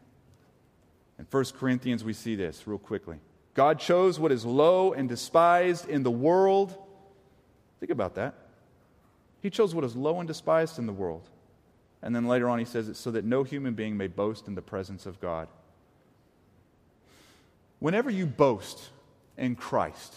In 1.19 1.27
1 1.31 1.45
Corinthians, 1.59 2.05
we 2.05 2.13
see 2.13 2.35
this 2.35 2.67
real 2.67 2.77
quickly. 2.77 3.17
God 3.55 3.79
chose 3.79 4.21
what 4.21 4.31
is 4.31 4.45
low 4.45 4.93
and 4.93 5.09
despised 5.09 5.89
in 5.89 6.03
the 6.03 6.11
world. 6.11 6.77
Think 7.81 7.91
about 7.91 8.17
that. 8.17 8.35
He 9.41 9.49
chose 9.49 9.75
what 9.75 9.85
is 9.85 9.97
low 9.97 10.19
and 10.19 10.29
despised 10.29 10.79
in 10.79 10.85
the 10.85 10.93
world. 10.93 11.31
And 12.03 12.15
then 12.15 12.27
later 12.27 12.51
on, 12.51 12.59
he 12.59 12.67
says 12.67 12.91
it 12.91 12.97
so 12.97 13.11
that 13.13 13.25
no 13.25 13.45
human 13.45 13.73
being 13.73 13.97
may 13.97 14.09
boast 14.09 14.47
in 14.47 14.57
the 14.57 14.61
presence 14.61 15.07
of 15.07 15.23
God. 15.23 15.49
Whenever 17.79 18.11
you 18.11 18.27
boast 18.27 18.91
in 19.39 19.57
Christ, 19.57 20.17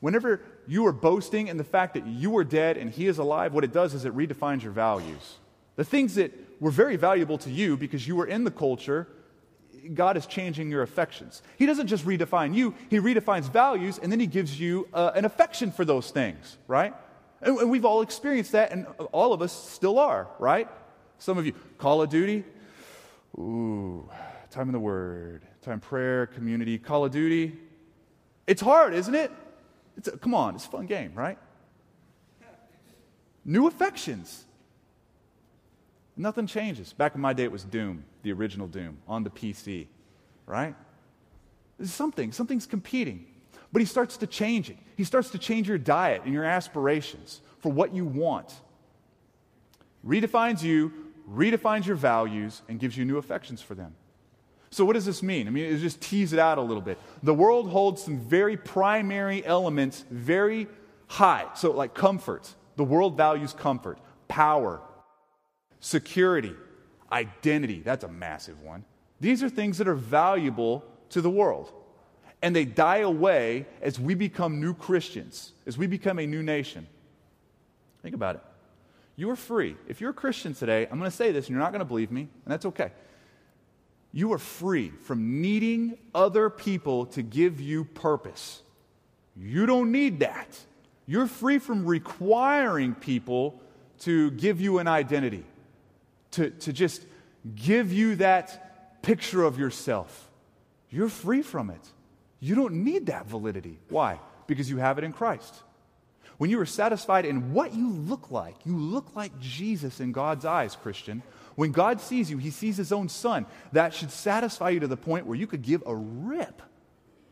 whenever 0.00 0.42
you 0.66 0.86
are 0.86 0.92
boasting 0.92 1.48
in 1.48 1.56
the 1.56 1.64
fact 1.64 1.94
that 1.94 2.06
you 2.06 2.36
are 2.36 2.44
dead 2.44 2.76
and 2.76 2.90
he 2.90 3.06
is 3.06 3.18
alive, 3.18 3.52
what 3.52 3.64
it 3.64 3.72
does 3.72 3.94
is 3.94 4.04
it 4.04 4.16
redefines 4.16 4.62
your 4.62 4.72
values. 4.72 5.36
The 5.76 5.84
things 5.84 6.14
that 6.14 6.32
were 6.60 6.70
very 6.70 6.96
valuable 6.96 7.38
to 7.38 7.50
you 7.50 7.76
because 7.76 8.06
you 8.06 8.16
were 8.16 8.26
in 8.26 8.44
the 8.44 8.50
culture, 8.50 9.06
God 9.94 10.16
is 10.16 10.26
changing 10.26 10.70
your 10.70 10.82
affections. 10.82 11.42
He 11.58 11.66
doesn't 11.66 11.86
just 11.86 12.04
redefine 12.04 12.54
you, 12.54 12.74
He 12.90 12.98
redefines 12.98 13.50
values 13.50 13.98
and 14.02 14.10
then 14.10 14.20
He 14.20 14.26
gives 14.26 14.58
you 14.58 14.88
uh, 14.92 15.12
an 15.14 15.24
affection 15.24 15.70
for 15.70 15.84
those 15.84 16.10
things, 16.10 16.56
right? 16.66 16.94
And, 17.42 17.58
and 17.58 17.70
we've 17.70 17.84
all 17.84 18.02
experienced 18.02 18.52
that, 18.52 18.72
and 18.72 18.86
all 19.12 19.32
of 19.32 19.42
us 19.42 19.52
still 19.52 19.98
are, 19.98 20.28
right? 20.38 20.68
Some 21.18 21.38
of 21.38 21.46
you, 21.46 21.52
Call 21.78 22.02
of 22.02 22.08
Duty, 22.08 22.44
ooh, 23.38 24.08
time 24.50 24.68
in 24.68 24.72
the 24.72 24.80
Word, 24.80 25.42
time 25.62 25.80
prayer, 25.80 26.26
community, 26.26 26.78
Call 26.78 27.04
of 27.04 27.12
Duty. 27.12 27.58
It's 28.46 28.62
hard, 28.62 28.94
isn't 28.94 29.14
it? 29.14 29.30
It's 29.96 30.08
a, 30.08 30.16
come 30.16 30.34
on, 30.34 30.54
it's 30.54 30.66
a 30.66 30.68
fun 30.68 30.86
game, 30.86 31.12
right? 31.14 31.38
New 33.44 33.66
affections. 33.66 34.44
Nothing 36.16 36.46
changes. 36.46 36.92
Back 36.92 37.14
in 37.14 37.20
my 37.20 37.32
day, 37.32 37.44
it 37.44 37.52
was 37.52 37.64
Doom, 37.64 38.04
the 38.22 38.32
original 38.32 38.66
Doom, 38.66 38.98
on 39.06 39.22
the 39.22 39.30
PC, 39.30 39.86
right? 40.46 40.74
There's 41.78 41.92
something, 41.92 42.32
something's 42.32 42.66
competing. 42.66 43.26
But 43.72 43.80
he 43.80 43.86
starts 43.86 44.16
to 44.18 44.26
change 44.26 44.70
it. 44.70 44.78
He 44.96 45.04
starts 45.04 45.30
to 45.30 45.38
change 45.38 45.68
your 45.68 45.78
diet 45.78 46.22
and 46.24 46.32
your 46.32 46.44
aspirations 46.44 47.40
for 47.58 47.70
what 47.70 47.94
you 47.94 48.04
want. 48.04 48.52
Redefines 50.06 50.62
you, 50.62 50.92
redefines 51.30 51.86
your 51.86 51.96
values, 51.96 52.62
and 52.68 52.80
gives 52.80 52.96
you 52.96 53.04
new 53.04 53.18
affections 53.18 53.60
for 53.60 53.74
them. 53.74 53.94
So, 54.70 54.84
what 54.84 54.94
does 54.94 55.04
this 55.04 55.22
mean? 55.22 55.46
I 55.46 55.50
mean, 55.50 55.64
it 55.64 55.78
just 55.78 56.00
tease 56.00 56.32
it 56.32 56.38
out 56.38 56.58
a 56.58 56.62
little 56.62 56.82
bit. 56.82 56.98
The 57.22 57.34
world 57.34 57.70
holds 57.70 58.02
some 58.02 58.18
very 58.18 58.56
primary 58.56 59.44
elements 59.44 60.04
very 60.10 60.66
high. 61.06 61.46
So, 61.54 61.70
like 61.72 61.94
comfort. 61.94 62.54
The 62.76 62.84
world 62.84 63.16
values 63.16 63.54
comfort, 63.54 63.98
power, 64.28 64.80
security, 65.80 66.54
identity. 67.10 67.80
That's 67.80 68.04
a 68.04 68.08
massive 68.08 68.60
one. 68.60 68.84
These 69.20 69.42
are 69.42 69.48
things 69.48 69.78
that 69.78 69.88
are 69.88 69.94
valuable 69.94 70.84
to 71.10 71.20
the 71.20 71.30
world. 71.30 71.72
And 72.42 72.54
they 72.54 72.66
die 72.66 72.98
away 72.98 73.66
as 73.80 73.98
we 73.98 74.14
become 74.14 74.60
new 74.60 74.74
Christians, 74.74 75.52
as 75.66 75.78
we 75.78 75.86
become 75.86 76.18
a 76.18 76.26
new 76.26 76.42
nation. 76.42 76.86
Think 78.02 78.14
about 78.14 78.36
it. 78.36 78.42
You 79.16 79.30
are 79.30 79.36
free. 79.36 79.76
If 79.88 80.02
you're 80.02 80.10
a 80.10 80.14
Christian 80.14 80.52
today, 80.52 80.86
I'm 80.90 80.98
going 80.98 81.10
to 81.10 81.16
say 81.16 81.32
this 81.32 81.46
and 81.46 81.54
you're 81.54 81.60
not 81.60 81.72
going 81.72 81.80
to 81.80 81.86
believe 81.86 82.12
me, 82.12 82.20
and 82.20 82.52
that's 82.52 82.66
okay. 82.66 82.92
You 84.16 84.32
are 84.32 84.38
free 84.38 84.92
from 85.02 85.42
needing 85.42 85.98
other 86.14 86.48
people 86.48 87.04
to 87.08 87.20
give 87.20 87.60
you 87.60 87.84
purpose. 87.84 88.62
You 89.36 89.66
don't 89.66 89.92
need 89.92 90.20
that. 90.20 90.58
You're 91.04 91.26
free 91.26 91.58
from 91.58 91.84
requiring 91.84 92.94
people 92.94 93.60
to 94.00 94.30
give 94.30 94.58
you 94.58 94.78
an 94.78 94.88
identity 94.88 95.44
to, 96.30 96.48
to 96.48 96.72
just 96.72 97.04
give 97.54 97.92
you 97.92 98.16
that 98.16 99.02
picture 99.02 99.42
of 99.42 99.58
yourself. 99.58 100.30
You're 100.88 101.10
free 101.10 101.42
from 101.42 101.68
it. 101.68 101.86
You 102.40 102.54
don't 102.54 102.84
need 102.84 103.04
that 103.08 103.26
validity. 103.26 103.78
Why? 103.90 104.18
Because 104.46 104.70
you 104.70 104.78
have 104.78 104.96
it 104.96 105.04
in 105.04 105.12
Christ. 105.12 105.54
When 106.38 106.48
you 106.48 106.58
are 106.60 106.64
satisfied 106.64 107.26
in 107.26 107.52
what 107.52 107.74
you 107.74 107.90
look 107.90 108.30
like, 108.30 108.54
you 108.64 108.78
look 108.78 109.14
like 109.14 109.38
Jesus 109.40 110.00
in 110.00 110.12
God's 110.12 110.46
eyes, 110.46 110.74
Christian. 110.74 111.22
When 111.56 111.72
God 111.72 112.00
sees 112.00 112.30
you, 112.30 112.38
he 112.38 112.50
sees 112.50 112.76
his 112.76 112.92
own 112.92 113.08
son. 113.08 113.46
That 113.72 113.92
should 113.92 114.10
satisfy 114.10 114.70
you 114.70 114.80
to 114.80 114.86
the 114.86 114.96
point 114.96 115.26
where 115.26 115.36
you 115.36 115.46
could 115.46 115.62
give 115.62 115.82
a 115.86 115.94
rip 115.94 116.62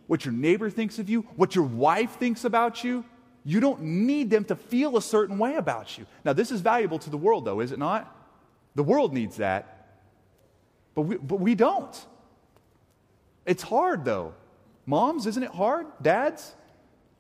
what 0.07 0.25
your 0.25 0.35
neighbor 0.35 0.71
thinks 0.71 0.99
of 0.99 1.09
you, 1.09 1.23
what 1.37 1.55
your 1.55 1.65
wife 1.65 2.19
thinks 2.19 2.45
about 2.45 2.85
you. 2.85 3.05
You 3.45 3.61
don't 3.61 3.83
need 3.83 4.31
them 4.31 4.45
to 4.47 4.57
feel 4.57 4.97
a 4.97 5.03
certain 5.03 5.39
way 5.39 5.57
about 5.57 5.99
you. 5.99 6.07
Now, 6.25 6.33
this 6.33 6.51
is 6.51 6.61
valuable 6.61 6.99
to 7.01 7.11
the 7.11 7.17
world, 7.17 7.45
though, 7.45 7.61
is 7.61 7.73
it 7.73 7.79
not? 7.79 8.11
The 8.75 8.83
world 8.83 9.13
needs 9.13 9.37
that, 9.37 9.99
but 10.95 11.03
we, 11.03 11.17
but 11.17 11.41
we 11.41 11.55
don't. 11.55 12.07
It's 13.47 13.63
hard, 13.63 14.05
though. 14.05 14.35
Moms, 14.87 15.27
isn't 15.27 15.43
it 15.43 15.51
hard? 15.51 15.87
Dads? 16.01 16.55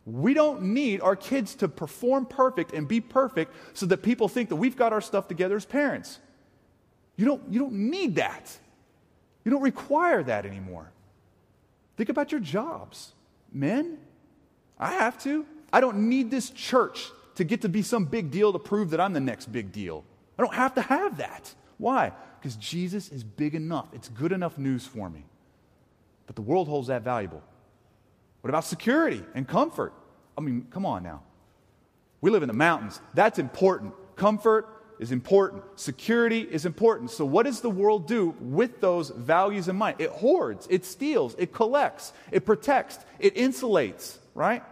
We 0.07 0.35
don't 0.35 0.63
need 0.63 1.01
our 1.01 1.17
kids 1.17 1.55
to 1.57 1.69
perform 1.69 2.27
perfect 2.27 2.73
and 2.73 2.89
be 2.89 3.01
perfect 3.01 3.55
so 3.73 3.87
that 3.87 4.03
people 4.03 4.29
think 4.29 4.49
that 4.49 4.57
we've 4.57 4.77
got 4.77 4.93
our 4.93 5.01
stuff 5.01 5.29
together 5.29 5.57
as 5.57 5.65
parents. 5.65 6.19
You 7.17 7.25
don't, 7.25 7.43
you 7.51 7.61
don't 7.61 7.75
need 7.75 8.17
that. 8.17 8.57
You 9.45 9.51
don't 9.51 9.63
require 9.63 10.23
that 10.23 10.47
anymore. 10.47 10.91
Think 11.97 12.09
about 12.09 12.33
your 12.33 12.41
jobs. 12.41 13.13
Men, 13.53 13.99
I 14.79 14.93
have 14.95 15.23
to. 15.23 15.47
I 15.73 15.81
don't 15.81 16.09
need 16.09 16.31
this 16.31 16.51
church 16.51 17.11
to 17.37 17.45
get 17.45 17.63
to 17.63 17.69
be 17.69 17.83
some 17.83 18.05
big 18.05 18.31
deal 18.31 18.53
to 18.53 18.59
prove 18.59 18.91
that 18.91 19.01
I'm 19.01 19.13
the 19.13 19.21
next 19.21 19.53
big 19.53 19.73
deal. 19.73 20.05
I 20.39 20.43
don't 20.43 20.55
have 20.55 20.75
to 20.75 20.83
have 20.83 21.19
that. 21.19 21.55
Why? 21.79 22.13
Because 22.41 22.57
Jesus 22.57 23.11
is 23.11 23.23
big 23.23 23.55
enough. 23.55 23.87
It's 23.93 24.09
good 24.09 24.33
enough 24.33 24.59
news 24.59 24.87
for 24.87 25.09
me. 25.09 25.25
But 26.27 26.37
the 26.37 26.43
world 26.43 26.69
holds 26.69 26.89
that 26.89 27.03
valuable. 27.03 27.43
What 28.41 28.51
about 28.51 28.65
security 28.65 29.23
and 29.35 29.47
comfort? 29.47 29.93
I 30.37 30.41
mean, 30.41 30.67
come 30.71 30.85
on 30.85 31.03
now. 31.03 31.23
We 32.21 32.31
live 32.31 32.43
in 32.43 32.49
the 32.49 32.55
mountains. 32.55 33.01
That's 33.15 33.39
important. 33.39 33.95
Comfort 34.17 34.69
is 34.99 35.13
important. 35.13 35.63
Security 35.77 36.41
is 36.41 36.67
important. 36.67 37.11
So, 37.11 37.25
what 37.25 37.45
does 37.45 37.61
the 37.61 37.71
world 37.71 38.07
do 38.07 38.35
with 38.41 38.81
those 38.81 39.11
values 39.11 39.69
in 39.69 39.77
mind? 39.77 39.97
It 39.99 40.11
hoards, 40.11 40.67
it 40.71 40.85
steals, 40.85 41.35
it 41.39 41.53
collects, 41.53 42.13
it 42.31 42.45
protects, 42.45 42.99
it 43.19 43.35
insulates, 43.35 44.19
right? 44.35 44.63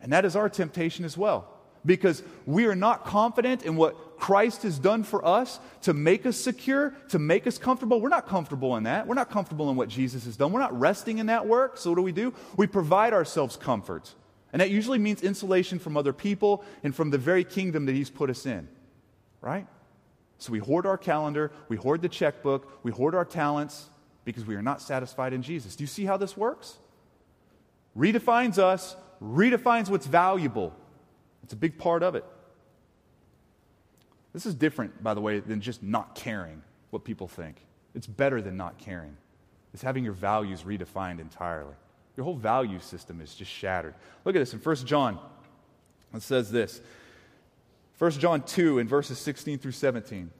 And 0.00 0.12
that 0.12 0.24
is 0.24 0.36
our 0.36 0.48
temptation 0.48 1.04
as 1.04 1.16
well 1.16 1.48
because 1.86 2.22
we 2.46 2.66
are 2.66 2.74
not 2.74 3.04
confident 3.04 3.62
in 3.62 3.76
what 3.76 4.18
Christ 4.18 4.62
has 4.62 4.78
done 4.78 5.02
for 5.02 5.24
us 5.24 5.60
to 5.82 5.92
make 5.92 6.24
us 6.24 6.36
secure, 6.36 6.94
to 7.10 7.18
make 7.18 7.46
us 7.46 7.58
comfortable. 7.58 8.00
We're 8.00 8.08
not 8.08 8.26
comfortable 8.26 8.76
in 8.76 8.84
that. 8.84 9.06
We're 9.06 9.14
not 9.14 9.30
comfortable 9.30 9.70
in 9.70 9.76
what 9.76 9.88
Jesus 9.88 10.24
has 10.24 10.36
done. 10.36 10.52
We're 10.52 10.60
not 10.60 10.78
resting 10.78 11.18
in 11.18 11.26
that 11.26 11.46
work. 11.46 11.76
So, 11.76 11.90
what 11.90 11.96
do 11.96 12.02
we 12.02 12.12
do? 12.12 12.32
We 12.56 12.66
provide 12.66 13.12
ourselves 13.12 13.56
comfort. 13.56 14.14
And 14.52 14.60
that 14.60 14.70
usually 14.70 14.98
means 14.98 15.22
insulation 15.22 15.80
from 15.80 15.96
other 15.96 16.12
people 16.12 16.64
and 16.84 16.94
from 16.94 17.10
the 17.10 17.18
very 17.18 17.42
kingdom 17.42 17.86
that 17.86 17.94
He's 17.94 18.08
put 18.08 18.30
us 18.30 18.46
in, 18.46 18.68
right? 19.44 19.66
So, 20.38 20.50
we 20.50 20.58
hoard 20.58 20.86
our 20.86 20.98
calendar, 20.98 21.52
we 21.68 21.76
hoard 21.76 22.02
the 22.02 22.08
checkbook, 22.08 22.80
we 22.82 22.90
hoard 22.90 23.14
our 23.14 23.24
talents 23.24 23.88
because 24.24 24.44
we 24.44 24.56
are 24.56 24.62
not 24.62 24.80
satisfied 24.80 25.32
in 25.32 25.42
Jesus. 25.42 25.76
Do 25.76 25.84
you 25.84 25.88
see 25.88 26.04
how 26.04 26.16
this 26.16 26.36
works? 26.36 26.78
Redefines 27.96 28.58
us, 28.58 28.96
redefines 29.22 29.88
what's 29.88 30.06
valuable 30.06 30.74
it's 31.44 31.52
a 31.52 31.56
big 31.56 31.76
part 31.76 32.02
of 32.02 32.14
it. 32.14 32.24
This 34.32 34.46
is 34.46 34.54
different, 34.54 35.02
by 35.02 35.12
the 35.12 35.20
way, 35.20 35.40
than 35.40 35.60
just 35.60 35.82
not 35.82 36.14
caring 36.14 36.62
what 36.90 37.04
people 37.04 37.28
think. 37.28 37.56
It's 37.94 38.06
better 38.06 38.40
than 38.40 38.56
not 38.56 38.78
caring. 38.78 39.16
It's 39.74 39.82
having 39.82 40.04
your 40.04 40.14
values 40.14 40.62
redefined 40.62 41.20
entirely. 41.20 41.74
Your 42.16 42.24
whole 42.24 42.36
value 42.36 42.80
system 42.80 43.20
is 43.20 43.34
just 43.34 43.50
shattered. 43.50 43.94
Look 44.24 44.34
at 44.34 44.38
this 44.38 44.54
in 44.54 44.58
1 44.58 44.76
John. 44.86 45.18
It 46.14 46.22
says 46.22 46.50
this 46.50 46.80
1 47.98 48.10
John 48.12 48.42
2 48.42 48.78
in 48.78 48.88
verses 48.88 49.18
16 49.18 49.58
through 49.58 49.72
17. 49.72 50.30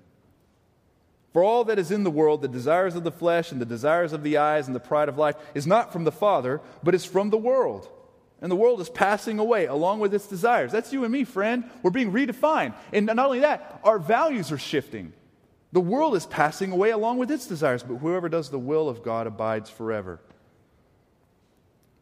For 1.33 1.43
all 1.43 1.65
that 1.65 1.79
is 1.79 1.91
in 1.91 2.05
the 2.05 2.11
world, 2.11 2.43
the 2.43 2.49
desires 2.49 2.95
of 2.95 3.05
the 3.05 3.11
flesh 3.11 3.51
and 3.51 3.61
the 3.61 3.67
desires 3.67 4.13
of 4.13 4.23
the 4.23 4.37
eyes 4.37 4.67
and 4.67 4.75
the 4.75 4.81
pride 4.81 5.09
of 5.09 5.19
life, 5.19 5.37
is 5.55 5.67
not 5.67 5.93
from 5.93 6.05
the 6.05 6.13
Father, 6.13 6.61
but 6.83 6.95
is 6.95 7.05
from 7.05 7.31
the 7.31 7.39
world 7.39 7.89
and 8.45 8.51
the 8.51 8.57
world 8.57 8.79
is 8.83 8.91
passing 8.91 9.39
away 9.39 9.65
along 9.65 10.01
with 10.01 10.13
its 10.13 10.27
desires. 10.27 10.71
That's 10.71 10.93
you 10.93 11.05
and 11.05 11.11
me, 11.11 11.25
friend. 11.25 11.65
We're 11.83 11.91
being 11.91 12.13
redefined. 12.13 12.75
And 12.93 13.07
not 13.07 13.19
only 13.19 13.41
that, 13.41 13.81
our 13.83 13.99
values 13.99 14.53
are 14.53 14.59
shifting. 14.59 15.15
The 15.73 15.81
world 15.81 16.15
is 16.15 16.27
passing 16.27 16.71
away 16.71 16.91
along 16.91 17.17
with 17.17 17.31
its 17.31 17.47
desires, 17.47 17.83
but 17.83 17.97
whoever 17.97 18.29
does 18.29 18.51
the 18.51 18.59
will 18.59 18.91
of 18.91 19.03
God 19.03 19.27
abides 19.27 19.71
forever. 19.71 20.21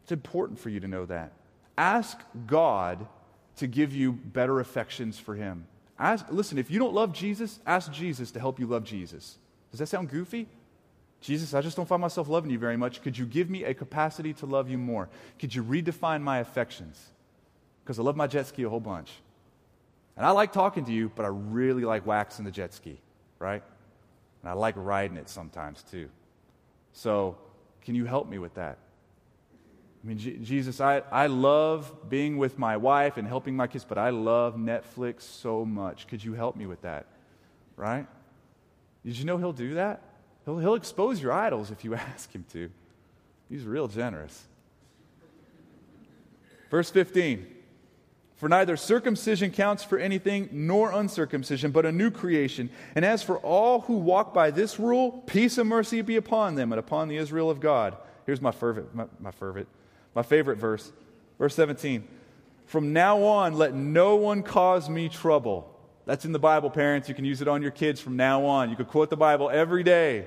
It's 0.03 0.11
important 0.11 0.59
for 0.59 0.69
you 0.69 0.81
to 0.81 0.89
know 0.89 1.07
that. 1.07 1.33
Ask 1.79 2.19
God 2.45 3.07
to 3.57 3.67
give 3.67 3.95
you 3.95 4.13
better 4.13 4.61
affections 4.61 5.19
for 5.19 5.35
Him. 5.35 5.67
Ask, 5.99 6.27
listen, 6.31 6.59
if 6.59 6.71
you 6.71 6.79
don't 6.79 6.95
love 6.95 7.13
Jesus, 7.13 7.61
ask 7.67 7.93
Jesus 7.93 8.31
to 8.33 8.41
help 8.41 8.59
you 8.59 8.67
love 8.67 8.85
Jesus. 8.85 9.39
Does 9.71 9.79
that 9.81 9.87
sound 9.87 10.11
goofy? 10.11 10.49
Jesus, 11.21 11.55
I 11.55 11.61
just 11.61 11.77
don't 11.77 11.87
find 11.87 12.01
myself 12.01 12.29
loving 12.29 12.51
you 12.51 12.59
very 12.59 12.77
much. 12.77 13.01
Could 13.01 13.17
you 13.17 13.25
give 13.25 13.49
me 13.49 13.63
a 13.63 13.73
capacity 13.73 14.33
to 14.35 14.47
love 14.47 14.69
you 14.69 14.77
more? 14.77 15.09
Could 15.39 15.55
you 15.55 15.63
redefine 15.63 16.21
my 16.21 16.39
affections? 16.39 17.01
Because 17.85 17.99
I 17.99 18.03
love 18.03 18.17
my 18.17 18.27
jet 18.27 18.49
ski 18.49 18.65
a 18.65 18.69
whole 18.69 18.81
bunch. 18.81 19.13
And 20.17 20.27
I 20.27 20.31
like 20.31 20.53
talking 20.53 20.85
to 20.85 20.93
you, 20.93 21.11
but 21.15 21.25
I 21.25 21.29
really 21.29 21.85
like 21.85 22.05
waxing 22.05 22.45
the 22.45 22.51
jet 22.51 22.75
ski, 22.75 23.01
right? 23.39 23.63
And 24.43 24.51
I 24.51 24.55
like 24.55 24.75
riding 24.77 25.17
it 25.17 25.29
sometimes 25.29 25.85
too. 25.85 26.09
So, 26.93 27.39
can 27.83 27.95
you 27.95 28.05
help 28.05 28.29
me 28.29 28.39
with 28.39 28.55
that? 28.55 28.79
I 30.03 30.09
mean, 30.09 30.19
Jesus, 30.19 30.81
I, 30.81 31.03
I 31.13 31.29
love 31.29 32.11
being 32.11 32.37
with 32.37 32.59
my 32.59 32.77
wife 32.77 33.19
and 33.19 33.29
helping 33.29 33.55
my 33.55 33.69
kids, 33.69 33.85
but 33.89 33.99
I 33.99 34.11
love 34.11 34.57
Netflix 34.57 35.23
so 35.23 35.65
much. 35.65 36.09
Could 36.09 36.25
you 36.25 36.35
help 36.35 36.57
me 36.57 36.67
with 36.67 36.83
that? 36.83 37.07
Right? 37.77 38.07
Did 39.05 39.17
you 39.17 39.25
know 39.25 39.39
he'll 39.39 39.53
do 39.53 39.75
that? 39.75 40.03
He'll, 40.45 40.59
he'll 40.59 40.75
expose 40.75 41.23
your 41.23 41.33
idols 41.33 41.71
if 41.71 41.85
you 41.85 41.95
ask 41.95 42.33
him 42.33 42.45
to. 42.53 42.69
He's 43.49 43.65
real 43.65 43.87
generous. 43.87 44.45
Verse 46.69 46.91
15 46.91 47.47
For 48.35 48.49
neither 48.49 48.77
circumcision 48.77 49.53
counts 49.53 49.85
for 49.85 49.99
anything 49.99 50.49
nor 50.51 50.91
uncircumcision, 50.91 51.71
but 51.71 51.87
a 51.87 51.93
new 51.93 52.11
creation. 52.11 52.71
And 52.97 53.05
as 53.05 53.23
for 53.23 53.39
all 53.39 53.83
who 53.83 53.99
walk 53.99 54.35
by 54.35 54.51
this 54.51 54.81
rule, 54.81 55.23
peace 55.27 55.59
and 55.59 55.69
mercy 55.69 56.03
be 56.03 56.17
upon 56.17 56.57
them 56.57 56.73
and 56.73 56.81
upon 56.81 57.07
the 57.07 57.19
Israel 57.19 57.51
of 57.51 57.61
God. 57.61 57.97
Here's 58.27 58.41
my 58.41 58.51
fervent, 58.51 58.93
my, 58.95 59.05
my 59.21 59.31
fervent, 59.31 59.69
my 60.15 60.23
favorite 60.23 60.57
verse, 60.57 60.93
verse 61.39 61.55
17. 61.55 62.07
From 62.67 62.93
now 62.93 63.23
on, 63.23 63.55
let 63.55 63.75
no 63.75 64.17
one 64.17 64.43
cause 64.43 64.89
me 64.89 65.09
trouble. 65.09 65.69
That's 66.07 66.25
in 66.25 66.33
the 66.33 66.39
Bible, 66.39 66.71
parents. 66.71 67.09
You 67.09 67.15
can 67.15 67.25
use 67.25 67.43
it 67.43 67.49
on 67.49 67.63
your 67.63 67.71
kids 67.71 68.01
from 68.01 68.17
now 68.17 68.45
on. 68.45 68.71
You 68.71 68.77
could 68.77 68.89
quote 68.89 69.11
the 69.11 69.17
Bible 69.17 69.51
every 69.51 69.83
day. 69.83 70.27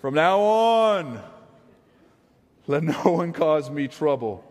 From 0.00 0.14
now 0.14 0.40
on, 0.40 1.20
let 2.66 2.82
no 2.82 2.92
one 3.02 3.32
cause 3.32 3.70
me 3.70 3.88
trouble. 3.88 4.44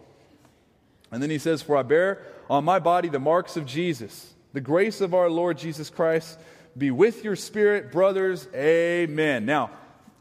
And 1.12 1.22
then 1.22 1.30
he 1.30 1.38
says, 1.38 1.62
For 1.62 1.78
I 1.78 1.84
bear 1.84 2.24
on 2.50 2.64
my 2.66 2.80
body 2.80 3.10
the 3.10 3.20
marks 3.20 3.58
of 3.58 3.66
Jesus. 3.66 4.34
The 4.54 4.62
grace 4.62 5.02
of 5.02 5.14
our 5.14 5.30
Lord 5.30 5.58
Jesus 5.58 5.90
Christ 5.90 6.40
be 6.78 6.92
with 6.92 7.24
your 7.24 7.36
spirit, 7.36 7.92
brothers. 7.92 8.48
Amen. 8.54 9.46
Now, 9.46 9.72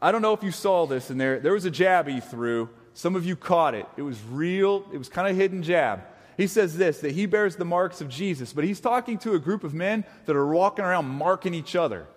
I 0.01 0.11
don't 0.11 0.21
know 0.21 0.33
if 0.33 0.43
you 0.43 0.51
saw 0.51 0.85
this 0.85 1.09
in 1.09 1.17
there. 1.17 1.39
There 1.39 1.53
was 1.53 1.65
a 1.65 1.71
jab 1.71 2.07
he 2.07 2.19
threw 2.19 2.69
some 2.93 3.15
of 3.15 3.25
you 3.25 3.35
caught 3.35 3.73
it. 3.73 3.85
It 3.97 4.01
was 4.03 4.21
real, 4.29 4.85
it 4.93 4.97
was 4.97 5.09
kind 5.09 5.27
of 5.27 5.35
hidden 5.35 5.63
jab. 5.63 6.01
He 6.37 6.47
says 6.47 6.77
this 6.77 6.99
that 6.99 7.11
he 7.11 7.25
bears 7.25 7.55
the 7.55 7.65
marks 7.65 8.01
of 8.01 8.09
Jesus, 8.09 8.53
but 8.53 8.63
he's 8.63 8.79
talking 8.79 9.17
to 9.19 9.33
a 9.33 9.39
group 9.39 9.63
of 9.63 9.73
men 9.73 10.03
that 10.25 10.35
are 10.35 10.47
walking 10.47 10.85
around 10.85 11.05
marking 11.05 11.53
each 11.53 11.75
other. 11.75 12.07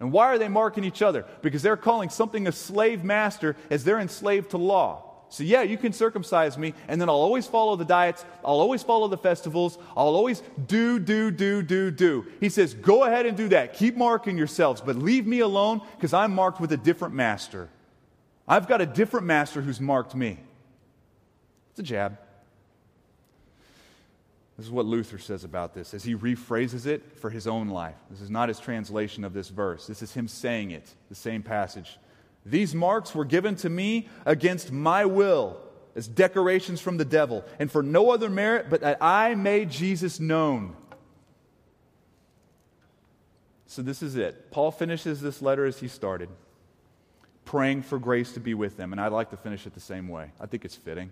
And 0.00 0.12
why 0.12 0.26
are 0.26 0.38
they 0.38 0.48
marking 0.48 0.84
each 0.84 1.02
other? 1.02 1.24
Because 1.42 1.62
they're 1.62 1.76
calling 1.76 2.08
something 2.08 2.46
a 2.46 2.52
slave 2.52 3.02
master 3.02 3.56
as 3.68 3.82
they're 3.82 3.98
enslaved 3.98 4.50
to 4.50 4.58
law. 4.58 5.04
So, 5.30 5.42
yeah, 5.42 5.62
you 5.62 5.76
can 5.76 5.92
circumcise 5.92 6.56
me, 6.56 6.72
and 6.86 6.98
then 6.98 7.10
I'll 7.10 7.16
always 7.16 7.46
follow 7.46 7.76
the 7.76 7.84
diets, 7.84 8.24
I'll 8.42 8.60
always 8.60 8.82
follow 8.82 9.08
the 9.08 9.18
festivals, 9.18 9.76
I'll 9.94 10.14
always 10.14 10.42
do, 10.66 10.98
do, 10.98 11.30
do, 11.30 11.62
do, 11.62 11.90
do. 11.90 12.24
He 12.40 12.48
says, 12.48 12.72
Go 12.72 13.04
ahead 13.04 13.26
and 13.26 13.36
do 13.36 13.48
that. 13.48 13.74
Keep 13.74 13.96
marking 13.96 14.38
yourselves, 14.38 14.80
but 14.80 14.96
leave 14.96 15.26
me 15.26 15.40
alone 15.40 15.82
because 15.96 16.14
I'm 16.14 16.34
marked 16.34 16.60
with 16.60 16.72
a 16.72 16.78
different 16.78 17.14
master. 17.14 17.68
I've 18.48 18.66
got 18.66 18.80
a 18.80 18.86
different 18.86 19.26
master 19.26 19.60
who's 19.60 19.80
marked 19.80 20.14
me. 20.14 20.38
It's 21.70 21.80
a 21.80 21.82
jab. 21.82 22.18
This 24.56 24.66
is 24.66 24.72
what 24.72 24.86
Luther 24.86 25.18
says 25.18 25.44
about 25.44 25.74
this 25.74 25.94
as 25.94 26.02
he 26.02 26.16
rephrases 26.16 26.86
it 26.86 27.18
for 27.20 27.30
his 27.30 27.46
own 27.46 27.68
life. 27.68 27.94
This 28.10 28.20
is 28.20 28.30
not 28.30 28.48
his 28.48 28.58
translation 28.58 29.22
of 29.22 29.32
this 29.32 29.50
verse, 29.50 29.86
this 29.86 30.02
is 30.02 30.12
him 30.14 30.26
saying 30.26 30.72
it, 30.72 30.92
the 31.08 31.14
same 31.14 31.42
passage. 31.42 31.98
These 32.44 32.74
marks 32.74 33.14
were 33.14 33.24
given 33.24 33.54
to 33.56 33.68
me 33.68 34.08
against 34.24 34.72
my 34.72 35.04
will 35.04 35.60
as 35.94 36.08
decorations 36.08 36.80
from 36.80 36.96
the 36.96 37.04
devil, 37.04 37.44
and 37.58 37.70
for 37.70 37.82
no 37.82 38.10
other 38.10 38.30
merit 38.30 38.66
but 38.70 38.80
that 38.80 38.98
I 39.00 39.34
made 39.34 39.70
Jesus 39.70 40.20
known. 40.20 40.76
So, 43.66 43.82
this 43.82 44.02
is 44.02 44.16
it. 44.16 44.50
Paul 44.50 44.70
finishes 44.70 45.20
this 45.20 45.42
letter 45.42 45.66
as 45.66 45.80
he 45.80 45.88
started 45.88 46.28
praying 47.48 47.80
for 47.80 47.98
grace 47.98 48.32
to 48.32 48.40
be 48.40 48.52
with 48.52 48.76
them. 48.76 48.92
And 48.92 49.00
I'd 49.00 49.10
like 49.10 49.30
to 49.30 49.36
finish 49.38 49.66
it 49.66 49.72
the 49.72 49.80
same 49.80 50.06
way. 50.08 50.32
I 50.38 50.44
think 50.44 50.66
it's 50.66 50.74
fitting, 50.74 51.10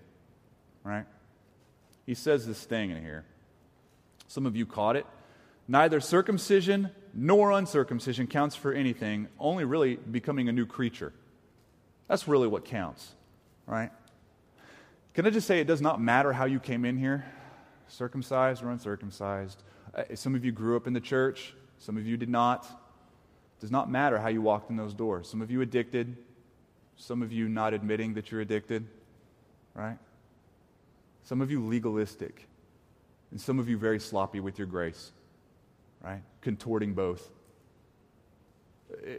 right? 0.85 1.07
He 2.05 2.13
says 2.13 2.47
this 2.47 2.63
thing 2.63 2.91
in 2.91 3.01
here. 3.01 3.25
Some 4.29 4.45
of 4.45 4.55
you 4.55 4.67
caught 4.67 4.97
it. 4.97 5.07
Neither 5.67 5.99
circumcision 5.99 6.91
nor 7.15 7.53
uncircumcision 7.53 8.27
counts 8.27 8.55
for 8.55 8.75
anything, 8.75 9.29
only 9.39 9.65
really 9.65 9.97
becoming 9.97 10.51
a 10.51 10.53
new 10.53 10.67
creature. 10.67 11.15
That's 12.07 12.29
really 12.29 12.49
what 12.49 12.67
counts, 12.67 13.15
right? 13.67 13.91
Can 15.15 15.27
I 15.27 15.31
just 15.31 15.47
say 15.47 15.61
it 15.61 15.67
does 15.67 15.81
not 15.81 16.03
matter 16.03 16.35
how 16.35 16.45
you 16.45 16.61
came 16.61 16.85
in 16.85 16.99
here, 16.99 17.25
circumcised 17.89 18.63
or 18.63 18.71
uncircumcised. 18.71 19.63
Uh, 19.95 20.03
some 20.15 20.35
of 20.35 20.45
you 20.45 20.53
grew 20.53 20.77
up 20.77 20.87
in 20.87 20.93
the 20.93 21.01
church, 21.01 21.55
some 21.79 21.97
of 21.97 22.07
you 22.07 22.19
did 22.19 22.29
not. 22.29 22.67
It 22.67 23.63
does 23.63 23.71
not 23.71 23.91
matter 23.91 24.19
how 24.19 24.29
you 24.29 24.43
walked 24.43 24.69
in 24.69 24.77
those 24.77 24.93
doors. 24.93 25.31
Some 25.31 25.41
of 25.41 25.51
you 25.51 25.63
addicted, 25.63 26.19
some 26.97 27.23
of 27.23 27.33
you 27.33 27.49
not 27.49 27.75
admitting 27.75 28.15
that 28.15 28.31
you're 28.31 28.41
addicted, 28.41 28.87
right? 29.75 29.99
Some 31.23 31.41
of 31.41 31.51
you 31.51 31.65
legalistic, 31.65 32.49
and 33.31 33.41
some 33.41 33.59
of 33.59 33.69
you 33.69 33.77
very 33.77 34.01
sloppy 34.01 34.41
with 34.41 34.59
your 34.59 34.67
grace, 34.67 35.13
right? 36.03 36.23
Contorting 36.41 36.95
both. 36.95 37.31
Uh, 38.93 39.11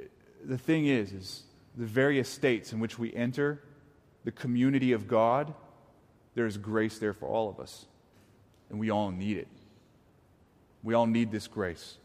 the 0.43 0.57
thing 0.57 0.87
is, 0.87 1.11
is 1.11 1.43
the 1.75 1.85
various 1.85 2.29
states 2.29 2.73
in 2.73 2.79
which 2.79 2.97
we 2.97 3.13
enter 3.13 3.61
the 4.23 4.31
community 4.31 4.91
of 4.91 5.07
God, 5.07 5.53
there 6.35 6.45
is 6.45 6.57
grace 6.57 6.99
there 6.99 7.13
for 7.13 7.27
all 7.29 7.49
of 7.49 7.61
us. 7.61 7.85
And 8.69 8.77
we 8.77 8.89
all 8.89 9.09
need 9.09 9.37
it. 9.37 9.47
We 10.83 10.93
all 10.93 11.07
need 11.07 11.31
this 11.31 11.47
grace. 11.47 11.97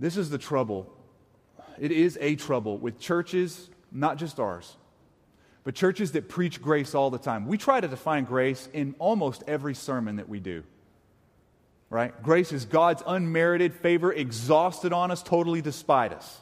This 0.00 0.16
is 0.16 0.30
the 0.30 0.38
trouble. 0.38 0.90
It 1.78 1.92
is 1.92 2.16
a 2.20 2.36
trouble 2.36 2.78
with 2.78 2.98
churches 2.98 3.68
not 3.90 4.16
just 4.18 4.38
ours, 4.38 4.76
but 5.64 5.74
churches 5.74 6.12
that 6.12 6.28
preach 6.28 6.62
grace 6.62 6.94
all 6.94 7.10
the 7.10 7.18
time. 7.18 7.46
We 7.46 7.58
try 7.58 7.80
to 7.80 7.88
define 7.88 8.24
grace 8.24 8.68
in 8.72 8.94
almost 8.98 9.42
every 9.46 9.74
sermon 9.74 10.16
that 10.16 10.28
we 10.28 10.40
do. 10.40 10.64
Right? 11.90 12.22
Grace 12.22 12.52
is 12.52 12.64
God's 12.64 13.02
unmerited 13.06 13.74
favor 13.74 14.12
exhausted 14.12 14.92
on 14.92 15.10
us, 15.10 15.22
totally 15.22 15.62
despite 15.62 16.12
us. 16.12 16.38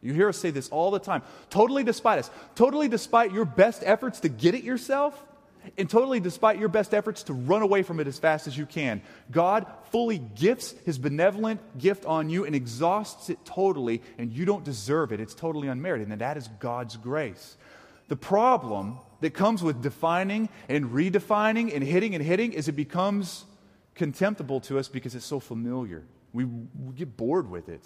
You 0.00 0.12
hear 0.14 0.28
us 0.28 0.38
say 0.38 0.50
this 0.50 0.68
all 0.68 0.90
the 0.90 0.98
time. 0.98 1.22
Totally 1.50 1.84
despite 1.84 2.18
us. 2.18 2.30
Totally 2.54 2.88
despite 2.88 3.32
your 3.32 3.44
best 3.44 3.82
efforts 3.84 4.20
to 4.20 4.28
get 4.28 4.54
it 4.54 4.62
yourself, 4.62 5.22
and 5.76 5.88
totally 5.88 6.20
despite 6.20 6.58
your 6.58 6.68
best 6.68 6.94
efforts 6.94 7.22
to 7.24 7.32
run 7.32 7.62
away 7.62 7.82
from 7.82 8.00
it 8.00 8.06
as 8.06 8.18
fast 8.18 8.46
as 8.46 8.56
you 8.56 8.66
can. 8.66 9.02
God 9.30 9.66
fully 9.90 10.18
gifts 10.18 10.74
his 10.84 10.98
benevolent 10.98 11.60
gift 11.78 12.04
on 12.04 12.30
you 12.30 12.44
and 12.44 12.54
exhausts 12.54 13.30
it 13.30 13.44
totally, 13.44 14.02
and 14.18 14.32
you 14.32 14.44
don't 14.44 14.64
deserve 14.64 15.12
it. 15.12 15.20
It's 15.20 15.34
totally 15.34 15.68
unmerited, 15.68 16.08
and 16.08 16.20
that 16.20 16.36
is 16.36 16.48
God's 16.60 16.96
grace. 16.96 17.56
The 18.08 18.16
problem 18.16 18.98
that 19.20 19.34
comes 19.34 19.62
with 19.62 19.82
defining 19.82 20.48
and 20.68 20.86
redefining 20.86 21.74
and 21.74 21.84
hitting 21.84 22.14
and 22.14 22.24
hitting 22.24 22.52
is 22.52 22.68
it 22.68 22.72
becomes 22.72 23.44
contemptible 23.94 24.60
to 24.62 24.78
us 24.78 24.88
because 24.88 25.14
it's 25.14 25.26
so 25.26 25.40
familiar. 25.40 26.04
We, 26.32 26.44
we 26.44 26.94
get 26.94 27.16
bored 27.16 27.50
with 27.50 27.68
it. 27.68 27.84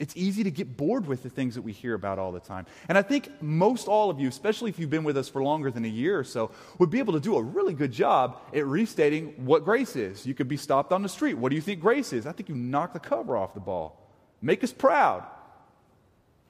It's 0.00 0.16
easy 0.16 0.42
to 0.44 0.50
get 0.50 0.78
bored 0.78 1.06
with 1.06 1.22
the 1.22 1.28
things 1.28 1.56
that 1.56 1.60
we 1.62 1.72
hear 1.72 1.92
about 1.92 2.18
all 2.18 2.32
the 2.32 2.40
time. 2.40 2.64
And 2.88 2.96
I 2.96 3.02
think 3.02 3.30
most 3.42 3.86
all 3.86 4.08
of 4.08 4.18
you, 4.18 4.28
especially 4.28 4.70
if 4.70 4.78
you've 4.78 4.88
been 4.88 5.04
with 5.04 5.18
us 5.18 5.28
for 5.28 5.42
longer 5.42 5.70
than 5.70 5.84
a 5.84 5.88
year 5.88 6.18
or 6.18 6.24
so, 6.24 6.52
would 6.78 6.88
be 6.88 7.00
able 7.00 7.12
to 7.12 7.20
do 7.20 7.36
a 7.36 7.42
really 7.42 7.74
good 7.74 7.92
job 7.92 8.40
at 8.54 8.66
restating 8.66 9.44
what 9.44 9.62
grace 9.62 9.96
is. 9.96 10.24
You 10.24 10.32
could 10.32 10.48
be 10.48 10.56
stopped 10.56 10.90
on 10.90 11.02
the 11.02 11.08
street. 11.08 11.34
What 11.34 11.50
do 11.50 11.54
you 11.54 11.60
think 11.60 11.80
grace 11.80 12.14
is? 12.14 12.26
I 12.26 12.32
think 12.32 12.48
you 12.48 12.54
knock 12.54 12.94
the 12.94 12.98
cover 12.98 13.36
off 13.36 13.52
the 13.52 13.60
ball. 13.60 14.10
Make 14.40 14.64
us 14.64 14.72
proud 14.72 15.26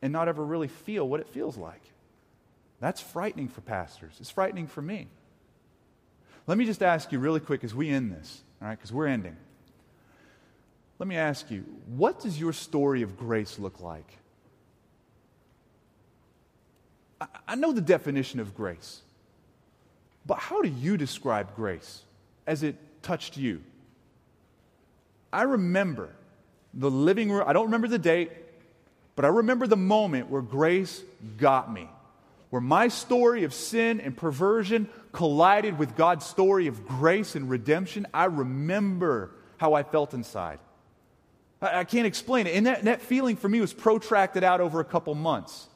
and 0.00 0.12
not 0.12 0.28
ever 0.28 0.44
really 0.44 0.68
feel 0.68 1.08
what 1.08 1.18
it 1.18 1.26
feels 1.26 1.56
like. 1.56 1.82
That's 2.78 3.00
frightening 3.00 3.48
for 3.48 3.62
pastors. 3.62 4.14
It's 4.20 4.30
frightening 4.30 4.68
for 4.68 4.80
me. 4.80 5.08
Let 6.46 6.56
me 6.56 6.66
just 6.66 6.84
ask 6.84 7.10
you 7.10 7.18
really 7.18 7.40
quick 7.40 7.64
as 7.64 7.74
we 7.74 7.90
end 7.90 8.12
this, 8.12 8.42
all 8.62 8.68
right, 8.68 8.78
because 8.78 8.92
we're 8.92 9.08
ending. 9.08 9.36
Let 11.00 11.08
me 11.08 11.16
ask 11.16 11.50
you, 11.50 11.64
what 11.86 12.20
does 12.20 12.38
your 12.38 12.52
story 12.52 13.00
of 13.00 13.16
grace 13.16 13.58
look 13.58 13.80
like? 13.80 14.18
I, 17.48 17.54
know 17.54 17.72
the 17.72 17.80
definition 17.80 18.38
of 18.38 18.54
grace, 18.54 19.00
but 20.26 20.38
how 20.38 20.60
do 20.60 20.68
you 20.68 20.98
describe 20.98 21.56
grace 21.56 22.02
as 22.46 22.62
it 22.62 22.76
touched 23.02 23.38
you? 23.38 23.62
I 25.32 25.42
remember 25.42 26.10
the 26.74 26.90
living 26.90 27.30
room, 27.30 27.44
I 27.46 27.54
don't 27.54 27.66
remember 27.66 27.88
the 27.88 27.98
date, 27.98 28.30
but 29.16 29.24
I 29.24 29.28
remember 29.28 29.66
the 29.66 29.76
moment 29.76 30.28
where 30.28 30.42
grace 30.42 31.02
got 31.38 31.72
me, 31.72 31.88
where 32.50 32.62
my 32.62 32.88
story 32.88 33.44
of 33.44 33.54
sin 33.54 34.00
and 34.00 34.14
perversion 34.14 34.86
collided 35.12 35.78
with 35.78 35.96
God's 35.96 36.26
story 36.26 36.66
of 36.66 36.86
grace 36.86 37.36
and 37.36 37.48
redemption. 37.48 38.06
I 38.12 38.26
remember 38.26 39.30
how 39.56 39.72
I 39.72 39.82
felt 39.82 40.12
inside. 40.12 40.58
I, 41.60 41.80
I 41.80 41.84
can't 41.84 42.06
explain 42.06 42.46
it. 42.46 42.54
And 42.56 42.66
that, 42.66 42.84
that 42.84 43.02
feeling 43.02 43.36
for 43.36 43.48
me 43.48 43.60
was 43.60 43.72
protracted 43.72 44.44
out 44.44 44.60
over 44.60 44.80
a 44.80 44.84
couple 44.84 45.14
months. 45.14 45.68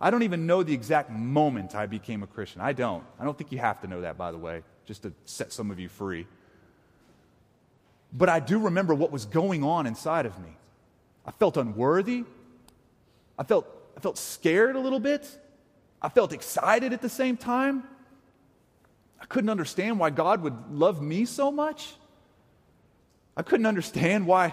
I 0.00 0.10
don't 0.10 0.24
even 0.24 0.46
know 0.46 0.62
the 0.62 0.74
exact 0.74 1.10
moment 1.10 1.74
I 1.74 1.86
became 1.86 2.22
a 2.22 2.26
Christian. 2.26 2.60
I 2.60 2.72
don't. 2.72 3.04
I 3.20 3.24
don't 3.24 3.38
think 3.38 3.52
you 3.52 3.58
have 3.58 3.80
to 3.82 3.86
know 3.86 4.00
that, 4.00 4.18
by 4.18 4.32
the 4.32 4.38
way, 4.38 4.62
just 4.84 5.02
to 5.02 5.12
set 5.24 5.52
some 5.52 5.70
of 5.70 5.78
you 5.78 5.88
free. 5.88 6.26
But 8.12 8.28
I 8.28 8.40
do 8.40 8.58
remember 8.58 8.94
what 8.94 9.12
was 9.12 9.24
going 9.24 9.62
on 9.62 9.86
inside 9.86 10.26
of 10.26 10.38
me. 10.40 10.50
I 11.24 11.30
felt 11.30 11.56
unworthy. 11.56 12.24
I 13.38 13.44
felt, 13.44 13.66
I 13.96 14.00
felt 14.00 14.18
scared 14.18 14.76
a 14.76 14.80
little 14.80 15.00
bit. 15.00 15.38
I 16.00 16.08
felt 16.08 16.32
excited 16.32 16.92
at 16.92 17.00
the 17.00 17.08
same 17.08 17.36
time. 17.36 17.84
I 19.20 19.24
couldn't 19.26 19.50
understand 19.50 20.00
why 20.00 20.10
God 20.10 20.42
would 20.42 20.72
love 20.72 21.00
me 21.00 21.24
so 21.24 21.52
much. 21.52 21.94
I 23.36 23.42
couldn't 23.42 23.66
understand 23.66 24.26
why, 24.26 24.52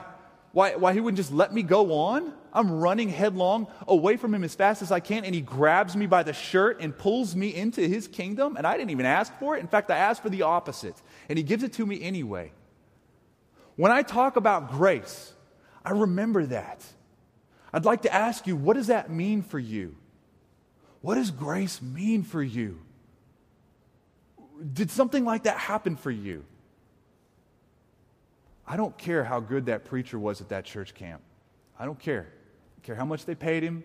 why, 0.52 0.76
why 0.76 0.94
He 0.94 1.00
wouldn't 1.00 1.18
just 1.18 1.32
let 1.32 1.54
me 1.54 1.64
go 1.64 1.94
on. 1.94 2.34
I'm 2.52 2.72
running 2.72 3.10
headlong 3.10 3.68
away 3.88 4.18
from 4.18 4.34
Him 4.34 4.44
as 4.44 4.56
fast 4.56 4.82
as 4.82 4.92
I 4.92 5.00
can, 5.00 5.24
and 5.26 5.36
He 5.36 5.42
grabs 5.42 5.96
me 5.96 6.08
by 6.08 6.24
the 6.24 6.34
shirt 6.34 6.82
and 6.82 6.98
pulls 6.98 7.36
me 7.36 7.54
into 7.56 7.82
His 7.82 8.08
kingdom, 8.08 8.58
and 8.58 8.66
I 8.66 8.78
didn't 8.78 8.92
even 8.92 9.06
ask 9.06 9.34
for 9.40 9.56
it. 9.56 9.60
In 9.60 9.68
fact, 9.68 9.92
I 9.92 9.98
asked 9.98 10.24
for 10.24 10.30
the 10.30 10.42
opposite, 10.42 10.96
and 11.30 11.38
He 11.38 11.44
gives 11.44 11.64
it 11.64 11.74
to 11.74 11.86
me 11.86 12.02
anyway. 12.02 12.52
When 13.76 13.92
I 13.92 14.02
talk 14.02 14.36
about 14.36 14.72
grace, 14.72 15.34
I 15.86 15.92
remember 15.92 16.46
that. 16.48 16.84
I'd 17.72 17.86
like 17.86 18.02
to 18.02 18.14
ask 18.14 18.48
you, 18.48 18.56
what 18.56 18.76
does 18.76 18.88
that 18.88 19.10
mean 19.10 19.42
for 19.42 19.60
you? 19.60 19.96
What 21.02 21.16
does 21.16 21.32
grace 21.32 21.82
mean 21.82 22.24
for 22.24 22.44
you? 22.44 22.80
Did 24.74 24.92
something 24.92 25.24
like 25.24 25.44
that 25.44 25.58
happen 25.58 25.96
for 25.96 26.12
you? 26.12 26.44
I 28.72 28.78
don't 28.78 28.96
care 29.00 29.24
how 29.24 29.40
good 29.40 29.66
that 29.66 29.84
preacher 29.84 30.20
was 30.20 30.42
at 30.42 30.50
that 30.50 30.64
church 30.64 30.94
camp. 30.94 31.22
I 31.80 31.86
don't 31.86 32.00
care. 32.00 32.28
I 32.30 32.76
don't 32.76 32.84
care 32.84 32.96
how 32.96 33.06
much 33.06 33.26
they 33.26 33.34
paid 33.34 33.64
him. 33.64 33.84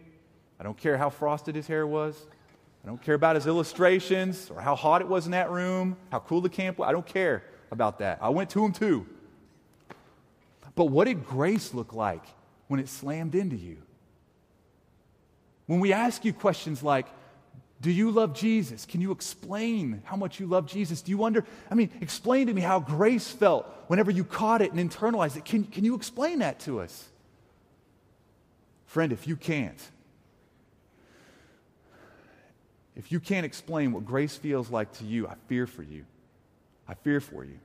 I 0.60 0.62
don't 0.62 0.76
care 0.76 0.98
how 0.98 1.08
frosted 1.08 1.54
his 1.54 1.66
hair 1.66 1.86
was. 1.86 2.26
I 2.84 2.86
don't 2.86 3.00
care 3.00 3.14
about 3.14 3.34
his 3.34 3.46
illustrations 3.46 4.50
or 4.50 4.60
how 4.60 4.76
hot 4.76 5.00
it 5.00 5.08
was 5.08 5.24
in 5.24 5.32
that 5.32 5.50
room, 5.50 5.96
how 6.12 6.18
cool 6.18 6.42
the 6.42 6.50
camp 6.50 6.76
was. 6.78 6.86
I 6.86 6.92
don't 6.92 7.06
care 7.06 7.44
about 7.70 7.98
that. 8.00 8.18
I 8.20 8.28
went 8.28 8.50
to 8.50 8.62
him 8.62 8.72
too. 8.72 9.06
But 10.74 10.86
what 10.86 11.06
did 11.06 11.24
grace 11.24 11.72
look 11.72 11.94
like 11.94 12.24
when 12.68 12.78
it 12.78 12.88
slammed 12.90 13.34
into 13.34 13.56
you? 13.56 13.78
When 15.66 15.80
we 15.80 15.94
ask 15.94 16.26
you 16.26 16.34
questions 16.34 16.82
like, 16.82 17.06
do 17.84 17.90
you 17.90 18.10
love 18.10 18.32
Jesus? 18.32 18.86
Can 18.86 19.02
you 19.02 19.12
explain 19.12 20.00
how 20.04 20.16
much 20.16 20.40
you 20.40 20.46
love 20.46 20.64
Jesus? 20.64 21.02
Do 21.02 21.10
you 21.10 21.18
wonder? 21.18 21.44
I 21.70 21.74
mean, 21.74 21.90
explain 22.00 22.46
to 22.46 22.54
me 22.54 22.62
how 22.62 22.80
grace 22.80 23.30
felt 23.30 23.66
whenever 23.88 24.10
you 24.10 24.24
caught 24.24 24.62
it 24.62 24.72
and 24.72 24.90
internalized 24.90 25.36
it. 25.36 25.44
Can, 25.44 25.64
can 25.64 25.84
you 25.84 25.94
explain 25.94 26.38
that 26.38 26.60
to 26.60 26.80
us? 26.80 27.04
Friend, 28.86 29.12
if 29.12 29.28
you 29.28 29.36
can't, 29.36 29.78
if 32.96 33.12
you 33.12 33.20
can't 33.20 33.44
explain 33.44 33.92
what 33.92 34.06
grace 34.06 34.34
feels 34.34 34.70
like 34.70 34.90
to 34.94 35.04
you, 35.04 35.28
I 35.28 35.34
fear 35.46 35.66
for 35.66 35.82
you. 35.82 36.06
I 36.88 36.94
fear 36.94 37.20
for 37.20 37.44
you. 37.44 37.58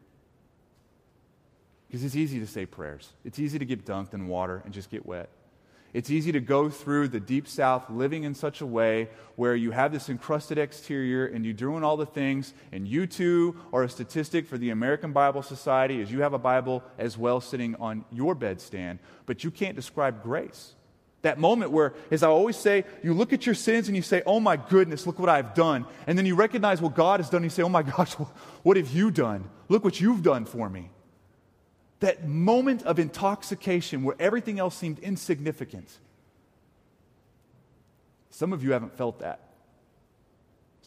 Because 1.87 2.03
it's 2.03 2.17
easy 2.17 2.41
to 2.41 2.47
say 2.47 2.65
prayers. 2.65 3.07
It's 3.23 3.39
easy 3.39 3.57
to 3.57 3.63
get 3.63 3.85
dunked 3.85 4.13
in 4.13 4.27
water 4.27 4.61
and 4.65 4.73
just 4.73 4.89
get 4.89 5.05
wet. 5.05 5.29
It's 5.93 6.11
easy 6.11 6.31
to 6.33 6.39
go 6.39 6.69
through 6.69 7.07
the 7.07 7.19
deep 7.19 7.47
south 7.47 7.89
living 7.89 8.23
in 8.23 8.35
such 8.35 8.61
a 8.61 8.65
way 8.65 9.09
where 9.35 9.55
you 9.55 9.71
have 9.71 9.91
this 9.91 10.09
encrusted 10.09 10.57
exterior 10.57 11.25
and 11.25 11.43
you're 11.43 11.53
doing 11.53 11.83
all 11.83 11.97
the 11.97 12.05
things, 12.05 12.53
and 12.71 12.87
you 12.87 13.07
too 13.07 13.55
are 13.73 13.83
a 13.83 13.89
statistic 13.89 14.47
for 14.47 14.57
the 14.57 14.69
American 14.69 15.13
Bible 15.13 15.41
Society 15.41 16.01
as 16.01 16.11
you 16.11 16.21
have 16.21 16.33
a 16.33 16.39
Bible 16.39 16.83
as 16.97 17.17
well 17.17 17.41
sitting 17.41 17.75
on 17.75 18.05
your 18.11 18.35
bedstand, 18.35 18.99
but 19.25 19.43
you 19.43 19.49
can't 19.49 19.75
describe 19.75 20.21
grace. 20.21 20.75
That 21.21 21.39
moment 21.39 21.71
where, 21.71 21.93
as 22.11 22.23
I 22.23 22.27
always 22.27 22.55
say, 22.55 22.85
you 23.03 23.13
look 23.13 23.33
at 23.33 23.45
your 23.45 23.55
sins 23.55 23.87
and 23.87 23.95
you 23.95 24.03
say, 24.03 24.21
Oh 24.25 24.39
my 24.39 24.55
goodness, 24.55 25.05
look 25.05 25.19
what 25.19 25.27
I've 25.27 25.53
done. 25.53 25.85
And 26.07 26.17
then 26.17 26.25
you 26.25 26.35
recognize 26.35 26.81
what 26.81 26.95
God 26.95 27.19
has 27.19 27.29
done 27.29 27.39
and 27.39 27.45
you 27.45 27.49
say, 27.49 27.63
Oh 27.63 27.69
my 27.69 27.83
gosh, 27.97 28.13
what 28.63 28.77
have 28.77 28.89
you 28.91 29.11
done? 29.11 29.49
Look 29.67 29.83
what 29.83 29.99
you've 29.99 30.23
done 30.23 30.45
for 30.45 30.69
me 30.69 30.91
that 31.99 32.27
moment 32.27 32.83
of 32.83 32.99
intoxication 32.99 34.03
where 34.03 34.15
everything 34.19 34.59
else 34.59 34.75
seemed 34.75 34.99
insignificant. 34.99 35.89
Some 38.29 38.53
of 38.53 38.63
you 38.63 38.71
haven't 38.71 38.95
felt 38.95 39.19
that. 39.19 39.41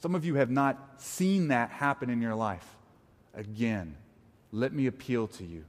Some 0.01 0.15
of 0.15 0.25
you 0.25 0.37
have 0.37 0.51
not 0.51 1.01
seen 1.01 1.49
that 1.49 1.71
happen 1.71 2.11
in 2.11 2.23
your 2.23 2.35
life. 2.35 2.67
Again, 3.35 3.97
let 4.51 4.73
me 4.73 4.87
appeal 4.87 5.29
to 5.29 5.45
you 5.45 5.65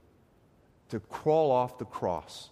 to 0.90 1.00
crawl 1.00 1.50
off 1.50 1.78
the 1.78 1.84
cross, 1.84 2.50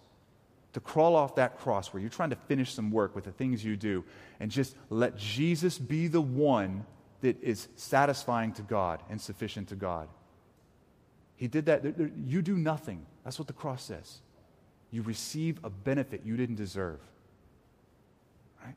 to 0.73 0.81
crawl 0.81 1.17
off 1.17 1.37
that 1.37 1.59
cross 1.59 1.93
where 1.93 2.01
you're 2.01 2.11
trying 2.11 2.31
to 2.31 2.37
finish 2.37 2.73
some 2.73 2.91
work 2.91 3.15
with 3.15 3.25
the 3.25 3.33
things 3.33 3.65
you 3.65 3.77
do, 3.77 4.05
and 4.41 4.51
just 4.51 4.75
let 4.91 5.17
Jesus 5.17 5.79
be 5.79 6.09
the 6.09 6.21
one 6.21 6.85
that 7.21 7.43
is 7.43 7.69
satisfying 7.77 8.53
to 8.53 8.63
God 8.63 9.03
and 9.09 9.21
sufficient 9.21 9.69
to 9.69 9.77
God. 9.77 10.09
He 11.43 11.49
did 11.49 11.67
that. 11.67 11.83
You 12.25 12.41
do 12.41 12.57
nothing. 12.57 13.05
That's 13.25 13.37
what 13.37 13.49
the 13.49 13.53
cross 13.53 13.83
says. 13.83 14.21
You 14.93 15.03
receive 15.03 15.59
a 15.65 15.71
benefit 15.71 16.23
you 16.25 16.37
didn't 16.37 16.55
deserve. 16.55 17.01
Right? 18.65 18.77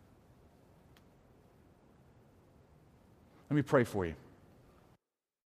Let 3.51 3.55
me 3.55 3.61
pray 3.61 3.83
for 3.83 4.07
you. 4.07 4.15